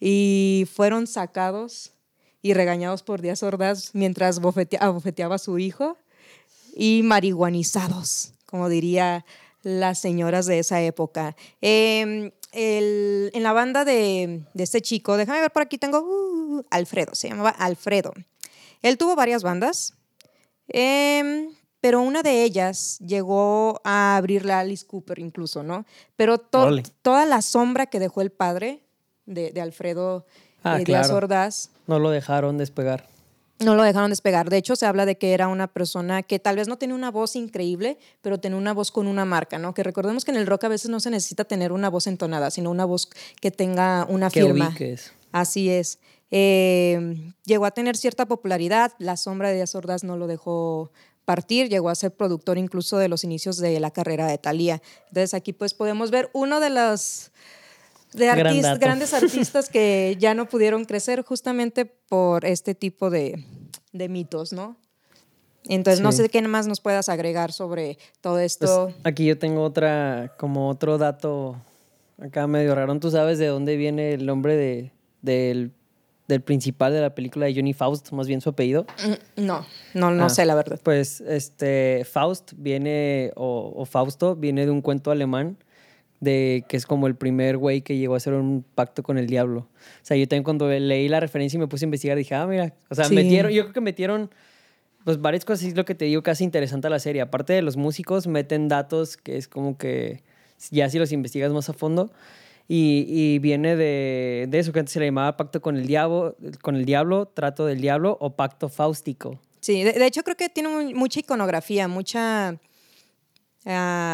y 0.00 0.66
fueron 0.74 1.06
sacados 1.06 1.92
y 2.42 2.52
regañados 2.52 3.04
por 3.04 3.22
Díaz 3.22 3.44
Ordaz 3.44 3.94
mientras 3.94 4.40
abofeteaba 4.80 5.36
a 5.36 5.38
su 5.38 5.60
hijo 5.60 5.98
y 6.74 7.02
marihuanizados, 7.02 8.34
como 8.46 8.68
diría 8.68 9.24
las 9.62 9.98
señoras 9.98 10.46
de 10.46 10.58
esa 10.58 10.82
época. 10.82 11.36
Em, 11.60 12.30
en 12.52 13.42
la 13.42 13.52
banda 13.52 13.84
de, 13.84 14.42
este 14.54 14.80
chico, 14.80 15.16
déjame 15.16 15.40
ver 15.40 15.50
por 15.50 15.62
aquí, 15.62 15.78
tengo 15.78 16.00
uh, 16.00 16.64
Alfredo, 16.70 17.14
se 17.14 17.28
llamaba 17.28 17.50
Alfredo. 17.50 18.12
Él 18.82 18.98
tuvo 18.98 19.16
varias 19.16 19.42
bandas. 19.42 19.94
Eh, 20.68 21.48
pero 21.84 22.00
una 22.00 22.22
de 22.22 22.44
ellas 22.44 22.98
llegó 23.00 23.82
a 23.84 24.16
abrirle 24.16 24.54
a 24.54 24.60
Alice 24.60 24.86
Cooper 24.86 25.18
incluso, 25.18 25.62
¿no? 25.62 25.84
Pero 26.16 26.38
toda 26.38 27.26
la 27.26 27.42
sombra 27.42 27.84
que 27.84 27.98
dejó 27.98 28.22
el 28.22 28.30
padre 28.30 28.80
de, 29.26 29.52
Alfredo 29.60 30.24
ah, 30.62 30.80
eh, 30.80 30.84
Díaz 30.84 31.10
Ordaz. 31.10 31.68
No 31.86 31.98
lo 31.98 32.08
dejaron 32.08 32.56
despegar. 32.56 33.06
No 33.60 33.74
lo 33.76 33.82
dejaron 33.82 34.10
despegar. 34.10 34.50
De 34.50 34.56
hecho, 34.56 34.74
se 34.76 34.84
habla 34.84 35.06
de 35.06 35.16
que 35.16 35.32
era 35.32 35.48
una 35.48 35.68
persona 35.68 36.22
que 36.22 36.38
tal 36.38 36.56
vez 36.56 36.66
no 36.66 36.76
tenía 36.76 36.94
una 36.94 37.10
voz 37.10 37.36
increíble, 37.36 37.98
pero 38.20 38.38
tenía 38.38 38.58
una 38.58 38.74
voz 38.74 38.90
con 38.90 39.06
una 39.06 39.24
marca, 39.24 39.58
¿no? 39.58 39.74
Que 39.74 39.82
recordemos 39.82 40.24
que 40.24 40.32
en 40.32 40.38
el 40.38 40.46
rock 40.46 40.64
a 40.64 40.68
veces 40.68 40.90
no 40.90 40.98
se 41.00 41.10
necesita 41.10 41.44
tener 41.44 41.72
una 41.72 41.88
voz 41.88 42.06
entonada, 42.06 42.50
sino 42.50 42.70
una 42.70 42.84
voz 42.84 43.08
que 43.40 43.50
tenga 43.50 44.06
una 44.08 44.28
que 44.28 44.42
firma. 44.42 44.68
Ubiques. 44.68 45.12
Así 45.30 45.70
es. 45.70 45.98
Eh, 46.30 47.32
llegó 47.44 47.64
a 47.64 47.70
tener 47.70 47.96
cierta 47.96 48.26
popularidad. 48.26 48.92
La 48.98 49.16
sombra 49.16 49.48
de 49.50 49.56
Díaz 49.56 49.74
Ordaz 49.76 50.02
no 50.02 50.16
lo 50.16 50.26
dejó 50.26 50.90
partir, 51.24 51.68
llegó 51.68 51.88
a 51.88 51.94
ser 51.94 52.12
productor 52.12 52.58
incluso 52.58 52.98
de 52.98 53.08
los 53.08 53.24
inicios 53.24 53.56
de 53.58 53.78
la 53.80 53.90
carrera 53.90 54.26
de 54.26 54.38
Thalía. 54.38 54.82
Entonces 55.08 55.34
aquí 55.34 55.52
pues 55.52 55.74
podemos 55.74 56.10
ver 56.10 56.30
uno 56.32 56.60
de 56.60 56.70
los 56.70 57.30
de 58.14 58.78
grandes 58.78 59.12
artistas 59.14 59.68
que 59.68 60.16
ya 60.18 60.34
no 60.34 60.48
pudieron 60.48 60.84
crecer 60.84 61.22
justamente 61.22 61.84
por 61.84 62.44
este 62.44 62.74
tipo 62.74 63.10
de, 63.10 63.44
mitos, 63.92 64.52
¿no? 64.52 64.76
Entonces 65.66 66.02
no 66.02 66.12
sé 66.12 66.28
qué 66.28 66.42
más 66.42 66.66
nos 66.66 66.80
puedas 66.80 67.08
agregar 67.08 67.52
sobre 67.52 67.98
todo 68.20 68.34
pues, 68.34 68.52
esto. 68.52 68.92
aquí 69.02 69.24
yo 69.24 69.38
tengo 69.38 69.62
otra, 69.62 70.34
como 70.38 70.68
otro 70.68 70.98
dato 70.98 71.56
acá 72.20 72.46
medio 72.46 72.74
raro. 72.74 72.98
¿Tú 73.00 73.10
sabes 73.10 73.38
de 73.38 73.46
dónde 73.46 73.76
viene 73.76 74.12
el 74.12 74.26
nombre 74.26 74.56
de, 74.56 74.92
del 75.22 75.72
del 76.28 76.40
principal 76.40 76.92
de 76.92 77.00
la 77.00 77.14
película 77.14 77.46
de 77.46 77.54
Johnny 77.54 77.72
Faust, 77.72 78.12
más 78.12 78.26
bien 78.26 78.40
su 78.40 78.50
apellido? 78.50 78.86
Mm, 79.04 79.44
no, 79.44 79.66
no, 79.92 80.10
no 80.10 80.26
ah, 80.26 80.28
sé 80.28 80.44
la 80.46 80.54
verdad. 80.54 80.80
Pues 80.82 81.20
este 81.20 82.06
Faust 82.10 82.52
viene, 82.56 83.32
o, 83.36 83.84
Fausto, 83.84 84.34
viene 84.34 84.64
de 84.64 84.70
un 84.70 84.80
cuento 84.80 85.10
alemán 85.10 85.58
de 86.24 86.64
que 86.68 86.76
es 86.76 86.86
como 86.86 87.06
el 87.06 87.14
primer 87.14 87.56
güey 87.56 87.82
que 87.82 87.96
llegó 87.96 88.14
a 88.14 88.16
hacer 88.16 88.32
un 88.34 88.64
pacto 88.74 89.02
con 89.02 89.18
el 89.18 89.26
diablo. 89.26 89.60
O 89.60 90.04
sea, 90.04 90.16
yo 90.16 90.26
también 90.26 90.42
cuando 90.42 90.68
leí 90.68 91.08
la 91.08 91.20
referencia 91.20 91.56
y 91.56 91.60
me 91.60 91.68
puse 91.68 91.84
a 91.84 91.86
investigar, 91.86 92.16
dije, 92.16 92.34
ah, 92.34 92.46
mira, 92.46 92.74
o 92.90 92.94
sea, 92.94 93.08
metieron, 93.08 93.52
yo 93.52 93.62
creo 93.62 93.74
que 93.74 93.80
metieron 93.80 94.30
pues 95.04 95.20
varias 95.20 95.44
cosas, 95.44 95.66
es 95.66 95.76
lo 95.76 95.84
que 95.84 95.94
te 95.94 96.06
digo, 96.06 96.22
casi 96.22 96.44
interesante 96.44 96.86
a 96.86 96.90
la 96.90 96.98
serie. 96.98 97.20
Aparte 97.20 97.52
de 97.52 97.62
los 97.62 97.76
músicos, 97.76 98.26
meten 98.26 98.68
datos 98.68 99.16
que 99.16 99.36
es 99.36 99.48
como 99.48 99.76
que 99.76 100.22
ya 100.70 100.88
si 100.88 100.98
los 100.98 101.12
investigas 101.12 101.52
más 101.52 101.68
a 101.68 101.74
fondo, 101.74 102.10
y, 102.66 103.38
viene 103.40 103.76
de, 103.76 104.48
eso 104.52 104.72
que 104.72 104.78
antes 104.78 104.92
se 104.92 105.00
le 105.00 105.06
llamaba 105.06 105.36
pacto 105.36 105.60
con 105.60 105.76
el 105.76 105.86
diablo, 105.86 106.36
con 106.62 106.76
el 106.76 106.86
diablo, 106.86 107.26
trato 107.26 107.66
del 107.66 107.80
diablo 107.80 108.16
o 108.20 108.30
pacto 108.36 108.68
fáustico. 108.68 109.38
Sí, 109.60 109.82
de, 109.82 110.06
hecho 110.06 110.22
creo 110.22 110.36
que 110.36 110.48
tiene 110.48 110.94
mucha 110.94 111.20
iconografía, 111.20 111.88
mucha, 111.88 112.56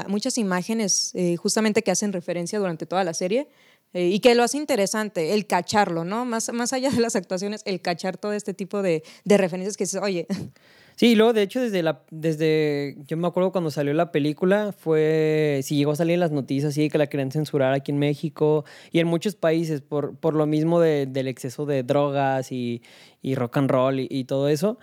muchas 0.09 0.39
imágenes 0.39 1.13
eh, 1.15 1.37
justamente 1.37 1.83
que 1.83 1.91
hacen 1.91 2.13
referencia 2.13 2.59
durante 2.59 2.87
toda 2.87 3.05
la 3.05 3.15
serie. 3.15 3.49
Eh, 3.93 4.07
y 4.07 4.21
que 4.21 4.37
lo 4.37 4.45
hace 4.45 4.57
interesante, 4.57 5.35
el 5.35 5.49
cacharlo, 5.49 6.05
¿no? 6.05 6.25
Más, 6.25 6.53
más 6.53 6.73
allá 6.73 6.91
de 6.91 7.01
las 7.01 7.17
actuaciones, 7.17 7.63
el 7.65 7.81
cachar 7.81 8.17
todo 8.17 8.33
este 8.33 8.55
tipo 8.55 8.83
de, 8.83 9.03
de 9.25 9.37
referencias 9.37 9.77
que 9.77 9.83
dices, 9.83 10.01
oye, 10.01 10.29
Sí, 11.01 11.15
luego 11.15 11.33
de 11.33 11.41
hecho 11.41 11.63
desde 11.63 11.83
la 11.83 12.03
desde 12.11 12.95
yo 13.07 13.17
me 13.17 13.27
acuerdo 13.27 13.53
cuando 13.53 13.71
salió 13.71 13.95
la 13.95 14.13
película 14.13 14.73
fue 14.73 15.61
si 15.63 15.77
llegó 15.77 15.93
a 15.93 15.97
salir 15.97 16.19
las 16.19 16.31
noticias 16.31 16.75
sí 16.75 16.91
que 16.91 16.99
la 16.99 17.07
querían 17.07 17.31
censurar 17.33 17.73
aquí 17.73 17.91
en 17.91 17.99
México 17.99 18.67
y 18.93 18.99
en 18.99 19.07
muchos 19.07 19.35
países 19.35 19.81
por, 19.81 20.15
por 20.19 20.35
lo 20.35 20.45
mismo 20.45 20.79
del 20.79 21.27
exceso 21.27 21.65
de 21.65 21.85
drogas 21.85 22.53
y, 22.53 22.83
y 23.23 23.35
rock 23.35 23.57
and 23.57 23.71
roll 23.71 23.99
y, 23.99 24.25
todo 24.25 24.49
eso. 24.51 24.79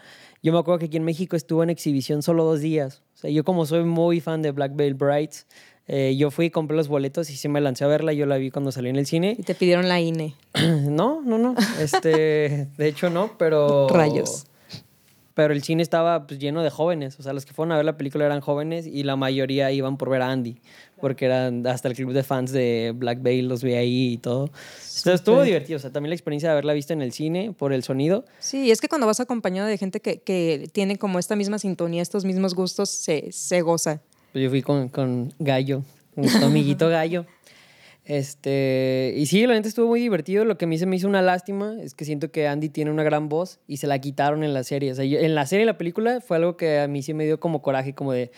Yo 0.48 0.54
me 0.54 0.60
acuerdo 0.60 0.80
que 0.80 0.86
aquí 0.86 0.96
en 0.96 1.04
México 1.04 1.36
estuvo 1.36 1.62
en 1.62 1.70
exhibición 1.70 2.24
solo 2.24 2.46
dos 2.46 2.62
días. 2.62 3.02
O 3.16 3.18
sea, 3.18 3.30
yo 3.30 3.44
como 3.44 3.66
soy 3.66 3.84
muy 3.84 4.22
fan 4.22 4.42
de 4.42 4.52
Black 4.52 4.78
Veil 4.78 4.94
Brides, 4.94 5.46
eh, 5.90 6.16
yo 6.18 6.32
fui 6.32 6.46
y 6.46 6.52
compré 6.52 6.78
los 6.78 6.88
boletos 6.88 7.30
y 7.30 7.36
sí 7.36 7.50
me 7.50 7.60
lancé 7.60 7.84
a 7.84 7.88
verla. 7.88 8.14
Yo 8.14 8.26
la 8.26 8.38
vi 8.38 8.50
cuando 8.50 8.72
salió 8.72 8.90
en 8.90 8.96
el 8.96 9.06
cine. 9.06 9.36
¿Y 9.38 9.44
te 9.44 9.56
pidieron 9.56 9.90
la 9.90 10.00
INE? 10.00 10.36
no, 10.88 11.22
no, 11.22 11.38
no. 11.38 11.54
Este, 11.82 12.70
de 12.78 12.88
hecho 12.88 13.10
no, 13.10 13.32
pero... 13.38 13.90
Rayos 13.92 14.46
pero 15.34 15.54
el 15.54 15.62
cine 15.62 15.84
estaba 15.84 16.26
pues, 16.26 16.40
lleno 16.40 16.64
de 16.64 16.72
jóvenes. 16.72 17.20
O 17.20 17.22
sea, 17.22 17.32
los 17.32 17.46
que 17.46 17.54
fueron 17.54 17.72
a 17.72 17.76
ver 17.76 17.86
la 17.86 17.96
película 17.96 18.26
eran 18.26 18.42
jóvenes 18.42 18.88
y 18.88 19.04
la 19.04 19.16
mayoría 19.16 19.72
iban 19.72 19.96
por 19.98 20.10
ver 20.10 20.24
a 20.24 20.32
Andy, 20.32 20.60
porque 21.00 21.26
eran 21.26 21.66
hasta 21.68 21.88
el 21.88 21.96
club 21.96 22.14
de 22.14 22.24
fans 22.24 22.52
de 22.52 22.94
Black 22.96 23.22
Veil 23.22 23.48
los 23.48 23.64
vi 23.64 23.74
ahí 23.74 24.14
y 24.14 24.18
todo. 24.18 24.46
Entonces 24.46 25.16
estuvo 25.16 25.42
divertido. 25.44 25.78
O 25.78 25.80
sea, 25.80 25.92
también 25.92 26.10
la 26.10 26.16
experiencia 26.16 26.50
de 26.50 26.54
haberla 26.54 26.74
visto 26.74 26.94
en 26.94 27.02
el 27.02 27.12
cine 27.12 27.54
por 27.58 27.74
el 27.74 27.84
sonido. 27.84 28.26
Sí, 28.40 28.72
es 28.72 28.82
que 28.82 28.88
cuando 28.88 29.08
vas 29.08 29.20
acompañado 29.20 29.68
de 29.68 29.78
gente 29.78 30.00
que, 30.00 30.20
que 30.20 30.70
tiene 30.72 30.98
como 30.98 31.20
esta 31.20 31.36
misma 31.36 31.60
sintonía, 31.60 32.02
estos 32.02 32.26
mismos 32.26 32.56
gustos, 32.56 32.90
se, 32.90 33.32
se 33.32 33.62
goza. 33.62 34.02
Pues 34.32 34.44
yo 34.44 34.50
fui 34.50 34.62
con, 34.62 34.90
con 34.90 35.34
Gallo, 35.40 35.84
con 36.16 36.26
mi 36.26 36.44
amiguito 36.44 36.90
Gallo. 36.90 37.26
Este, 38.08 39.14
y 39.18 39.26
sí, 39.26 39.46
la 39.46 39.56
gente 39.56 39.68
estuvo 39.68 39.88
muy 39.88 40.00
divertido. 40.00 40.46
Lo 40.46 40.58
que 40.58 40.64
a 40.64 40.68
mí 40.68 40.78
se 40.78 40.86
me 40.86 40.96
hizo 40.96 41.10
una 41.10 41.22
lástima 41.22 41.76
es 41.82 41.94
que 41.94 42.06
siento 42.06 42.32
que 42.32 42.48
Andy 42.48 42.70
tiene 42.70 42.90
una 42.90 43.04
gran 43.04 43.28
voz 43.28 43.60
y 43.68 43.78
se 43.78 43.88
la 43.88 44.00
quitaron 44.00 44.46
en 44.46 44.54
la 44.54 44.64
serie. 44.64 44.94
O 44.94 44.96
sea, 44.96 45.04
en 45.04 45.36
la 45.36 45.46
serie, 45.46 45.64
y 45.64 45.66
la 45.66 45.78
película, 45.78 46.22
fue 46.22 46.38
algo 46.38 46.56
que 46.56 46.80
a 46.80 46.88
mí 46.88 47.04
sí 47.04 47.14
me 47.14 47.26
dio 47.26 47.40
como 47.40 47.62
coraje, 47.62 47.94
como 47.94 48.14
de, 48.14 48.32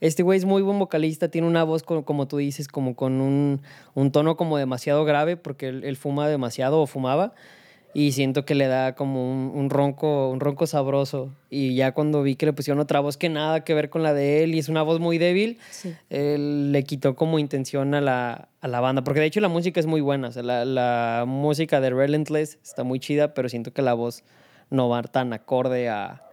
este 0.00 0.22
güey 0.22 0.38
es 0.38 0.44
muy 0.44 0.62
buen 0.62 0.78
vocalista, 0.78 1.28
tiene 1.28 1.46
una 1.46 1.64
voz, 1.64 1.82
como, 1.82 2.04
como 2.04 2.28
tú 2.28 2.36
dices, 2.38 2.68
como 2.68 2.94
con 2.94 3.20
un, 3.20 3.62
un, 3.94 4.12
tono 4.12 4.36
como 4.36 4.58
demasiado 4.58 5.04
grave, 5.04 5.36
porque 5.36 5.68
él 5.68 5.96
fuma 5.96 6.28
demasiado 6.28 6.80
o 6.80 6.86
fumaba 6.86 7.32
y 7.98 8.12
siento 8.12 8.44
que 8.44 8.54
le 8.54 8.66
da 8.66 8.94
como 8.94 9.32
un, 9.54 9.70
ronco 9.70 10.28
un 10.28 10.38
ronco 10.38 10.66
sabroso. 10.66 11.30
Y 11.48 11.76
ya 11.76 11.92
cuando 11.92 12.22
vi 12.22 12.36
que 12.36 12.44
le 12.44 12.52
pusieron 12.52 12.78
otra 12.78 13.00
voz 13.00 13.16
que 13.16 13.30
nada 13.30 13.64
que 13.64 13.72
ver 13.72 13.88
con 13.88 14.02
la 14.02 14.12
de 14.12 14.44
él 14.44 14.54
y 14.54 14.58
es 14.58 14.68
una 14.68 14.82
voz 14.82 15.00
muy 15.00 15.16
débil 15.16 15.58
él 16.10 16.72
le 16.72 16.82
quitó 16.82 17.16
como 17.16 17.38
intención 17.38 17.94
a 17.94 18.02
la, 18.02 18.50
a 18.60 18.68
la, 18.68 18.80
banda 18.80 19.02
porque 19.02 19.20
de 19.20 19.26
hecho 19.26 19.40
la 19.40 19.48
música 19.48 19.80
es 19.80 19.86
muy 19.86 20.02
buena 20.02 20.28
o 20.28 20.32
sea, 20.32 20.42
la, 20.42 20.66
la, 20.66 21.24
música 21.26 21.80
de 21.80 21.88
Relentless 21.88 22.58
está 22.62 22.84
muy 22.84 23.00
chida 23.00 23.32
pero 23.32 23.48
siento 23.48 23.72
que 23.72 23.80
la 23.80 23.94
voz 23.94 24.24
no 24.68 24.90
va 24.90 25.02
tan 25.02 25.32
acorde 25.32 25.88
a, 25.88 26.25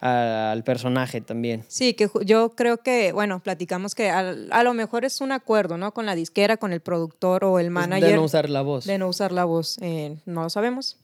al 0.00 0.64
personaje 0.64 1.20
también. 1.20 1.64
Sí, 1.68 1.94
que 1.94 2.08
yo 2.24 2.54
creo 2.54 2.78
que, 2.78 3.12
bueno, 3.12 3.40
platicamos 3.40 3.94
que 3.94 4.08
a, 4.08 4.62
lo 4.62 4.74
mejor 4.74 5.04
es 5.04 5.20
un 5.20 5.32
acuerdo, 5.32 5.76
¿no? 5.76 5.92
Con 5.92 6.06
la 6.06 6.14
disquera, 6.14 6.56
con 6.56 6.72
el 6.72 6.80
productor 6.80 7.44
o 7.44 7.58
el 7.58 7.70
manager. 7.70 8.10
De 8.10 8.16
no 8.16 8.24
usar 8.24 8.48
la 8.48 8.62
voz. 8.62 8.86
De 8.86 8.98
no 8.98 9.08
usar 9.08 9.32
la 9.32 9.44
voz, 9.44 9.78
eh, 9.82 10.16
no 10.24 10.42
lo 10.42 10.50
sabemos. 10.50 10.98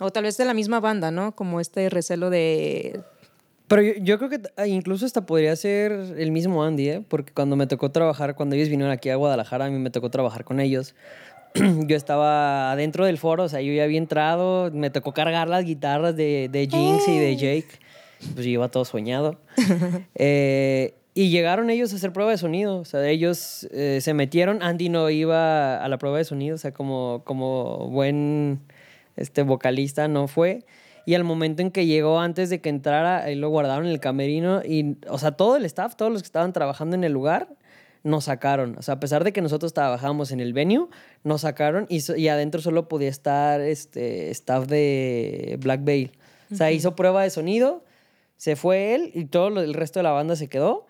O 0.00 0.10
tal 0.10 0.24
vez 0.24 0.36
de 0.36 0.44
la 0.44 0.54
misma 0.54 0.80
banda, 0.80 1.10
¿no? 1.10 1.36
Como 1.36 1.60
este 1.60 1.88
recelo 1.90 2.30
de... 2.30 3.00
Pero 3.68 3.82
yo, 3.82 4.18
creo 4.18 4.28
que 4.28 4.42
ah, 4.56 4.66
incluso 4.66 5.06
hasta 5.06 5.24
podría 5.24 5.54
ser 5.56 5.92
el 5.92 6.32
mismo 6.32 6.64
Andy, 6.64 6.88
¿eh? 6.88 7.04
Porque 7.06 7.32
cuando 7.32 7.56
me 7.56 7.66
tocó 7.66 7.90
trabajar, 7.90 8.34
cuando 8.34 8.56
ellos 8.56 8.68
vinieron 8.68 8.92
aquí 8.92 9.08
a 9.10 9.16
Guadalajara, 9.16 9.66
a 9.66 9.70
mí 9.70 9.78
me 9.78 9.90
tocó 9.90 10.10
trabajar 10.10 10.44
con 10.44 10.60
ellos. 10.60 10.94
yo 11.54 11.96
estaba 11.96 12.72
adentro 12.72 13.06
del 13.06 13.16
foro, 13.16 13.44
o 13.44 13.48
sea, 13.48 13.60
yo 13.60 13.72
ya 13.72 13.84
había 13.84 13.98
entrado, 13.98 14.70
me 14.72 14.90
tocó 14.90 15.12
cargar 15.12 15.48
las 15.48 15.64
guitarras 15.64 16.16
de, 16.16 16.48
de 16.50 16.66
Jinx 16.66 17.08
y 17.08 17.18
de 17.18 17.36
Jake 17.36 17.83
pues 18.34 18.46
yo 18.46 18.52
iba 18.52 18.68
todo 18.68 18.84
soñado. 18.84 19.38
Eh, 20.16 20.94
y 21.16 21.30
llegaron 21.30 21.70
ellos 21.70 21.92
a 21.92 21.96
hacer 21.96 22.12
prueba 22.12 22.32
de 22.32 22.38
sonido. 22.38 22.78
O 22.78 22.84
sea, 22.84 23.08
ellos 23.08 23.68
eh, 23.70 24.00
se 24.00 24.14
metieron. 24.14 24.62
Andy 24.62 24.88
no 24.88 25.08
iba 25.10 25.76
a 25.76 25.88
la 25.88 25.96
prueba 25.98 26.18
de 26.18 26.24
sonido. 26.24 26.56
O 26.56 26.58
sea, 26.58 26.74
como, 26.74 27.22
como 27.24 27.88
buen 27.88 28.60
este, 29.16 29.42
vocalista 29.42 30.08
no 30.08 30.26
fue. 30.26 30.64
Y 31.06 31.14
al 31.14 31.22
momento 31.22 31.62
en 31.62 31.70
que 31.70 31.86
llegó, 31.86 32.18
antes 32.18 32.50
de 32.50 32.60
que 32.60 32.68
entrara, 32.68 33.22
ahí 33.22 33.36
lo 33.36 33.48
guardaron 33.48 33.86
en 33.86 33.92
el 33.92 34.00
camerino. 34.00 34.62
Y, 34.64 34.96
o 35.08 35.18
sea, 35.18 35.32
todo 35.32 35.56
el 35.56 35.64
staff, 35.66 35.94
todos 35.94 36.10
los 36.10 36.22
que 36.22 36.26
estaban 36.26 36.52
trabajando 36.52 36.96
en 36.96 37.04
el 37.04 37.12
lugar, 37.12 37.48
nos 38.02 38.24
sacaron. 38.24 38.76
O 38.76 38.82
sea, 38.82 38.94
a 38.94 39.00
pesar 39.00 39.22
de 39.22 39.32
que 39.32 39.40
nosotros 39.40 39.72
trabajábamos 39.72 40.32
en 40.32 40.40
el 40.40 40.52
venue, 40.52 40.88
nos 41.22 41.42
sacaron 41.42 41.86
y, 41.88 42.00
y 42.20 42.26
adentro 42.26 42.60
solo 42.60 42.88
podía 42.88 43.08
estar 43.08 43.60
este 43.60 44.30
staff 44.30 44.66
de 44.66 45.58
Black 45.60 45.84
Veil. 45.84 46.12
O 46.50 46.56
sea, 46.56 46.72
hizo 46.72 46.96
prueba 46.96 47.22
de 47.22 47.30
sonido 47.30 47.83
se 48.36 48.56
fue 48.56 48.94
él 48.94 49.10
y 49.14 49.26
todo 49.26 49.48
el 49.60 49.74
resto 49.74 49.98
de 49.98 50.04
la 50.04 50.12
banda 50.12 50.36
se 50.36 50.48
quedó. 50.48 50.86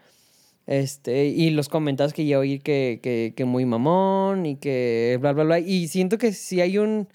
Este, 0.67 1.27
y 1.27 1.51
los 1.51 1.69
comentarios 1.69 2.15
que 2.15 2.27
yo 2.27 2.41
oí 2.41 2.59
que, 2.59 3.01
que, 3.03 3.35
que 3.37 3.45
muy 3.45 3.67
mamón 3.67 4.47
y 4.47 4.57
que 4.57 5.19
bla, 5.21 5.33
bla, 5.33 5.45
bla. 5.45 5.59
Y 5.59 5.89
siento 5.89 6.19
que 6.19 6.33
sí 6.33 6.61
hay 6.61 6.79
un, 6.79 7.09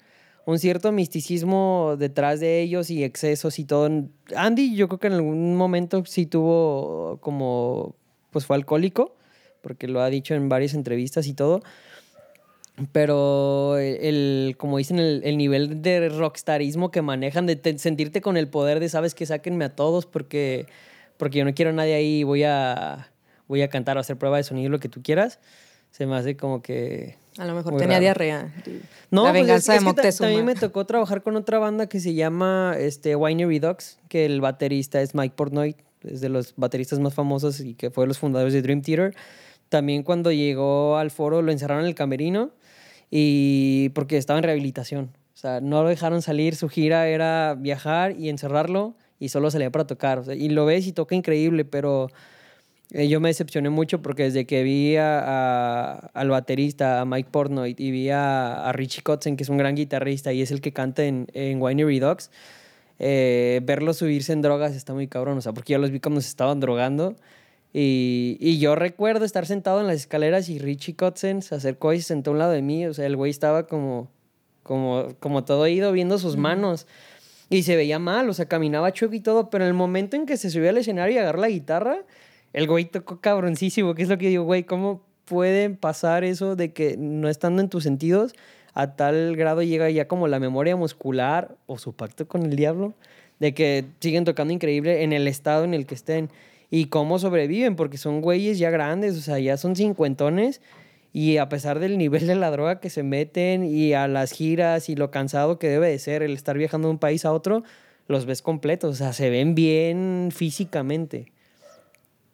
un 0.46 0.58
cierto 0.58 0.92
misticismo 0.92 1.96
detrás 1.98 2.40
de 2.40 2.60
ellos 2.60 2.90
y 2.90 3.04
excesos 3.04 3.58
y 3.58 3.64
todo. 3.64 3.88
Andy, 4.36 4.74
yo 4.74 4.88
creo 4.88 4.98
que 4.98 5.06
en 5.08 5.14
algún 5.14 5.56
momento 5.56 6.04
sí 6.06 6.26
tuvo 6.26 7.18
como, 7.20 7.96
pues 8.30 8.46
fue 8.46 8.56
alcohólico, 8.56 9.16
porque 9.62 9.88
lo 9.88 10.00
ha 10.00 10.10
dicho 10.10 10.34
en 10.34 10.48
varias 10.48 10.74
entrevistas 10.74 11.26
y 11.26 11.34
todo. 11.34 11.62
Pero 12.92 13.76
el, 13.78 14.54
como 14.58 14.78
dicen, 14.78 14.98
el, 14.98 15.22
el 15.24 15.36
nivel 15.36 15.82
de 15.82 16.08
rockstarismo 16.08 16.90
que 16.90 17.02
manejan, 17.02 17.46
de 17.46 17.56
te- 17.56 17.78
sentirte 17.78 18.20
con 18.20 18.36
el 18.36 18.48
poder 18.48 18.80
de, 18.80 18.88
sabes 18.88 19.14
que 19.14 19.26
sáquenme 19.26 19.64
a 19.66 19.74
todos 19.76 20.06
porque, 20.06 20.66
porque 21.16 21.38
yo 21.38 21.44
no 21.44 21.52
quiero 21.54 21.70
a 21.70 21.74
nadie 21.74 21.94
ahí, 21.94 22.22
voy 22.24 22.44
a, 22.44 23.08
voy 23.48 23.62
a 23.62 23.68
cantar 23.68 23.96
o 23.96 24.00
hacer 24.00 24.16
prueba 24.16 24.38
de 24.38 24.44
sonido, 24.44 24.70
lo 24.70 24.80
que 24.80 24.88
tú 24.88 25.02
quieras, 25.02 25.40
se 25.90 26.06
me 26.06 26.16
hace 26.16 26.36
como 26.36 26.62
que... 26.62 27.16
A 27.38 27.44
lo 27.46 27.54
mejor 27.54 27.72
tenía 27.76 27.88
raro. 27.96 28.00
diarrea. 28.00 28.54
No, 29.10 29.24
la 29.24 29.30
pues 29.30 29.40
es- 29.42 29.46
venganza 29.46 29.74
es 29.76 29.80
de 29.80 29.86
que 29.86 29.92
ta- 29.94 30.02
Moctezuma. 30.02 30.28
También 30.28 30.46
me 30.46 30.54
tocó 30.54 30.84
trabajar 30.86 31.22
con 31.22 31.36
otra 31.36 31.58
banda 31.58 31.86
que 31.88 32.00
se 32.00 32.14
llama 32.14 32.74
este, 32.78 33.14
Winery 33.14 33.58
Dogs, 33.60 33.98
que 34.08 34.24
el 34.26 34.40
baterista 34.40 35.00
es 35.00 35.14
Mike 35.14 35.34
Portnoy, 35.36 35.76
es 36.02 36.20
de 36.20 36.28
los 36.28 36.54
bateristas 36.56 36.98
más 36.98 37.14
famosos 37.14 37.60
y 37.60 37.74
que 37.74 37.90
fue 37.90 38.04
de 38.04 38.08
los 38.08 38.18
fundadores 38.18 38.52
de 38.54 38.62
Dream 38.62 38.82
Theater. 38.82 39.14
También 39.68 40.02
cuando 40.02 40.32
llegó 40.32 40.96
al 40.96 41.10
foro 41.10 41.42
lo 41.42 41.52
encerraron 41.52 41.84
en 41.84 41.88
el 41.88 41.94
camerino 41.94 42.50
y 43.10 43.88
porque 43.90 44.16
estaba 44.16 44.38
en 44.38 44.44
rehabilitación. 44.44 45.10
O 45.34 45.36
sea, 45.40 45.60
no 45.60 45.82
lo 45.82 45.88
dejaron 45.88 46.22
salir, 46.22 46.54
su 46.54 46.68
gira 46.68 47.08
era 47.08 47.56
viajar 47.58 48.14
y 48.18 48.28
encerrarlo 48.28 48.94
y 49.18 49.30
solo 49.30 49.50
salía 49.50 49.70
para 49.70 49.86
tocar. 49.86 50.18
O 50.18 50.24
sea, 50.24 50.34
y 50.34 50.48
lo 50.48 50.66
ves 50.66 50.86
y 50.86 50.92
toca 50.92 51.14
increíble, 51.14 51.64
pero 51.64 52.08
eh, 52.92 53.08
yo 53.08 53.20
me 53.20 53.28
decepcioné 53.28 53.70
mucho 53.70 54.02
porque 54.02 54.24
desde 54.24 54.44
que 54.46 54.62
vi 54.62 54.96
a- 54.96 55.20
a- 55.20 55.92
al 56.12 56.28
baterista, 56.30 57.00
a 57.00 57.04
Mike 57.04 57.28
Portnoy, 57.30 57.74
y 57.78 57.90
vi 57.90 58.10
a, 58.10 58.68
a 58.68 58.72
Richie 58.72 59.02
Kotzen, 59.02 59.36
que 59.36 59.44
es 59.44 59.48
un 59.48 59.56
gran 59.58 59.76
guitarrista 59.76 60.32
y 60.32 60.42
es 60.42 60.50
el 60.50 60.60
que 60.60 60.72
canta 60.72 61.04
en, 61.04 61.26
en 61.32 61.60
Winery 61.62 62.00
Dogs, 62.00 62.30
eh, 62.98 63.60
verlos 63.64 63.98
subirse 63.98 64.32
en 64.32 64.42
drogas 64.42 64.74
está 64.74 64.92
muy 64.92 65.06
cabrón. 65.08 65.38
O 65.38 65.40
sea, 65.40 65.52
porque 65.52 65.72
yo 65.72 65.78
los 65.78 65.90
vi 65.90 66.00
cuando 66.00 66.20
se 66.20 66.28
estaban 66.28 66.60
drogando. 66.60 67.16
Y, 67.72 68.36
y 68.40 68.58
yo 68.58 68.74
recuerdo 68.74 69.24
estar 69.24 69.46
sentado 69.46 69.80
en 69.80 69.86
las 69.86 69.96
escaleras 69.96 70.48
y 70.48 70.58
Richie 70.58 70.96
Kotzen 70.96 71.42
se 71.42 71.54
acercó 71.54 71.92
y 71.92 72.00
se 72.00 72.08
sentó 72.08 72.30
a 72.30 72.32
un 72.32 72.38
lado 72.38 72.52
de 72.52 72.62
mí. 72.62 72.86
O 72.86 72.94
sea, 72.94 73.06
el 73.06 73.16
güey 73.16 73.30
estaba 73.30 73.66
como, 73.66 74.10
como, 74.62 75.08
como 75.20 75.44
todo 75.44 75.66
ido 75.66 75.92
viendo 75.92 76.18
sus 76.18 76.36
manos. 76.36 76.86
Y 77.48 77.64
se 77.64 77.74
veía 77.76 77.98
mal, 77.98 78.28
o 78.28 78.32
sea, 78.32 78.46
caminaba 78.46 78.92
chueco 78.92 79.14
y 79.14 79.20
todo, 79.20 79.50
pero 79.50 79.64
en 79.64 79.68
el 79.68 79.74
momento 79.74 80.16
en 80.16 80.24
que 80.24 80.36
se 80.36 80.50
subió 80.50 80.70
al 80.70 80.78
escenario 80.78 81.16
y 81.16 81.18
agarró 81.18 81.40
la 81.40 81.48
guitarra, 81.48 82.04
el 82.52 82.68
güey 82.68 82.84
tocó 82.84 83.20
cabroncísimo, 83.20 83.94
que 83.94 84.04
es 84.04 84.08
lo 84.08 84.18
que 84.18 84.28
digo, 84.28 84.44
güey, 84.44 84.62
¿cómo 84.62 85.02
puede 85.24 85.70
pasar 85.70 86.24
eso 86.24 86.56
de 86.56 86.72
que 86.72 86.96
no 86.96 87.28
estando 87.28 87.62
en 87.62 87.68
tus 87.68 87.84
sentidos, 87.84 88.34
a 88.74 88.96
tal 88.96 89.36
grado 89.36 89.62
llega 89.62 89.88
ya 89.90 90.08
como 90.08 90.26
la 90.26 90.40
memoria 90.40 90.74
muscular 90.76 91.56
o 91.66 91.78
su 91.78 91.92
pacto 91.92 92.26
con 92.26 92.44
el 92.44 92.56
diablo, 92.56 92.94
de 93.38 93.54
que 93.54 93.84
siguen 94.00 94.24
tocando 94.24 94.52
increíble 94.52 95.02
en 95.04 95.12
el 95.12 95.28
estado 95.28 95.64
en 95.64 95.74
el 95.74 95.86
que 95.86 95.94
estén 95.94 96.30
y 96.70 96.86
cómo 96.86 97.18
sobreviven, 97.18 97.76
porque 97.76 97.98
son 97.98 98.20
güeyes 98.20 98.58
ya 98.58 98.70
grandes, 98.70 99.16
o 99.16 99.20
sea, 99.20 99.38
ya 99.38 99.56
son 99.56 99.74
cincuentones 99.76 100.60
y 101.12 101.38
a 101.38 101.48
pesar 101.48 101.80
del 101.80 101.98
nivel 101.98 102.26
de 102.28 102.36
la 102.36 102.50
droga 102.52 102.78
que 102.78 102.90
se 102.90 103.02
meten 103.02 103.64
y 103.64 103.92
a 103.94 104.06
las 104.06 104.30
giras 104.32 104.88
y 104.88 104.94
lo 104.94 105.10
cansado 105.10 105.58
que 105.58 105.68
debe 105.68 105.88
de 105.88 105.98
ser 105.98 106.22
el 106.22 106.32
estar 106.34 106.56
viajando 106.56 106.86
de 106.88 106.92
un 106.92 106.98
país 106.98 107.24
a 107.24 107.32
otro, 107.32 107.64
los 108.06 108.26
ves 108.26 108.42
completos, 108.42 108.92
o 108.92 108.94
sea, 108.96 109.12
se 109.12 109.30
ven 109.30 109.54
bien 109.54 110.30
físicamente. 110.34 111.32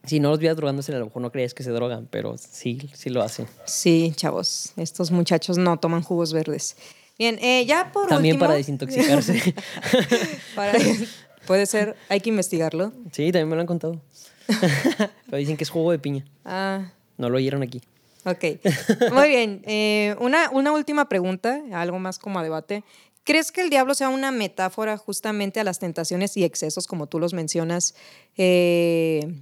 Si 0.05 0.21
no 0.21 0.29
los 0.31 0.39
veas 0.39 0.57
drogándose, 0.57 0.95
a 0.95 0.99
lo 0.99 1.07
mejor 1.07 1.23
no 1.23 1.33
creías 1.33 1.53
que 1.53 1.65
se 1.65 1.71
drogan, 1.71 2.07
pero 2.11 2.37
sí, 2.39 2.91
sí 2.95 3.11
lo 3.11 3.23
hacen. 3.23 3.47
Sí, 3.65 4.13
chavos, 4.15 4.73
estos 4.77 5.11
muchachos 5.11 5.59
no 5.59 5.79
toman 5.79 6.03
jugos 6.03 6.33
verdes. 6.33 6.77
Bien, 7.19 7.39
eh, 7.41 7.65
ya 7.67 7.91
por 7.93 8.07
También 8.09 8.35
último... 8.35 8.45
para 8.47 8.57
desintoxicarse. 8.59 9.55
para- 10.55 10.73
puede 11.47 11.67
ser, 11.67 11.97
hay 12.09 12.21
que 12.21 12.31
investigarlo. 12.31 12.93
sí, 13.13 13.33
también 13.33 13.49
me 13.49 13.55
lo 13.57 13.61
han 13.63 13.67
contado. 13.67 14.01
pero 15.27 15.37
dicen 15.39 15.57
que 15.57 15.65
es 15.65 15.71
jugo 15.71 15.91
de 15.93 15.99
piña. 15.99 16.25
Ah, 16.45 16.93
No 17.19 17.29
lo 17.31 17.37
oyeron 17.39 17.63
aquí. 17.63 17.81
ok. 18.25 18.45
Muy 19.13 19.29
bien. 19.29 19.63
eh, 19.67 20.15
una, 20.21 20.51
una 20.51 20.73
última 20.73 21.09
pregunta, 21.09 21.61
algo 21.73 21.99
más 21.99 22.19
como 22.19 22.39
a 22.39 22.43
debate. 22.43 22.85
¿Crees 23.25 23.51
que 23.51 23.61
el 23.61 23.71
diablo 23.71 23.95
sea 23.95 24.09
una 24.09 24.31
metáfora 24.31 24.97
justamente 24.97 25.59
a 25.59 25.65
las 25.65 25.81
tentaciones 25.81 26.37
y 26.37 26.45
excesos, 26.45 26.87
como 26.87 27.09
tú 27.09 27.19
los 27.19 27.35
mencionas, 27.35 27.95
eh, 28.37 29.35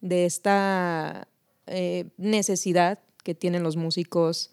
de 0.00 0.24
esta 0.24 1.26
eh, 1.66 2.04
necesidad 2.16 3.00
que 3.24 3.34
tienen 3.34 3.64
los 3.64 3.74
músicos 3.76 4.52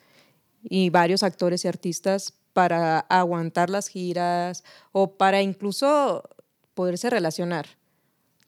y 0.63 0.89
varios 0.89 1.21
actores 1.21 1.63
y 1.63 1.67
artistas 1.67 2.33
para 2.53 2.99
aguantar 3.01 3.69
las 3.69 3.87
giras 3.87 4.63
o 4.91 5.11
para 5.17 5.43
incluso 5.43 6.27
poderse 6.75 7.09
relacionar? 7.09 7.65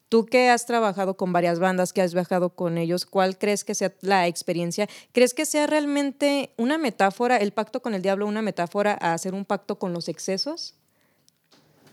Tú 0.08 0.24
que 0.24 0.48
has 0.48 0.64
trabajado 0.64 1.16
con 1.16 1.32
varias 1.32 1.58
bandas, 1.58 1.92
que 1.92 2.00
has 2.00 2.14
viajado 2.14 2.50
con 2.50 2.78
ellos, 2.78 3.04
¿cuál 3.04 3.36
crees 3.36 3.64
que 3.64 3.74
sea 3.74 3.92
la 4.00 4.26
experiencia? 4.26 4.88
¿Crees 5.12 5.34
que 5.34 5.44
sea 5.44 5.66
realmente 5.66 6.50
una 6.56 6.78
metáfora, 6.78 7.36
el 7.36 7.52
pacto 7.52 7.82
con 7.82 7.94
el 7.94 8.00
diablo, 8.00 8.26
una 8.26 8.40
metáfora 8.40 8.96
a 9.00 9.12
hacer 9.12 9.34
un 9.34 9.44
pacto 9.44 9.78
con 9.78 9.92
los 9.92 10.08
excesos? 10.08 10.74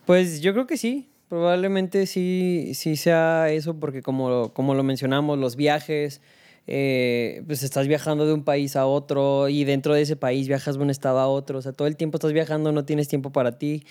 Pues 0.06 0.40
yo 0.42 0.54
creo 0.54 0.68
que 0.68 0.78
sí. 0.78 1.10
Probablemente 1.28 2.06
sí, 2.06 2.72
sí 2.76 2.96
sea 2.96 3.50
eso, 3.52 3.80
porque 3.80 4.04
como, 4.04 4.54
como 4.54 4.76
lo 4.76 4.84
mencionamos, 4.84 5.40
los 5.40 5.56
viajes, 5.56 6.22
eh, 6.68 7.44
pues 7.48 7.64
estás 7.64 7.88
viajando 7.88 8.28
de 8.28 8.34
un 8.34 8.44
país 8.44 8.76
a 8.76 8.86
otro 8.86 9.50
y 9.50 9.64
dentro 9.64 9.96
de 9.96 10.04
ese 10.04 10.16
país 10.16 10.48
viajas 10.48 10.78
de 10.78 10.84
un 10.84 10.92
estado 10.92 11.20
a 11.20 11.28
otro. 11.28 11.58
O 11.58 11.62
sea, 11.62 11.74
todo 11.74 11.88
el 11.88 11.98
tiempo 11.98 12.18
estás 12.18 12.32
viajando, 12.32 12.72
no 12.72 12.86
tienes 12.86 13.08
tiempo 13.08 13.32
para 13.32 13.58
ti, 13.58 13.84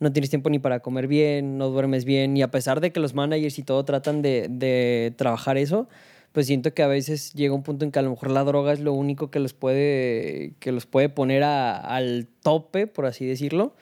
no 0.00 0.12
tienes 0.12 0.30
tiempo 0.30 0.50
ni 0.50 0.58
para 0.58 0.80
comer 0.80 1.06
bien, 1.06 1.58
no 1.58 1.70
duermes 1.70 2.04
bien. 2.04 2.36
Y 2.36 2.42
a 2.42 2.50
pesar 2.50 2.80
de 2.80 2.92
que 2.92 3.00
los 3.00 3.14
managers 3.14 3.58
y 3.58 3.62
todo 3.62 3.84
tratan 3.84 4.22
de, 4.22 4.48
de 4.50 5.12
trabajar 5.16 5.56
eso, 5.56 5.88
pues 6.32 6.46
siento 6.46 6.74
que 6.74 6.82
a 6.82 6.88
veces 6.88 7.32
llega 7.34 7.54
un 7.54 7.62
punto 7.62 7.84
en 7.84 7.92
que 7.92 7.98
a 8.00 8.02
lo 8.02 8.10
mejor 8.10 8.30
la 8.30 8.42
droga 8.44 8.72
es 8.72 8.80
lo 8.80 8.92
único 8.92 9.30
que 9.30 9.38
los 9.38 9.52
puede, 9.54 10.54
que 10.58 10.72
los 10.72 10.86
puede 10.86 11.08
poner 11.08 11.42
a- 11.44 11.76
al 11.78 12.26
tope, 12.42 12.86
por 12.86 13.06
así 13.06 13.24
decirlo 13.26 13.74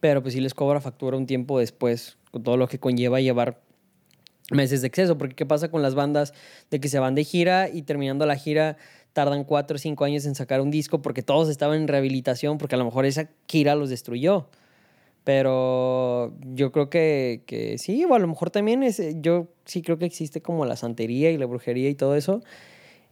pero 0.00 0.22
pues 0.22 0.32
sí 0.32 0.40
les 0.40 0.54
cobra 0.54 0.80
factura 0.80 1.18
un 1.18 1.26
tiempo 1.26 1.58
después, 1.58 2.16
con 2.30 2.42
todo 2.42 2.56
lo 2.56 2.68
que 2.68 2.78
conlleva 2.78 3.20
llevar 3.20 3.60
meses 4.50 4.80
de 4.80 4.86
exceso, 4.86 5.18
porque 5.18 5.34
¿qué 5.36 5.44
pasa 5.44 5.70
con 5.70 5.82
las 5.82 5.94
bandas 5.94 6.32
de 6.70 6.80
que 6.80 6.88
se 6.88 6.98
van 6.98 7.14
de 7.14 7.22
gira 7.22 7.68
y 7.68 7.82
terminando 7.82 8.24
la 8.24 8.36
gira 8.36 8.78
tardan 9.12 9.44
cuatro 9.44 9.74
o 9.74 9.78
cinco 9.78 10.04
años 10.06 10.24
en 10.24 10.34
sacar 10.34 10.62
un 10.62 10.70
disco 10.70 11.02
porque 11.02 11.22
todos 11.22 11.50
estaban 11.50 11.82
en 11.82 11.86
rehabilitación, 11.86 12.56
porque 12.56 12.76
a 12.76 12.78
lo 12.78 12.86
mejor 12.86 13.04
esa 13.04 13.28
gira 13.46 13.74
los 13.74 13.90
destruyó? 13.90 14.48
Pero 15.24 16.34
yo 16.54 16.72
creo 16.72 16.88
que, 16.88 17.42
que 17.46 17.76
sí, 17.78 18.04
o 18.04 18.14
a 18.14 18.18
lo 18.18 18.26
mejor 18.26 18.50
también 18.50 18.82
es, 18.82 19.02
yo 19.16 19.48
sí 19.64 19.82
creo 19.82 19.98
que 19.98 20.06
existe 20.06 20.40
como 20.40 20.64
la 20.64 20.76
santería 20.76 21.30
y 21.30 21.36
la 21.36 21.46
brujería 21.46 21.88
y 21.90 21.94
todo 21.94 22.16
eso. 22.16 22.42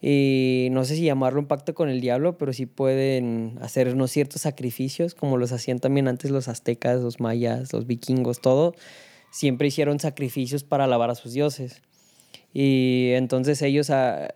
Y 0.01 0.69
no 0.71 0.85
sé 0.85 0.95
si 0.95 1.03
llamarlo 1.03 1.41
un 1.41 1.47
pacto 1.47 1.75
con 1.75 1.89
el 1.89 2.01
diablo, 2.01 2.39
pero 2.39 2.53
sí 2.53 2.67
pueden 2.67 3.59
hacer 3.61 3.93
unos 3.93 4.13
ciertos 4.13 4.43
sacrificios, 4.43 5.15
como 5.15 5.37
los 5.37 5.51
hacían 5.53 5.81
también 5.81 6.07
antes 6.07 6.31
los 6.31 6.49
aztecas, 6.49 7.01
los 7.01 7.21
mayas, 7.21 7.73
los 7.73 7.87
vikingos, 7.87 8.41
todo. 8.41 8.75
Siempre 9.31 9.69
hicieron 9.69 9.99
sacrificios 9.99 10.63
para 10.63 10.85
alabar 10.85 11.11
a 11.11 11.15
sus 11.17 11.33
dioses. 11.33 11.83
Y 12.55 13.11
entonces 13.15 13.61
ellos, 13.63 13.91
ah, 13.91 14.29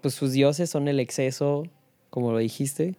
pues 0.00 0.14
sus 0.14 0.32
dioses 0.32 0.70
son 0.70 0.88
el 0.88 1.00
exceso, 1.00 1.64
como 2.08 2.32
lo 2.32 2.38
dijiste, 2.38 2.94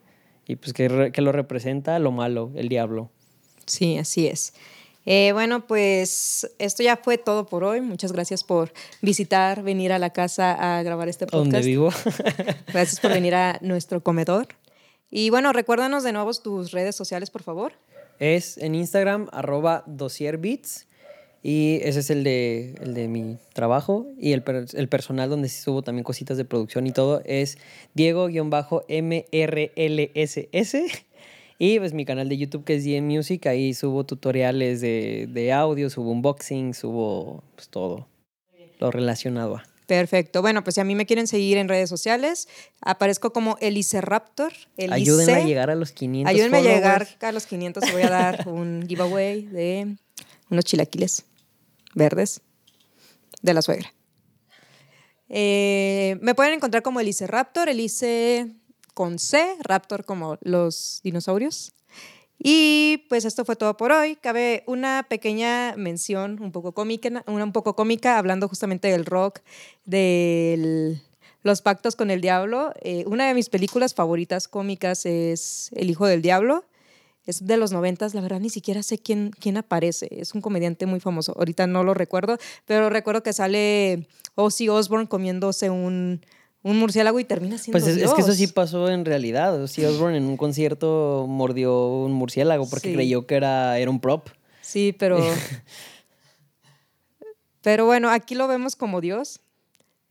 y 0.45 0.57
pues 0.57 0.73
que, 0.73 1.11
que 1.13 1.21
lo 1.21 1.31
representa 1.31 1.97
lo 1.99 2.11
malo, 2.11 2.51
el 2.55 2.67
diablo. 2.69 3.09
Sí, 3.71 3.97
así 3.97 4.27
es. 4.27 4.53
Eh, 5.05 5.31
bueno, 5.33 5.65
pues 5.65 6.47
esto 6.59 6.83
ya 6.83 6.95
fue 6.97 7.17
todo 7.17 7.45
por 7.47 7.63
hoy. 7.63 7.81
Muchas 7.81 8.11
gracias 8.11 8.43
por 8.43 8.71
visitar, 9.01 9.63
venir 9.63 9.91
a 9.93 9.97
la 9.99 10.11
casa 10.11 10.77
a 10.77 10.83
grabar 10.83 11.07
este 11.09 11.25
Donde 11.25 11.49
podcast. 11.49 11.65
vivo. 11.65 11.89
Gracias 12.71 12.99
por 12.99 13.11
venir 13.11 13.33
a 13.33 13.57
nuestro 13.61 14.03
comedor. 14.03 14.47
Y 15.09 15.29
bueno, 15.31 15.53
recuérdanos 15.53 16.03
de 16.03 16.11
nuevo 16.13 16.31
tus 16.33 16.71
redes 16.71 16.95
sociales, 16.95 17.31
por 17.31 17.41
favor. 17.43 17.73
es 18.19 18.57
en 18.59 18.75
Instagram, 18.75 19.27
arroba 19.31 19.83
dosierbeats. 19.87 20.85
Y 21.43 21.79
ese 21.81 22.01
es 22.01 22.11
el 22.11 22.23
de, 22.23 22.75
el 22.81 22.93
de 22.93 23.07
mi 23.07 23.37
trabajo. 23.53 24.05
Y 24.19 24.33
el, 24.33 24.43
per- 24.43 24.67
el 24.73 24.87
personal 24.87 25.27
donde 25.31 25.49
sí 25.49 25.59
subo 25.63 25.81
también 25.81 26.03
cositas 26.03 26.37
de 26.37 26.45
producción 26.45 26.85
y 26.85 26.91
todo 26.91 27.23
es 27.25 27.57
Diego-MRLSS. 29.51 31.03
Y 31.63 31.77
pues 31.77 31.93
mi 31.93 32.05
canal 32.05 32.27
de 32.27 32.39
YouTube 32.39 32.63
que 32.63 32.73
es 32.73 32.85
DM 32.85 33.05
Music. 33.05 33.45
Ahí 33.45 33.75
subo 33.75 34.03
tutoriales 34.03 34.81
de, 34.81 35.27
de 35.29 35.53
audio, 35.53 35.91
subo 35.91 36.09
unboxing, 36.09 36.73
subo 36.73 37.43
pues 37.53 37.69
todo 37.69 38.07
lo 38.79 38.89
relacionado 38.89 39.57
a. 39.57 39.63
Perfecto. 39.85 40.41
Bueno, 40.41 40.63
pues 40.63 40.73
si 40.73 40.81
a 40.81 40.83
mí 40.83 40.95
me 40.95 41.05
quieren 41.05 41.27
seguir 41.27 41.59
en 41.59 41.69
redes 41.69 41.87
sociales, 41.87 42.47
aparezco 42.81 43.31
como 43.31 43.57
Elice 43.61 44.01
Raptor. 44.01 44.53
Elice. 44.75 44.95
Ayúdenme 44.95 45.33
a 45.33 45.45
llegar 45.45 45.69
a 45.69 45.75
los 45.75 45.91
500 45.91 46.33
Ayúdenme 46.33 46.57
a 46.57 46.61
llegar 46.61 47.07
a 47.21 47.31
los 47.31 47.45
500 47.45 47.89
y 47.89 47.91
voy 47.91 48.01
a 48.01 48.09
dar 48.09 48.47
un 48.47 48.83
giveaway 48.87 49.43
de 49.43 49.97
unos 50.49 50.65
chilaquiles 50.65 51.25
verdes 51.93 52.41
de 53.43 53.53
la 53.53 53.61
suegra. 53.61 53.93
Eh, 55.29 56.17
me 56.21 56.33
pueden 56.33 56.55
encontrar 56.55 56.81
como 56.81 56.99
Elise 56.99 57.27
Raptor, 57.27 57.69
Elise 57.69 58.51
con 58.93 59.19
C, 59.19 59.55
Raptor 59.61 60.05
como 60.05 60.37
los 60.41 61.01
dinosaurios. 61.03 61.73
Y 62.43 63.05
pues 63.07 63.25
esto 63.25 63.45
fue 63.45 63.55
todo 63.55 63.77
por 63.77 63.91
hoy. 63.91 64.15
Cabe 64.15 64.63
una 64.65 65.05
pequeña 65.07 65.75
mención 65.77 66.41
un 66.41 66.51
poco 66.51 66.71
cómica, 66.73 67.23
una 67.27 67.43
un 67.43 67.51
poco 67.51 67.75
cómica 67.75 68.17
hablando 68.17 68.47
justamente 68.47 68.87
del 68.87 69.05
rock, 69.05 69.41
de 69.85 70.99
los 71.43 71.61
pactos 71.61 71.95
con 71.95 72.09
el 72.09 72.19
diablo. 72.19 72.73
Eh, 72.81 73.03
una 73.05 73.27
de 73.27 73.35
mis 73.35 73.49
películas 73.49 73.93
favoritas 73.93 74.47
cómicas 74.47 75.05
es 75.05 75.69
El 75.73 75.91
Hijo 75.91 76.07
del 76.07 76.23
Diablo. 76.23 76.65
Es 77.27 77.45
de 77.45 77.57
los 77.57 77.71
noventas, 77.71 78.15
la 78.15 78.21
verdad 78.21 78.39
ni 78.39 78.49
siquiera 78.49 78.81
sé 78.81 78.97
quién, 78.97 79.31
quién 79.39 79.57
aparece. 79.57 80.07
Es 80.09 80.33
un 80.33 80.41
comediante 80.41 80.87
muy 80.87 80.99
famoso. 80.99 81.35
Ahorita 81.37 81.67
no 81.67 81.83
lo 81.83 81.93
recuerdo, 81.93 82.39
pero 82.65 82.89
recuerdo 82.89 83.21
que 83.21 83.33
sale 83.33 84.07
Ozzy 84.33 84.69
Osbourne 84.69 85.07
comiéndose 85.07 85.69
un, 85.69 86.21
un 86.63 86.77
murciélago 86.77 87.19
y 87.19 87.23
termina 87.23 87.57
siendo 87.57 87.79
Pues 87.79 87.87
es, 87.87 87.97
es 88.03 88.13
que 88.13 88.21
eso 88.21 88.33
Dios. 88.33 88.37
sí 88.37 88.47
pasó 88.47 88.89
en 88.89 89.05
realidad. 89.05 89.61
Ozzy 89.61 89.85
Osbourne 89.85 90.17
en 90.17 90.25
un 90.25 90.37
concierto 90.37 91.25
mordió 91.27 91.87
un 91.87 92.11
murciélago 92.13 92.69
porque 92.69 92.89
Sí. 92.89 92.93
creyó 92.95 93.25
que 93.25 93.35
era, 93.35 93.77
era 93.79 93.89
un 93.89 93.99
prop. 93.99 94.29
Sí, 94.61 94.95
pero. 94.97 95.19
pero 97.61 97.85
bueno, 97.85 98.09
aquí 98.09 98.35
lo 98.35 98.47
vemos 98.47 98.75
como 98.75 99.01
Dios, 99.01 99.41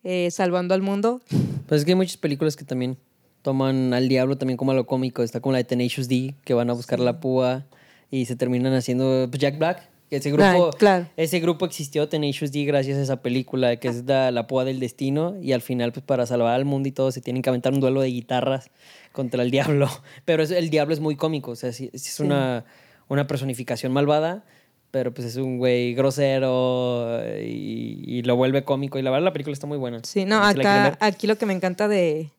eh, 0.05 0.31
salvando 0.31 0.75
al 0.75 0.83
mundo. 0.83 1.21
Pues 1.67 1.81
es 1.81 1.85
que 1.85 1.93
hay 1.93 1.97
muchas 1.97 2.17
películas 2.17 2.57
que 2.57 2.65
también 2.65 2.97
toman 3.43 3.95
al 3.95 4.09
diablo 4.09 4.37
también 4.37 4.57
como 4.57 4.73
a 4.73 4.75
lo 4.75 4.87
cómico. 4.87 5.23
Está 5.23 5.41
como 5.41 5.53
la 5.53 5.59
de 5.59 5.65
Tenacious 5.65 6.09
D, 6.09 6.35
que 6.45 6.55
van 6.55 6.71
a 6.71 6.75
buscar 6.75 7.01
la 7.01 7.21
púa 7.21 7.67
y 8.11 8.27
se 8.27 8.37
terminan 8.37 8.75
haciendo 8.75 9.27
pues, 9.31 9.41
Jack 9.41 9.59
Black. 9.59 9.89
Ese 10.11 10.33
grupo, 10.33 10.71
claro. 10.77 11.07
ese 11.17 11.39
grupo 11.39 11.65
existió, 11.67 12.09
Tenacious 12.09 12.51
D, 12.51 12.65
gracias 12.65 12.99
a 12.99 13.03
esa 13.03 13.23
película 13.23 13.77
que 13.77 13.89
es 13.89 14.05
la, 14.07 14.31
la 14.33 14.47
púa 14.49 14.65
del 14.65 14.81
destino. 14.81 15.37
Y 15.41 15.53
al 15.53 15.61
final, 15.63 15.93
pues 15.93 16.05
para 16.05 16.27
salvar 16.27 16.55
al 16.55 16.65
mundo 16.65 16.89
y 16.89 16.93
todo, 16.93 17.13
se 17.13 17.21
tienen 17.21 17.43
que 17.43 17.49
aventar 17.51 17.73
un 17.73 17.81
duelo 17.81 18.01
de 18.01 18.09
guitarras 18.09 18.71
contra 19.13 19.43
el 19.43 19.51
diablo. 19.51 19.89
Pero 20.25 20.43
es- 20.43 20.51
el 20.51 20.69
diablo 20.71 20.93
es 20.95 21.01
muy 21.01 21.15
cómico, 21.17 21.53
o 21.53 21.57
sea, 21.57 21.71
es 21.71 21.77
Sí. 21.77 22.23
una, 22.23 22.65
una 23.09 23.27
personificación 23.27 23.93
malvada. 23.93 24.45
Pero 24.93 25.15
pues 25.15 25.29
es 25.29 25.37
un 25.37 25.59
güey 25.59 25.95
grosero 25.95 27.21
eh, 27.23 27.47
y, 27.49 28.03
y 28.19 28.23
lo 28.23 28.35
vuelve 28.35 28.65
cómico. 28.65 28.99
Y 28.99 29.03
la 29.03 29.11
verdad 29.13 29.25
la 29.27 29.33
película 29.33 29.53
está 29.55 29.69
muy 29.69 29.79
buena. 29.79 30.01
Sí, 30.03 30.25
no, 30.25 30.43
acá, 30.43 30.99
aquí 31.01 31.29
lo 31.29 31.37
que 31.39 31.47
me 31.47 31.53
encanta 31.53 31.87
de 31.87 32.31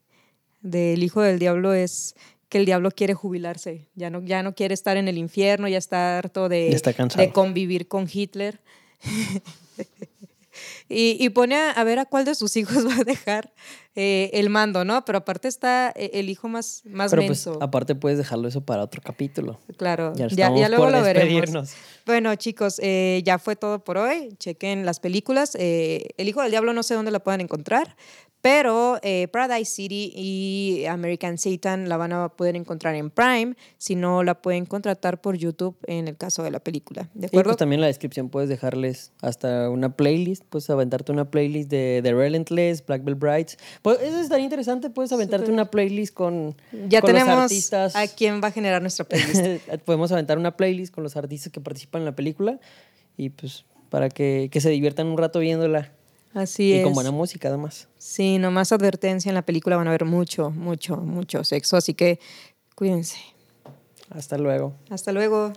del 0.62 1.02
hijo 1.02 1.22
del 1.22 1.40
diablo 1.40 1.74
es 1.74 2.14
que 2.52 2.58
el 2.58 2.66
diablo 2.66 2.92
quiere 2.92 3.14
jubilarse. 3.14 3.88
Ya 3.96 4.10
no, 4.10 4.22
ya 4.22 4.44
no 4.44 4.54
quiere 4.54 4.74
estar 4.74 4.98
en 4.98 5.08
el 5.08 5.18
infierno, 5.18 5.70
ya 5.70 5.78
está 5.78 6.18
harto 6.18 6.50
de, 6.50 6.74
está 6.74 6.92
de 6.92 7.32
convivir 7.32 7.88
con 7.88 8.10
Hitler. 8.12 8.60
y, 10.90 11.16
y 11.18 11.30
pone 11.30 11.56
a, 11.56 11.72
a 11.72 11.84
ver 11.86 12.00
a 12.00 12.06
cuál 12.06 12.26
de 12.26 12.36
sus 12.36 12.58
hijos 12.58 12.86
va 12.88 12.98
a 12.98 13.04
dejar 13.06 13.54
eh, 13.96 14.32
el 14.34 14.50
mando, 14.50 14.84
¿no? 14.84 15.06
Pero 15.06 15.20
aparte 15.20 15.48
está 15.48 15.94
eh, 15.96 16.12
el 16.16 16.30
hijo 16.30 16.50
más, 16.50 16.82
más 16.86 17.12
Pero 17.12 17.26
pues 17.26 17.48
aparte 17.48 17.96
puedes 17.96 18.18
dejarlo 18.18 18.50
eso 18.50 18.60
para 18.60 18.84
otro 18.84 19.02
capítulo. 19.02 19.58
Claro, 19.78 20.14
Ya 20.16 20.28
ya, 20.28 20.68
luego 20.68 20.90
lo 20.90 21.02
veremos. 21.02 21.74
Bueno, 22.06 22.36
chicos, 22.36 22.80
eh, 22.84 23.22
ya 23.24 23.40
fue 23.40 23.56
todo 23.56 23.84
por 23.84 23.98
hoy. 23.98 24.36
Chequen 24.40 24.86
las 24.86 25.00
películas. 25.00 25.56
Eh, 25.58 26.10
El 26.18 26.28
Hijo 26.28 26.42
del 26.42 26.52
Diablo 26.52 26.74
no 26.74 26.84
sé 26.84 26.96
dónde 26.96 27.12
la 27.12 27.20
pueden 27.20 27.40
encontrar, 27.40 27.96
pero 28.42 29.00
eh, 29.04 29.28
Paradise 29.28 29.72
City 29.72 30.12
y 30.16 30.86
American 30.86 31.38
Satan 31.38 31.88
la 31.90 31.98
van 31.98 32.12
a 32.14 32.30
poder 32.30 32.56
encontrar 32.56 32.96
en 32.96 33.10
Prime. 33.12 33.56
Si 33.78 33.96
no, 33.96 34.24
la 34.24 34.42
pueden 34.42 34.66
contratar 34.66 35.22
por 35.22 35.36
YouTube 35.38 35.78
en 35.88 36.08
el 36.08 36.18
caso 36.18 36.42
de 36.44 36.52
la 36.52 36.60
película. 36.60 37.10
¿De 37.14 37.26
Y 37.26 37.28
acuerdo? 37.28 37.50
pues 37.50 37.58
también 37.58 37.78
en 37.78 37.82
la 37.82 37.88
descripción 37.88 38.30
puedes 38.30 38.50
dejarles 38.50 39.12
hasta 39.22 39.70
una 39.70 39.96
playlist, 39.96 40.44
puedes 40.50 40.70
aventarte 40.70 41.12
una 41.12 41.30
playlist 41.30 41.70
de 41.70 42.02
The 42.04 42.14
Relentless, 42.14 42.86
Black 42.86 43.04
Belt 43.04 43.20
Brides. 43.20 43.58
Pues 43.82 44.00
eso 44.02 44.20
estaría 44.20 44.44
interesante, 44.46 44.90
puedes 44.90 45.12
aventarte 45.12 45.52
una 45.52 45.70
playlist 45.70 46.14
con, 46.14 46.56
ya 46.90 47.02
con 47.02 47.12
los 47.14 47.20
tenemos 47.22 47.44
artistas. 47.44 47.96
a 47.96 48.08
quién 48.08 48.42
va 48.44 48.48
a 48.48 48.52
generar 48.52 48.82
nuestra 48.82 49.06
playlist. 49.06 49.68
Podemos 49.86 50.12
aventar 50.12 50.38
una 50.38 50.58
playlist 50.58 50.94
con 50.94 51.04
los 51.04 51.16
artistas 51.16 51.52
que 51.52 51.62
participan 51.62 52.02
en 52.02 52.06
la 52.06 52.16
película 52.16 52.60
y 53.18 53.30
pues 53.30 53.66
para 53.90 54.10
que, 54.10 54.50
que 54.52 54.62
se 54.62 54.70
diviertan 54.70 55.08
un 55.08 55.18
rato 55.18 55.40
viéndola. 55.40 55.92
Así 56.34 56.72
y 56.72 56.74
es. 56.74 56.84
con 56.84 56.94
buena 56.94 57.12
música 57.12 57.50
además. 57.50 57.88
Sí, 57.98 58.38
nomás 58.38 58.72
advertencia 58.72 59.30
en 59.30 59.36
la 59.36 59.42
película 59.42 59.78
van 59.78 59.88
a 59.88 59.92
ver 59.92 60.06
mucho, 60.06 60.50
mucho, 60.50 60.98
mucho 60.98 61.44
sexo, 61.44 61.78
así 61.78 61.94
que 61.94 62.20
cuídense. 62.76 63.18
Hasta 64.10 64.38
luego. 64.38 64.74
Hasta 64.90 65.12
luego. 65.12 65.54